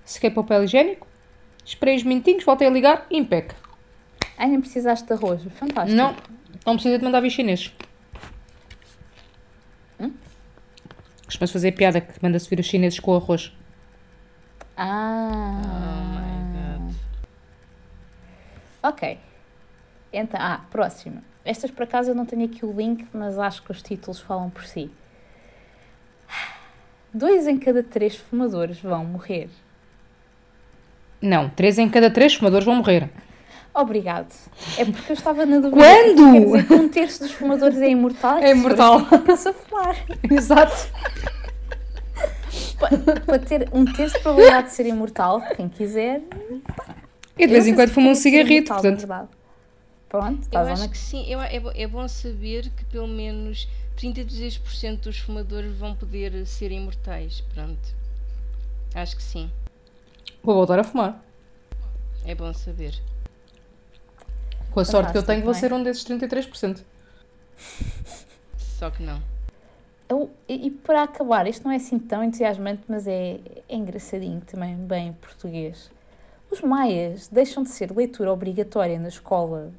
sequei 0.03 0.31
papel 0.31 0.63
higiênico, 0.63 1.07
esperei 1.65 1.95
os 1.95 2.03
minutinhos, 2.03 2.43
voltei 2.43 2.67
a 2.67 2.71
ligar 2.71 3.05
e 3.09 3.17
impec. 3.17 3.53
Ai, 4.37 4.47
nem 4.47 4.61
precisaste 4.61 5.07
de 5.07 5.13
arroz. 5.13 5.41
Fantástico. 5.55 5.97
Não, 5.97 6.15
não 6.65 6.73
precisa 6.75 6.99
de 6.99 7.03
mandar 7.03 7.21
vir 7.21 7.31
chineses. 7.31 7.73
Hum? 9.99 10.13
Costuma-se 11.25 11.53
fazer 11.53 11.71
piada 11.71 11.99
que 11.99 12.13
manda-se 12.21 12.47
vir 12.47 12.59
os 12.59 12.65
chineses 12.67 12.99
com 12.99 13.15
arroz. 13.15 13.51
Ah. 14.77 15.59
Oh 15.63 16.11
my 16.13 16.91
god. 16.91 16.95
Ok. 18.83 19.17
Então, 20.17 20.39
ah, 20.41 20.61
próxima. 20.71 21.21
Estas 21.45 21.69
por 21.69 21.83
acaso 21.83 22.11
eu 22.11 22.15
não 22.15 22.25
tenho 22.25 22.45
aqui 22.45 22.65
o 22.65 22.71
link, 22.71 23.05
mas 23.13 23.37
acho 23.37 23.61
que 23.63 23.71
os 23.71 23.81
títulos 23.81 24.19
falam 24.19 24.49
por 24.49 24.65
si. 24.65 24.89
Dois 27.13 27.47
em 27.47 27.57
cada 27.57 27.83
três 27.83 28.15
fumadores 28.15 28.79
vão 28.79 29.05
morrer. 29.05 29.49
Não, 31.21 31.49
três 31.49 31.77
em 31.77 31.87
cada 31.87 32.09
três 32.09 32.33
fumadores 32.35 32.65
vão 32.65 32.75
morrer. 32.75 33.09
Obrigado. 33.73 34.33
É 34.77 34.85
porque 34.85 35.11
eu 35.11 35.13
estava 35.13 35.45
na 35.45 35.59
dúvida. 35.59 35.77
Quando? 35.77 36.33
Quer 36.33 36.45
dizer 36.45 36.67
que 36.67 36.73
um 36.73 36.89
terço 36.89 37.19
dos 37.19 37.31
fumadores 37.31 37.79
é 37.79 37.89
imortal? 37.89 38.39
É 38.39 38.51
imortal. 38.51 39.05
Para-se 39.05 39.49
a 39.49 39.53
fumar. 39.53 39.95
Exato. 40.29 40.91
Para 43.25 43.39
ter 43.39 43.69
um 43.71 43.85
terço 43.85 44.15
de 44.15 44.23
probabilidade 44.23 44.67
de 44.69 44.73
ser 44.73 44.87
imortal, 44.87 45.41
quem 45.55 45.69
quiser. 45.69 46.21
E 47.37 47.45
de 47.45 47.53
vez 47.53 47.67
em 47.67 47.71
eu 47.71 47.75
quando 47.75 47.89
fuma 47.89 48.09
um 48.09 48.15
cigarrito, 48.15 48.73
portanto. 48.73 48.97
verdade. 48.97 49.36
Pronto, 50.09 50.47
Eu 50.51 50.65
acho 50.67 50.89
que 50.89 50.97
sim, 50.97 51.25
eu, 51.27 51.41
é, 51.41 51.55
é 51.55 51.87
bom 51.87 52.07
saber 52.07 52.69
que 52.71 52.85
pelo 52.85 53.07
menos 53.07 53.67
33% 53.97 55.01
dos 55.03 55.17
fumadores 55.19 55.75
vão 55.77 55.95
poder 55.95 56.45
ser 56.45 56.71
imortais. 56.71 57.41
Pronto. 57.53 57.95
Acho 58.93 59.15
que 59.15 59.23
sim. 59.23 59.51
Vou 60.43 60.55
voltar 60.55 60.79
a 60.79 60.83
fumar. 60.83 61.23
É 62.25 62.35
bom 62.35 62.53
saber. 62.53 62.93
Com 64.71 64.79
a 64.79 64.85
sorte 64.85 65.11
que 65.11 65.17
eu 65.17 65.23
Fantástico, 65.23 65.25
tenho, 65.25 65.43
vou 65.43 65.53
é? 65.53 65.53
ser 65.53 65.73
um 65.73 65.83
desses 65.83 66.03
33%. 66.05 66.85
Só 68.57 68.91
que 68.91 69.03
não. 69.03 69.21
Eu- 70.09 70.31
e, 70.47 70.67
e 70.67 70.71
para 70.71 71.03
acabar, 71.03 71.47
isto 71.47 71.63
não 71.65 71.71
é 71.71 71.75
assim 71.77 71.99
tão 71.99 72.23
entusiasmante, 72.23 72.83
mas 72.87 73.07
é, 73.07 73.39
é 73.67 73.75
engraçadinho 73.75 74.41
também, 74.41 74.75
bem 74.75 75.09
em 75.09 75.13
português. 75.13 75.91
Os 76.51 76.61
maias 76.61 77.27
deixam 77.27 77.63
de 77.63 77.69
ser 77.69 77.91
leitura 77.91 78.31
obrigatória 78.31 78.99
na 78.99 79.09
escola. 79.09 79.71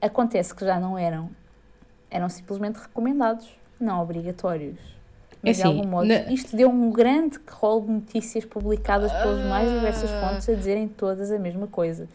Acontece 0.00 0.54
que 0.54 0.64
já 0.64 0.78
não 0.78 0.96
eram. 0.96 1.30
Eram 2.10 2.28
simplesmente 2.28 2.76
recomendados, 2.76 3.48
não 3.80 4.00
obrigatórios. 4.02 4.78
Mas 5.42 5.58
É 5.60 5.62
de 5.62 5.68
assim, 5.68 5.78
algum 5.78 5.88
modo, 5.88 6.08
na- 6.08 6.32
isto 6.32 6.56
deu 6.56 6.68
um 6.68 6.90
grande 6.90 7.38
rol 7.48 7.82
de 7.82 7.90
notícias 7.92 8.44
publicadas 8.44 9.12
pelas 9.12 9.44
mais 9.46 9.70
diversas 9.70 10.10
fontes 10.10 10.48
a 10.48 10.54
dizerem 10.54 10.88
todas 10.88 11.30
a 11.30 11.38
mesma 11.38 11.66
coisa. 11.66 12.08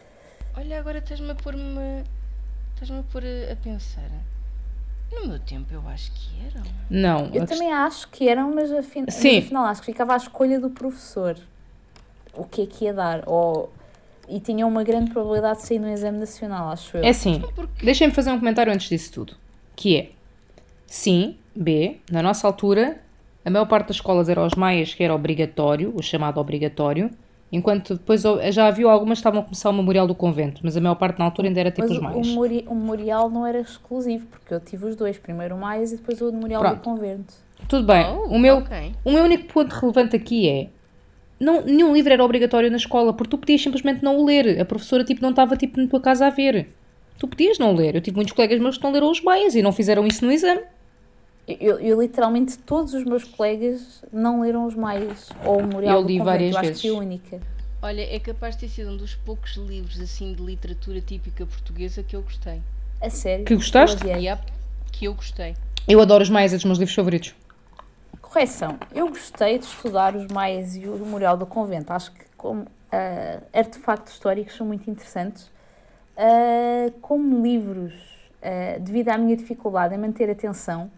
Olha, 0.57 0.79
agora 0.79 0.97
estás-me 0.99 1.31
a 1.31 1.35
pôr-me. 1.35 2.03
Estás-me 2.73 2.99
a 2.99 3.03
pôr 3.03 3.23
a, 3.23 3.55
pensar. 3.55 4.09
No 5.11 5.27
meu 5.27 5.39
tempo 5.39 5.71
eu 5.73 5.87
acho 5.87 6.11
que 6.11 6.31
eram. 6.47 6.63
Não. 6.89 7.25
Eu 7.33 7.45
também 7.45 7.71
acho 7.71 8.09
que 8.09 8.27
eram, 8.27 8.53
mas, 8.53 8.71
afin... 8.71 9.01
mas 9.05 9.13
Sim. 9.15 9.39
afinal 9.39 9.65
acho 9.65 9.81
que 9.81 9.85
ficava 9.87 10.13
à 10.13 10.17
escolha 10.17 10.59
do 10.59 10.69
professor. 10.69 11.37
O 12.33 12.43
que 12.45 12.63
é 12.63 12.65
que 12.65 12.85
ia 12.85 12.93
dar? 12.93 13.23
Ou... 13.27 13.71
E 14.27 14.39
tinha 14.39 14.65
uma 14.65 14.83
grande 14.83 15.11
probabilidade 15.11 15.59
de 15.59 15.67
sair 15.67 15.79
no 15.79 15.89
exame 15.89 16.17
nacional, 16.17 16.69
acho 16.69 16.95
eu. 16.97 17.03
É 17.03 17.11
Porque 17.55 17.85
deixem-me 17.85 18.13
fazer 18.13 18.31
um 18.31 18.39
comentário 18.39 18.71
antes 18.71 18.87
disso 18.87 19.11
tudo. 19.13 19.33
Que 19.75 19.97
é, 19.97 20.09
sim, 20.87 21.35
B, 21.55 21.97
na 22.11 22.21
nossa 22.21 22.47
altura, 22.47 22.97
a 23.43 23.49
maior 23.49 23.65
parte 23.65 23.87
das 23.87 23.97
escolas 23.97 24.29
era 24.29 24.39
aos 24.41 24.55
maias, 24.55 24.93
que 24.93 25.03
era 25.03 25.13
obrigatório, 25.13 25.91
o 25.95 26.01
chamado 26.01 26.39
obrigatório, 26.39 27.09
enquanto 27.51 27.95
depois 27.95 28.23
já 28.51 28.67
havia 28.67 28.87
algumas 28.89 29.17
que 29.17 29.21
estavam 29.21 29.41
a 29.41 29.43
começar 29.43 29.69
o 29.69 29.73
memorial 29.73 30.07
do 30.07 30.15
convento, 30.15 30.61
mas 30.63 30.75
a 30.77 30.81
maior 30.81 30.95
parte 30.95 31.19
na 31.19 31.25
altura 31.25 31.47
ainda 31.49 31.59
era 31.59 31.71
tipo 31.71 31.87
mas 31.87 31.91
os 31.97 32.01
maias. 32.01 32.27
o 32.67 32.75
memorial 32.75 33.29
não 33.29 33.45
era 33.45 33.59
exclusivo, 33.59 34.25
porque 34.27 34.53
eu 34.53 34.59
tive 34.59 34.85
os 34.85 34.95
dois, 34.95 35.17
primeiro 35.17 35.55
o 35.55 35.59
Mais 35.59 35.91
e 35.91 35.97
depois 35.97 36.21
o 36.21 36.31
memorial 36.31 36.61
Pronto. 36.61 36.77
do 36.77 36.81
convento. 36.81 37.33
Tudo 37.67 37.85
bem, 37.85 38.05
Oh, 38.07 38.27
o, 38.35 38.39
meu, 38.39 38.57
ok. 38.57 38.93
o 39.05 39.11
meu 39.11 39.23
único 39.23 39.53
ponto 39.53 39.71
relevante 39.73 40.15
aqui 40.15 40.49
é, 40.49 40.67
não, 41.43 41.61
nenhum 41.63 41.93
livro 41.93 42.11
era 42.13 42.23
obrigatório 42.23 42.69
na 42.71 42.77
escola, 42.77 43.13
porque 43.13 43.29
tu 43.31 43.37
podias 43.37 43.61
simplesmente 43.61 44.03
não 44.03 44.17
o 44.17 44.25
ler, 44.25 44.59
a 44.59 44.65
professora 44.65 45.03
tipo, 45.03 45.21
não 45.21 45.29
estava 45.31 45.55
tipo, 45.57 45.79
na 45.79 45.87
tua 45.87 45.99
casa 46.01 46.27
a 46.27 46.29
ver. 46.29 46.69
Tu 47.19 47.27
podias 47.27 47.59
não 47.59 47.73
ler, 47.73 47.95
eu 47.95 48.01
tive 48.01 48.15
muitos 48.15 48.33
colegas 48.33 48.59
meus 48.59 48.77
que 48.77 48.83
não 48.83 48.91
leram 48.91 49.09
os 49.11 49.21
maias 49.21 49.55
e 49.55 49.61
não 49.61 49.71
fizeram 49.71 50.05
isso 50.07 50.25
no 50.25 50.31
exame. 50.31 50.61
Eu, 51.47 51.77
eu 51.79 52.01
literalmente, 52.01 52.57
todos 52.57 52.93
os 52.93 53.03
meus 53.03 53.23
colegas 53.25 54.03
não 54.13 54.41
leram 54.41 54.65
os 54.65 54.75
Mais 54.75 55.29
ou 55.45 55.59
o 55.59 55.67
memorial 55.67 55.97
Eu 55.97 56.01
do 56.03 56.07
li 56.07 56.17
convento. 56.17 56.25
várias 56.25 56.51
eu 56.53 56.57
acho 56.57 56.67
vezes. 56.67 56.81
que 56.81 56.87
a 56.87 56.93
única. 56.93 57.41
Olha, 57.81 58.01
é 58.01 58.17
capaz 58.17 58.55
de 58.55 58.61
ter 58.61 58.69
sido 58.69 58.91
um 58.91 58.97
dos 58.97 59.13
poucos 59.13 59.57
livros 59.57 59.99
assim 59.99 60.33
de 60.33 60.41
literatura 60.41 61.01
típica 61.01 61.45
portuguesa 61.45 62.01
que 62.01 62.15
eu 62.15 62.21
gostei. 62.21 62.61
A 63.01 63.09
sério. 63.09 63.43
Que 63.43 63.55
gostaste? 63.55 64.07
Eu 64.07 64.37
que 64.93 65.05
eu 65.05 65.13
gostei. 65.13 65.53
Eu 65.85 65.99
adoro 65.99 66.23
os 66.23 66.29
maias, 66.29 66.53
é 66.53 66.55
dos 66.55 66.63
meus 66.63 66.77
livros 66.77 66.95
favoritos. 66.95 67.35
Correção, 68.33 68.79
eu 68.95 69.09
gostei 69.09 69.59
de 69.59 69.65
estudar 69.65 70.15
os 70.15 70.25
maias 70.25 70.75
e 70.75 70.87
o 70.87 70.97
memorial 70.97 71.37
do 71.37 71.45
convento. 71.45 71.93
Acho 71.93 72.11
que 72.11 72.25
como 72.35 72.65
ah, 72.91 73.39
artefactos 73.53 74.13
históricos 74.13 74.55
são 74.55 74.65
muito 74.65 74.89
interessantes. 74.89 75.51
Ah, 76.17 76.91
como 76.99 77.43
livros, 77.43 77.93
ah, 78.41 78.79
devido 78.79 79.09
à 79.09 79.19
minha 79.19 79.37
dificuldade 79.37 79.93
em 79.93 79.99
manter 79.99 80.31
atenção, 80.31 80.89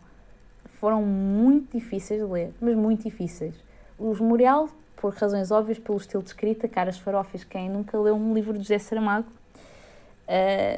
foram 0.80 1.02
muito 1.02 1.78
difíceis 1.78 2.22
de 2.22 2.26
ler, 2.26 2.54
mas 2.62 2.74
muito 2.74 3.04
difíceis. 3.04 3.54
Os 4.00 4.22
memorial, 4.22 4.70
por 4.96 5.14
razões 5.14 5.52
óbvias, 5.52 5.78
pelo 5.78 5.98
estilo 5.98 6.24
de 6.24 6.30
escrita, 6.30 6.70
caras 6.70 6.98
farofas, 6.98 7.44
quem 7.44 7.70
nunca 7.70 8.00
leu 8.00 8.16
um 8.16 8.34
livro 8.34 8.54
de 8.54 8.60
José 8.60 8.80
Saramago, 8.80 9.28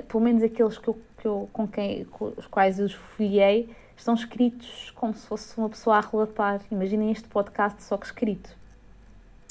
pelo 0.07 0.23
menos 0.23 0.41
aqueles 0.41 0.79
que 0.79 0.87
eu, 0.87 0.97
que 1.19 1.27
eu- 1.27 1.47
com, 1.53 1.67
quem, 1.67 2.05
com 2.05 2.33
os 2.35 2.47
quais 2.47 2.79
eu 2.79 2.87
os 2.87 2.93
folhei, 2.93 3.69
estão 3.97 4.13
escritos 4.13 4.91
como 4.95 5.13
se 5.13 5.25
fosse 5.27 5.57
uma 5.57 5.67
pessoa 5.69 5.97
a 5.97 6.01
relatar. 6.01 6.61
Imaginem 6.71 7.11
este 7.11 7.27
podcast 7.27 7.83
só 7.83 7.97
que 7.97 8.05
escrito. 8.05 8.55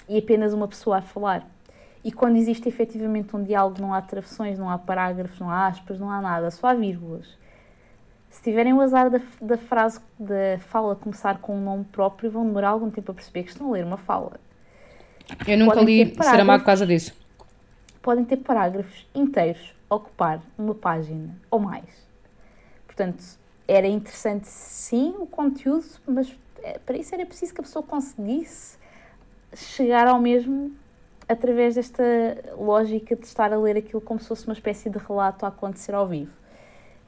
E 0.08 0.16
apenas 0.16 0.54
uma 0.54 0.68
pessoa 0.68 0.98
a 0.98 1.02
falar. 1.02 1.46
E 2.04 2.12
quando 2.12 2.36
existe 2.36 2.68
efetivamente 2.68 3.34
um 3.34 3.42
diálogo, 3.42 3.80
não 3.82 3.92
há 3.92 4.00
travessões, 4.00 4.58
não 4.58 4.70
há 4.70 4.78
parágrafos, 4.78 5.40
não 5.40 5.50
há 5.50 5.66
aspas, 5.66 5.98
não 5.98 6.08
há 6.08 6.20
nada, 6.20 6.50
só 6.52 6.68
há 6.68 6.74
vírgulas. 6.74 7.26
Se 8.30 8.42
tiverem 8.42 8.72
o 8.72 8.80
azar 8.80 9.10
da, 9.10 9.20
da 9.40 9.56
frase, 9.56 9.98
da 10.18 10.58
fala 10.60 10.94
começar 10.94 11.38
com 11.38 11.56
um 11.56 11.60
nome 11.60 11.84
próprio, 11.84 12.30
vão 12.30 12.46
demorar 12.46 12.68
algum 12.68 12.90
tempo 12.90 13.10
a 13.10 13.14
perceber 13.14 13.42
que 13.42 13.50
estão 13.50 13.68
a 13.68 13.72
ler 13.72 13.84
uma 13.84 13.96
fala. 13.96 14.38
Eu 15.48 15.58
nunca 15.58 15.74
Podem 15.76 16.04
li 16.04 16.14
Saramago 16.22 16.60
por 16.62 16.66
causa 16.66 16.86
disso. 16.86 17.12
podem 18.00 18.24
ter 18.24 18.36
parágrafos 18.36 19.04
inteiros 19.12 19.74
a 19.90 19.96
ocupar 19.96 20.40
uma 20.56 20.74
página 20.74 21.36
ou 21.50 21.58
mais. 21.58 22.06
Portanto, 22.86 23.24
era 23.68 23.86
interessante 23.86 24.46
sim 24.48 25.14
o 25.18 25.26
conteúdo, 25.26 25.86
mas 26.06 26.32
eh, 26.62 26.78
para 26.84 26.96
isso 26.96 27.14
era 27.14 27.24
preciso 27.26 27.54
que 27.54 27.60
a 27.60 27.64
pessoa 27.64 27.82
conseguisse 27.82 28.78
chegar 29.54 30.06
ao 30.06 30.20
mesmo 30.20 30.72
através 31.28 31.74
desta 31.74 32.02
lógica 32.56 33.16
de 33.16 33.24
estar 33.26 33.52
a 33.52 33.56
ler 33.58 33.76
aquilo 33.76 34.00
como 34.00 34.20
se 34.20 34.28
fosse 34.28 34.46
uma 34.46 34.52
espécie 34.52 34.88
de 34.88 34.98
relato 34.98 35.44
a 35.44 35.48
acontecer 35.48 35.94
ao 35.94 36.06
vivo. 36.06 36.30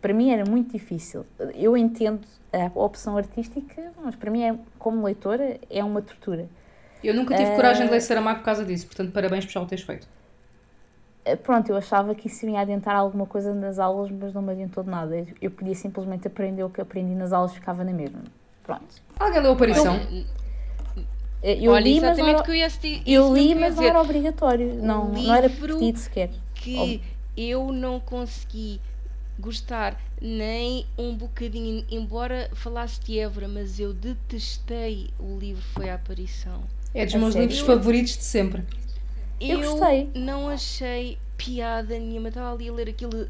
Para 0.01 0.13
mim 0.13 0.31
era 0.31 0.49
muito 0.49 0.73
difícil. 0.73 1.25
Eu 1.55 1.77
entendo 1.77 2.27
a 2.53 2.67
opção 2.79 3.17
artística, 3.17 3.93
mas 4.03 4.17
para 4.17 4.31
mim, 4.31 4.43
é, 4.43 4.57
como 4.79 5.05
leitora, 5.05 5.59
é 5.69 5.83
uma 5.85 6.01
tortura. 6.03 6.49
Eu 7.03 7.15
nunca 7.15 7.37
tive 7.37 7.51
Eh, 7.51 7.55
coragem 7.57 7.87
de 7.87 7.93
ler 7.93 8.01
Saramago 8.01 8.41
por 8.41 8.45
causa 8.45 8.65
disso, 8.65 8.87
portanto, 8.87 9.13
parabéns 9.13 9.45
por 9.45 9.53
já 9.53 9.61
o 9.61 9.67
teres 9.67 9.85
feito. 9.85 10.09
Eh, 11.29 11.37
Pronto, 11.37 11.68
eu 11.70 11.76
achava 11.76 12.14
que 12.14 12.26
isso 12.26 12.47
me 12.47 12.53
ia 12.53 12.61
adiantar 12.61 12.97
alguma 12.97 13.26
coisa 13.26 13.55
nas 13.55 13.79
aulas, 13.79 14.11
mas 14.11 14.33
não 14.33 14.41
me 14.43 14.53
adiantou 14.53 14.83
de 14.83 14.91
nada. 14.91 15.16
Eu- 15.16 15.26
Eu 15.43 15.51
podia 15.51 15.74
simplesmente 15.74 16.26
aprender 16.26 16.62
o 16.64 16.70
que 16.70 16.81
aprendi 16.81 17.14
nas 17.14 17.33
aulas, 17.33 17.53
ficava 17.53 17.85
na 17.85 17.93
mesma. 17.93 18.20
Pronto. 18.62 18.87
Alguém 19.18 19.41
leu 19.43 19.51
a 19.53 19.55
aparição? 19.55 19.95
Olha, 19.95 20.24
Eh, 21.41 21.59
Eu 21.64 21.70
olha, 21.72 21.85
li, 21.85 22.01
mas 22.01 22.18
era, 22.18 22.43
que 22.43 22.51
eu 22.51 23.29
eu 23.29 23.35
li, 23.35 23.53
eu 23.53 23.61
mas 23.61 23.76
não 23.76 23.83
era 23.85 24.01
obrigatório. 24.03 24.74
Não, 24.83 25.09
não 25.12 25.33
era 25.35 25.49
pedido 25.49 25.99
sequer. 25.99 26.31
que 26.55 27.01
eu 27.37 27.70
não 27.72 28.01
consegui 28.01 28.81
gostar 29.39 29.97
nem 30.20 30.85
um 30.99 31.14
bocadinho, 31.14 31.85
embora 31.89 32.51
falasse 32.55 33.01
de 33.01 33.20
Évora, 33.20 33.47
mas 33.47 33.79
eu 33.79 33.93
detestei 33.93 35.11
o 35.20 35.39
livro 35.39 35.62
Foi 35.74 35.89
a 35.91 35.95
Aparição. 35.95 36.61
É 36.93 37.05
dos 37.07 37.14
meus 37.14 37.35
livros 37.37 37.61
favoritos 37.61 38.16
de 38.16 38.24
sempre. 38.24 38.64
Eu 39.41 39.61
gostei. 39.61 40.11
não 40.14 40.49
achei 40.49 41.18
piada 41.36 41.99
nenhuma. 41.99 42.28
Estava 42.28 42.53
ali 42.53 42.68
a 42.68 42.72
ler 42.72 42.89
aquilo. 42.89 43.28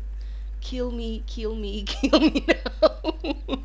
Kill 0.60 0.90
me, 0.90 1.22
kill 1.26 1.54
me, 1.54 1.82
kill 1.86 2.20
me 2.20 2.44
now. 2.46 3.58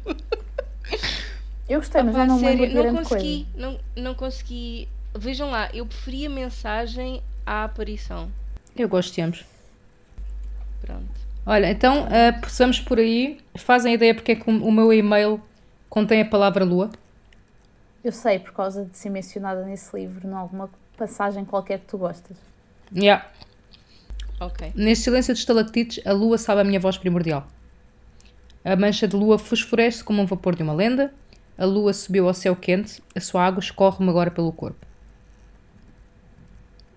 Eu 1.67 1.79
gostei, 1.79 2.03
mas 2.03 2.15
eu 2.15 2.27
não 2.27 2.35
me 2.35 2.41
sério, 2.41 2.67
não 2.67 2.73
grande 2.73 2.97
consegui, 2.97 3.47
coisa. 3.53 3.67
não, 3.71 3.79
não 3.95 4.15
consegui. 4.15 4.87
Vejam 5.15 5.49
lá, 5.49 5.69
eu 5.73 5.85
preferi 5.85 6.25
a 6.25 6.29
mensagem 6.29 7.21
à 7.45 7.63
aparição. 7.63 8.29
Eu 8.75 8.89
gosto 8.89 9.13
de 9.13 9.21
ambos. 9.21 9.45
Pronto. 10.81 11.23
Olha, 11.45 11.69
então, 11.71 12.03
uh, 12.05 12.41
passamos 12.41 12.79
por 12.79 12.99
aí. 12.99 13.39
Fazem 13.55 13.93
ideia 13.93 14.13
porque 14.13 14.33
é 14.33 14.35
que 14.35 14.49
o 14.49 14.67
o 14.67 14.71
meu 14.71 14.91
e-mail 14.91 15.41
contém 15.89 16.21
a 16.21 16.25
palavra 16.25 16.65
lua? 16.65 16.89
Eu 18.03 18.11
sei, 18.11 18.39
por 18.39 18.51
causa 18.51 18.83
de 18.85 18.97
ser 18.97 19.09
mencionada 19.09 19.63
nesse 19.63 19.95
livro, 19.95 20.27
em 20.27 20.33
alguma 20.33 20.69
passagem 20.97 21.45
qualquer 21.45 21.79
que 21.79 21.85
tu 21.85 21.97
gostas. 21.97 22.37
Yeah. 22.95 23.25
Ok. 24.39 24.71
Neste 24.75 25.05
silêncio 25.05 25.33
de 25.33 25.39
estalactites, 25.39 26.05
a 26.05 26.11
lua 26.11 26.37
sabe 26.37 26.61
a 26.61 26.63
minha 26.63 26.79
voz 26.79 26.97
primordial. 26.97 27.47
A 28.63 28.75
mancha 28.75 29.07
de 29.07 29.15
lua 29.15 29.37
fosforece 29.37 30.03
como 30.03 30.21
um 30.21 30.25
vapor 30.25 30.55
de 30.55 30.63
uma 30.63 30.73
lenda. 30.73 31.13
A 31.57 31.65
lua 31.65 31.93
subiu 31.93 32.27
ao 32.27 32.33
céu 32.33 32.55
quente, 32.55 33.01
a 33.15 33.19
sua 33.19 33.45
água 33.45 33.59
escorre-me 33.59 34.09
agora 34.09 34.31
pelo 34.31 34.51
corpo. 34.51 34.85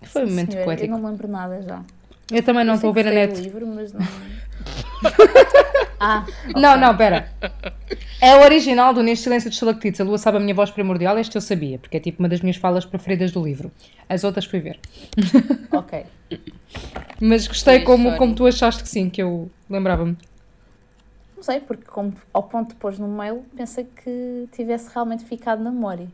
Foi 0.03 0.23
um 0.23 0.29
momento 0.29 0.51
senhora, 0.51 0.65
poético. 0.65 0.93
Eu 0.93 0.97
não 0.97 1.09
lembro 1.09 1.27
nada 1.27 1.61
já. 1.61 1.83
Eu 2.31 2.43
também 2.43 2.63
não 2.63 2.75
estou 2.75 2.89
a 2.89 2.93
ver 2.93 3.07
a 3.07 3.11
net. 3.11 3.39
livro, 3.39 3.67
mas 3.67 3.93
não... 3.93 4.01
ah, 5.99 6.25
Não, 6.55 6.71
ok. 6.71 6.81
não, 6.81 6.97
pera. 6.97 7.29
É 8.21 8.35
o 8.35 8.41
original 8.41 8.93
do 8.93 9.03
Neste 9.03 9.23
Silêncio 9.23 9.49
de 9.49 9.55
Estalactites. 9.55 10.01
A 10.01 10.03
lua 10.03 10.17
sabe 10.17 10.37
a 10.37 10.39
minha 10.39 10.53
voz 10.53 10.71
primordial. 10.71 11.17
Este 11.17 11.35
eu 11.35 11.41
sabia, 11.41 11.77
porque 11.77 11.97
é 11.97 11.99
tipo 11.99 12.21
uma 12.21 12.29
das 12.29 12.41
minhas 12.41 12.57
falas 12.57 12.85
preferidas 12.85 13.31
do 13.31 13.43
livro. 13.43 13.71
As 14.09 14.23
outras 14.23 14.45
fui 14.45 14.59
ver. 14.59 14.79
Ok. 15.71 16.05
Mas 17.21 17.47
gostei 17.47 17.81
como, 17.81 18.17
como 18.17 18.33
tu 18.33 18.47
achaste 18.47 18.81
que 18.81 18.89
sim, 18.89 19.09
que 19.09 19.21
eu 19.21 19.49
lembrava-me. 19.69 20.17
Não 21.35 21.43
sei, 21.43 21.59
porque 21.59 21.85
como 21.85 22.13
ao 22.33 22.43
ponto 22.43 22.69
de 22.69 22.75
pôs 22.75 22.97
no 22.97 23.07
mail, 23.07 23.45
pensei 23.55 23.85
que 23.85 24.47
tivesse 24.51 24.89
realmente 24.93 25.23
ficado 25.23 25.61
na 25.61 25.71
memória. 25.71 26.07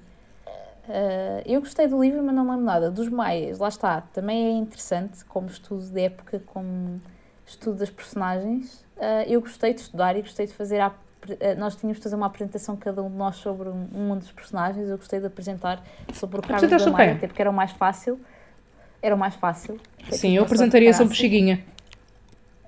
Ah, 0.88 1.42
eu 1.46 1.62
gostei 1.62 1.88
do 1.88 2.02
livro, 2.02 2.22
mas 2.24 2.36
não 2.36 2.44
me 2.44 2.52
lembro 2.52 2.66
nada. 2.66 2.92
Dos 2.92 3.10
Maias, 3.10 3.60
lá 3.60 3.70
está, 3.70 4.02
também 4.02 4.46
é 4.48 4.52
interessante 4.52 5.24
como 5.26 5.48
estudo 5.48 5.86
de 5.86 6.02
época, 6.02 6.42
como 6.48 7.02
estudo 7.54 7.78
das 7.78 7.90
personagens. 7.90 8.84
Ah, 9.00 9.24
eu 9.28 9.42
gostei 9.42 9.74
de 9.74 9.82
estudar 9.82 10.16
e 10.18 10.22
gostei 10.22 10.46
de 10.46 10.54
fazer 10.54 10.80
a, 10.80 10.92
eh, 11.40 11.56
nós 11.56 11.76
tínhamos 11.76 11.98
de 11.98 12.04
fazer 12.04 12.16
uma 12.16 12.28
apresentação 12.28 12.76
cada 12.76 13.02
um 13.02 13.10
de 13.10 13.16
nós 13.16 13.36
sobre 13.38 13.70
um, 13.70 13.88
um 13.94 14.18
dos 14.18 14.32
personagens. 14.32 14.88
Eu 14.90 14.98
gostei 14.98 15.20
de 15.20 15.26
apresentar 15.26 15.84
sobre 16.14 16.40
o 16.40 16.42
Carlos 16.42 16.70
da 16.70 16.92
Maia, 16.92 17.14
até 17.14 17.28
porque 17.28 17.42
era 17.42 17.50
o 17.50 17.54
mais 17.54 17.72
fácil. 17.72 18.20
Era 19.02 19.16
o 19.16 19.18
mais 19.18 19.36
fácil. 19.36 19.80
Sim, 20.12 20.38
eu 20.38 20.44
apresentaria 20.44 20.94
sobre 20.94 21.14
Chiguinha. 21.16 21.64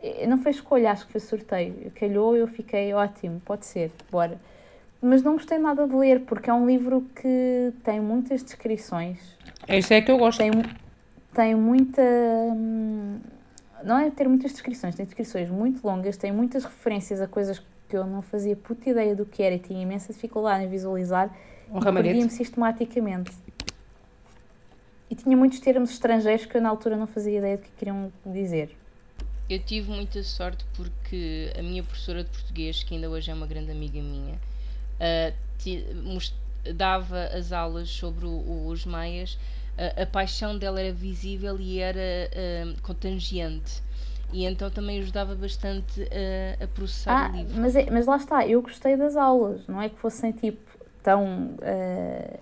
Eh, 0.02 0.28
Não 0.28 0.38
foi 0.38 0.52
escolha, 0.52 0.92
acho 0.92 1.06
que 1.06 1.12
foi 1.12 1.22
sorteio. 1.22 1.92
Calhou, 1.96 2.36
eu 2.36 2.48
fiquei 2.48 2.94
ótimo, 2.94 3.42
pode 3.46 3.66
ser, 3.66 3.92
bora. 4.12 4.38
Mas 5.02 5.22
não 5.22 5.34
gostei 5.34 5.58
nada 5.58 5.88
de 5.88 5.96
ler, 5.96 6.22
porque 6.22 6.50
é 6.50 6.54
um 6.54 6.66
livro 6.66 7.06
que 7.16 7.72
tem 7.84 8.00
muitas 8.00 8.42
descrições, 8.42 9.20
Esse 9.68 9.94
é 9.94 10.02
que 10.02 10.12
eu 10.12 10.18
gosto. 10.18 10.40
tem, 10.40 10.52
tem 11.34 11.54
muita. 11.56 12.02
hum, 12.02 13.20
Não 13.84 13.98
é 14.00 14.10
ter 14.10 14.28
muitas 14.28 14.52
descrições, 14.52 14.96
tem 14.96 15.06
descrições 15.06 15.50
muito 15.50 15.86
longas, 15.86 16.18
tem 16.18 16.32
muitas 16.32 16.64
referências 16.64 17.22
a 17.22 17.28
coisas 17.28 17.62
que 17.88 17.96
eu 17.96 18.06
não 18.06 18.22
fazia 18.22 18.56
puta 18.56 18.90
ideia 18.90 19.16
do 19.16 19.26
que 19.26 19.44
era 19.44 19.56
e 19.56 19.60
tinha 19.60 19.82
imensa 19.82 20.12
dificuldade 20.12 20.64
em 20.64 20.70
visualizar 20.70 21.30
Um 21.70 21.78
e 21.80 21.82
perdia-me 22.04 22.30
sistematicamente. 22.30 23.32
E 25.10 25.14
tinha 25.16 25.38
muitos 25.38 25.60
termos 25.60 25.92
estrangeiros 25.92 26.46
que 26.46 26.58
eu 26.58 26.62
na 26.62 26.70
altura 26.70 26.98
não 26.98 27.06
fazia 27.06 27.38
ideia 27.38 27.58
do 27.58 27.64
que 27.64 27.72
queriam 27.78 28.12
dizer. 28.26 28.76
Eu 29.48 29.60
tive 29.60 29.92
muita 29.92 30.24
sorte 30.24 30.66
porque 30.76 31.54
a 31.58 31.62
minha 31.62 31.84
professora 31.84 32.24
de 32.24 32.30
português, 32.32 32.82
que 32.84 32.96
ainda 32.96 33.08
hoje 33.10 33.30
é 33.30 33.34
uma 33.34 33.46
grande 33.46 33.70
amiga 33.72 34.02
minha, 34.02 34.40
mos- 36.04 36.34
dava 36.76 37.26
as 37.26 37.52
aulas 37.52 37.90
sobre 37.90 38.26
o- 38.26 38.30
o- 38.30 38.68
os 38.68 38.86
maias. 38.86 39.38
Ah, 39.78 40.04
a 40.04 40.06
paixão 40.06 40.58
dela 40.58 40.80
era 40.80 40.94
visível 40.94 41.60
e 41.60 41.80
era 41.80 42.00
ah, 42.34 42.74
contagiante. 42.82 43.84
E 44.34 44.46
então 44.46 44.70
também 44.70 45.00
ajudava 45.00 45.36
bastante 45.36 46.02
a, 46.60 46.64
a 46.64 46.68
processar 46.68 47.12
Ah, 47.14 47.30
o 47.32 47.38
livro. 47.38 47.62
mas, 47.62 47.76
é- 47.76 47.90
mas 47.92 48.06
lá 48.06 48.18
está, 48.18 48.46
eu 48.48 48.62
gostei 48.62 48.98
das 48.98 49.16
aulas, 49.16 49.66
não 49.68 49.82
é 49.82 49.88
que 49.90 49.98
fossem 49.98 50.32
tipo 50.32 50.60
tão 51.04 51.56
eh, 51.62 52.40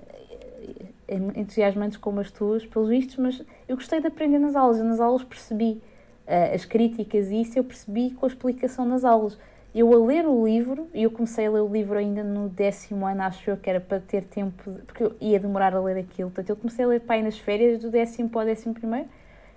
entusiasmantes 1.35 1.97
como 1.97 2.19
as 2.19 2.31
tuas, 2.31 2.65
pelos 2.65 2.89
vistos, 2.89 3.17
mas 3.17 3.41
eu 3.67 3.75
gostei 3.75 3.99
de 3.99 4.07
aprender 4.07 4.39
nas 4.39 4.55
aulas. 4.55 4.77
Eu 4.77 4.85
nas 4.85 4.99
aulas 4.99 5.23
percebi 5.23 5.81
eh, 6.25 6.55
as 6.55 6.65
críticas 6.65 7.29
e 7.29 7.41
isso 7.41 7.59
eu 7.59 7.63
percebi 7.63 8.11
com 8.11 8.25
a 8.25 8.29
explicação 8.29 8.85
nas 8.85 9.03
aulas. 9.03 9.37
Eu 9.75 9.91
a 9.93 10.05
ler 10.05 10.27
o 10.27 10.45
livro, 10.45 10.87
e 10.93 11.03
eu 11.03 11.09
comecei 11.11 11.47
a 11.47 11.51
ler 11.51 11.61
o 11.61 11.67
livro 11.67 11.97
ainda 11.97 12.23
no 12.23 12.47
décimo 12.47 13.07
ano, 13.07 13.23
acho 13.23 13.49
eu 13.49 13.57
que 13.57 13.67
era 13.69 13.79
para 13.81 13.99
ter 13.99 14.23
tempo, 14.23 14.69
de- 14.71 14.81
porque 14.83 15.03
eu 15.03 15.15
ia 15.19 15.39
demorar 15.39 15.73
a 15.75 15.79
ler 15.81 15.97
aquilo. 15.97 16.29
Portanto, 16.29 16.49
eu 16.51 16.55
comecei 16.55 16.85
a 16.85 16.87
ler 16.87 17.01
para 17.01 17.21
nas 17.23 17.37
férias, 17.39 17.81
do 17.81 17.89
décimo 17.89 18.29
para 18.29 18.41
o 18.41 18.45
décimo 18.45 18.73
primeiro, 18.75 19.09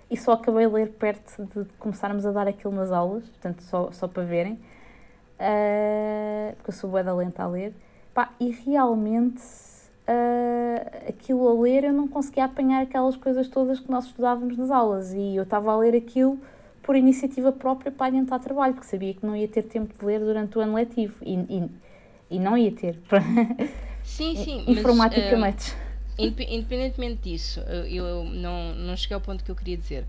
e 0.09 0.17
só 0.17 0.31
acabei 0.33 0.65
a 0.65 0.69
ler 0.69 0.89
perto 0.93 1.45
de 1.45 1.65
começarmos 1.77 2.25
a 2.25 2.31
dar 2.31 2.47
aquilo 2.47 2.73
nas 2.73 2.91
aulas, 2.91 3.27
portanto, 3.29 3.61
só, 3.61 3.91
só 3.91 4.07
para 4.07 4.23
verem. 4.23 4.57
Ah, 5.39 6.53
porque 6.55 6.69
eu 6.71 6.73
sou 6.73 6.89
bué 6.89 7.03
da 7.03 7.13
lenta 7.13 7.43
a 7.43 7.47
ler. 7.47 7.73
Pá, 8.13 8.31
e 8.39 8.49
realmente 8.51 9.41
ah, 10.07 11.09
aquilo 11.09 11.47
a 11.47 11.61
ler 11.61 11.83
eu 11.83 11.93
não 11.93 12.07
conseguia 12.07 12.45
apanhar 12.45 12.81
aquelas 12.81 13.15
coisas 13.15 13.47
todas 13.47 13.79
que 13.79 13.91
nós 13.91 14.05
estudávamos 14.05 14.57
nas 14.57 14.71
aulas 14.71 15.13
e 15.13 15.35
eu 15.35 15.43
estava 15.43 15.71
a 15.71 15.77
ler 15.77 15.95
aquilo 15.95 16.39
por 16.87 16.95
iniciativa 16.95 17.51
própria 17.51 17.91
para 17.91 18.07
adiantar 18.07 18.39
trabalho, 18.39 18.73
porque 18.73 18.87
sabia 18.87 19.13
que 19.13 19.25
não 19.25 19.35
ia 19.35 19.47
ter 19.47 19.63
tempo 19.63 19.93
de 19.97 20.05
ler 20.05 20.21
durante 20.21 20.57
o 20.57 20.61
ano 20.61 20.73
letivo 20.73 21.15
e, 21.21 21.35
e, 21.35 21.69
e 22.31 22.39
não 22.39 22.57
ia 22.57 22.71
ter, 22.71 22.97
Sim, 24.03 24.35
sim. 24.37 24.63
mas, 24.65 24.77
informaticamente. 24.79 25.75
ah, 25.75 25.87
Indep- 26.17 26.49
Independentemente 26.49 27.29
disso, 27.29 27.59
eu, 27.59 27.85
eu 28.07 28.23
não, 28.23 28.73
não 28.73 28.95
cheguei 28.95 29.15
ao 29.15 29.21
ponto 29.21 29.43
que 29.43 29.51
eu 29.51 29.55
queria 29.55 29.77
dizer. 29.77 30.05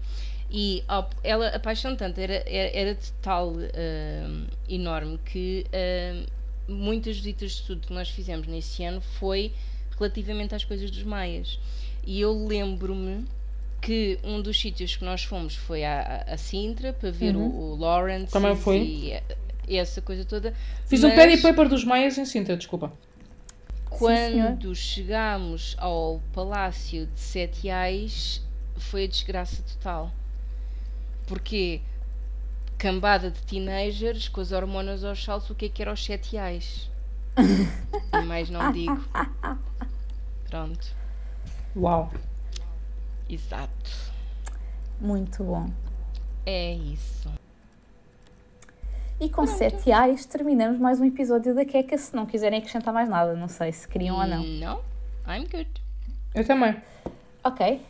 E 0.50 0.82
ela, 1.22 1.48
a 1.48 1.58
paixão 1.58 1.94
tanto 1.96 2.18
era, 2.18 2.42
era, 2.46 2.70
era 2.78 2.94
de 2.94 3.12
tal 3.20 3.52
ah, 3.58 4.46
enorme 4.68 5.18
que 5.24 5.66
ah, 5.72 6.24
muitas 6.68 7.16
visitas 7.16 7.50
de 7.52 7.56
estudo 7.60 7.86
que 7.88 7.92
nós 7.92 8.08
fizemos 8.08 8.46
nesse 8.46 8.84
ano 8.84 9.00
foi 9.00 9.52
relativamente 9.98 10.54
às 10.54 10.64
coisas 10.64 10.90
dos 10.90 11.02
maias. 11.02 11.58
E 12.06 12.20
eu 12.20 12.46
lembro-me 12.46 13.24
que 13.80 14.18
um 14.24 14.40
dos 14.42 14.60
sítios 14.60 14.96
que 14.96 15.04
nós 15.04 15.22
fomos 15.24 15.54
foi 15.54 15.84
a, 15.84 16.24
a- 16.28 16.34
a 16.34 16.36
Sintra 16.36 16.92
para 16.92 17.10
ver 17.10 17.34
Uhum. 17.36 17.46
o, 17.48 17.72
o 17.72 17.76
Lawrence 17.76 18.32
Também 18.32 18.56
fui. 18.56 18.76
e, 18.78 19.22
e 19.68 19.76
essa 19.76 20.00
coisa 20.02 20.24
toda. 20.24 20.52
Fiz 20.86 21.02
um 21.04 21.08
Mas- 21.08 21.16
pad 21.16 21.32
e 21.32 21.38
paper 21.40 21.68
dos 21.68 21.84
Maias 21.84 22.18
em 22.18 22.24
Sintra, 22.24 22.56
desculpa. 22.56 22.92
quando 23.88 24.74
chegámos 24.74 25.74
ao 25.78 26.20
Palácio 26.32 27.06
de 27.06 27.20
Sete 27.20 27.62
Reais, 27.64 28.42
foi 28.76 29.04
a 29.04 29.08
desgraça 29.08 29.62
total. 29.62 30.12
Porque 31.26 31.80
cambada 32.76 33.30
de 33.30 33.40
teenagers 33.42 34.28
com 34.28 34.40
as 34.40 34.52
hormonas 34.52 35.02
aos 35.04 35.22
saltos, 35.22 35.50
o 35.50 35.54
que 35.54 35.66
é 35.66 35.68
que 35.68 35.82
era 35.82 35.90
aos 35.90 36.04
Sete 36.04 36.32
Reais? 36.32 36.90
E 38.12 38.22
mais 38.24 38.48
não 38.50 38.72
digo. 38.72 39.04
Pronto, 40.48 40.88
Uau. 41.76 42.10
Exato. 43.28 43.90
Muito 45.00 45.44
bom. 45.44 45.68
É 46.46 46.74
isso. 46.74 47.30
E 49.20 49.28
com 49.28 49.46
7 49.46 49.86
reais 49.86 50.24
terminamos 50.26 50.78
mais 50.78 51.00
um 51.00 51.04
episódio 51.04 51.54
da 51.54 51.64
Queca, 51.64 51.98
se 51.98 52.14
não 52.14 52.24
quiserem 52.24 52.58
acrescentar 52.58 52.94
mais 52.94 53.08
nada, 53.08 53.34
não 53.34 53.48
sei 53.48 53.72
se 53.72 53.86
queriam 53.86 54.16
ou 54.16 54.26
não. 54.26 54.42
Não, 54.44 54.80
I'm 55.26 55.44
good. 55.50 55.68
Eu 56.34 56.46
também. 56.46 56.76
Ok. 57.42 57.80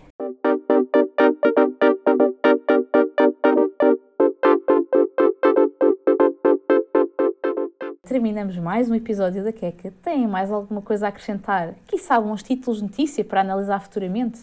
Terminamos 8.05 8.57
mais 8.57 8.91
um 8.91 8.95
episódio 8.95 9.45
da 9.45 9.53
Queca. 9.53 9.93
Têm 10.03 10.27
mais 10.27 10.51
alguma 10.51 10.81
coisa 10.81 11.07
a 11.07 11.09
acrescentar? 11.11 11.75
Quiçá 11.87 12.19
uns 12.19 12.43
títulos 12.43 12.79
de 12.79 12.85
notícia 12.85 13.23
para 13.23 13.43
analisar 13.43 13.81
futuramente? 13.81 14.41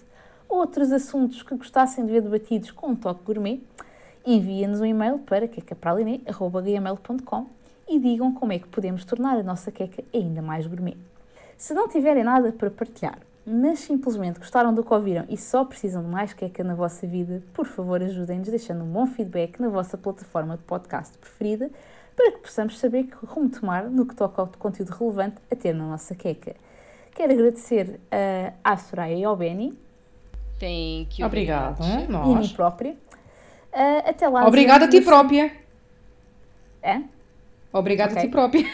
Outros 0.56 0.90
assuntos 0.94 1.44
que 1.44 1.54
gostassem 1.54 2.06
de 2.06 2.14
ver 2.14 2.22
debatidos 2.22 2.72
com 2.72 2.88
um 2.88 2.96
toque 2.96 3.26
gourmet? 3.26 3.62
Enviem-nos 4.26 4.80
um 4.80 4.86
e-mail 4.86 5.20
para 5.20 5.50
quecapraline.gmail.com 5.50 7.48
e 7.86 8.00
digam 8.00 8.34
como 8.34 8.54
é 8.54 8.60
que 8.60 8.70
podemos 8.70 9.04
tornar 9.04 9.38
a 9.38 9.44
nossa 9.44 9.70
queca 9.70 10.02
ainda 10.14 10.42
mais 10.42 10.66
gourmet. 10.66 10.96
Se 11.58 11.74
não 11.74 11.90
tiverem 11.90 12.24
nada 12.24 12.54
para 12.54 12.72
partilhar, 12.72 13.20
mas 13.46 13.80
simplesmente 13.80 14.40
gostaram 14.40 14.74
do 14.74 14.82
que 14.82 14.94
ouviram 14.94 15.26
e 15.28 15.36
só 15.36 15.66
precisam 15.66 16.02
de 16.02 16.08
mais 16.08 16.32
queca 16.32 16.64
na 16.64 16.74
vossa 16.74 17.06
vida, 17.06 17.44
por 17.54 17.66
favor 17.66 18.02
ajudem-nos 18.02 18.48
deixando 18.48 18.86
um 18.86 18.90
bom 18.90 19.06
feedback 19.08 19.60
na 19.60 19.68
vossa 19.68 19.98
plataforma 19.98 20.56
de 20.56 20.64
podcast 20.64 21.18
preferida 21.18 21.70
para 22.16 22.32
que 22.32 22.38
possamos 22.38 22.80
saber 22.80 23.04
que 23.08 23.26
rumo 23.26 23.50
tomar 23.50 23.90
no 23.90 24.06
que 24.06 24.16
toca 24.16 24.42
ao 24.42 24.48
conteúdo 24.58 24.92
relevante 24.92 25.36
a 25.52 25.56
ter 25.58 25.76
na 25.76 25.86
nossa 25.86 26.16
queca. 26.16 26.56
Quero 27.14 27.34
agradecer 27.34 28.00
uh, 28.06 28.54
à 28.64 28.78
Soraya 28.78 29.16
e 29.16 29.26
ao 29.26 29.36
Benny 29.36 29.84
Thank 30.60 31.20
you. 31.22 31.28
very 31.30 31.44
Obrigado. 31.44 31.84
hein? 31.84 31.92
e 32.02 32.04
a 32.04 32.08
mim 32.08 32.34
Nós. 32.36 32.52
própria. 32.54 32.92
Uh, 33.74 34.10
até 34.10 34.28
lá. 34.30 34.48
Obrigada 34.48 34.86
a 34.86 34.88
ti 34.90 35.02
própria. 35.02 35.52
É? 36.82 37.02
Obrigada 37.74 38.14
a 38.14 38.16
Ok. 38.16 38.24
ti 38.24 38.30
própria. 38.30 38.66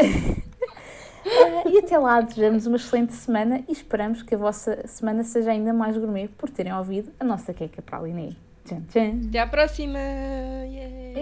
Uh, 0.00 1.68
e 1.70 1.78
até 1.78 1.98
lá 1.98 2.20
desejamos 2.22 2.66
uma 2.66 2.76
excelente 2.76 3.12
semana 3.12 3.62
e 3.68 3.72
esperamos 3.72 4.22
que 4.22 4.34
a 4.34 4.38
vossa 4.38 4.86
semana 4.86 5.22
seja 5.24 5.50
ainda 5.50 5.72
mais 5.74 5.96
gourmet 5.98 6.28
por 6.28 6.48
terem 6.48 6.72
ouvido 6.72 7.12
a 7.20 7.24
nossa 7.24 7.52
queca 7.52 7.82
para 7.82 7.98
a 7.98 8.02
Liné. 8.02 8.30
Tchan, 8.64 8.80
tchan. 8.88 9.28
Até 9.28 9.38
à 9.40 9.46
próxima. 9.46 9.98
Yay. 9.98 11.12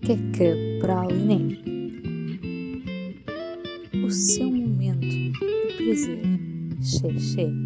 Queca 0.00 0.54
Praline. 0.80 1.60
O 4.04 4.10
seu 4.10 4.46
momento 4.46 5.00
de 5.00 5.32
prazer. 5.76 6.53
Sí. 6.84 7.64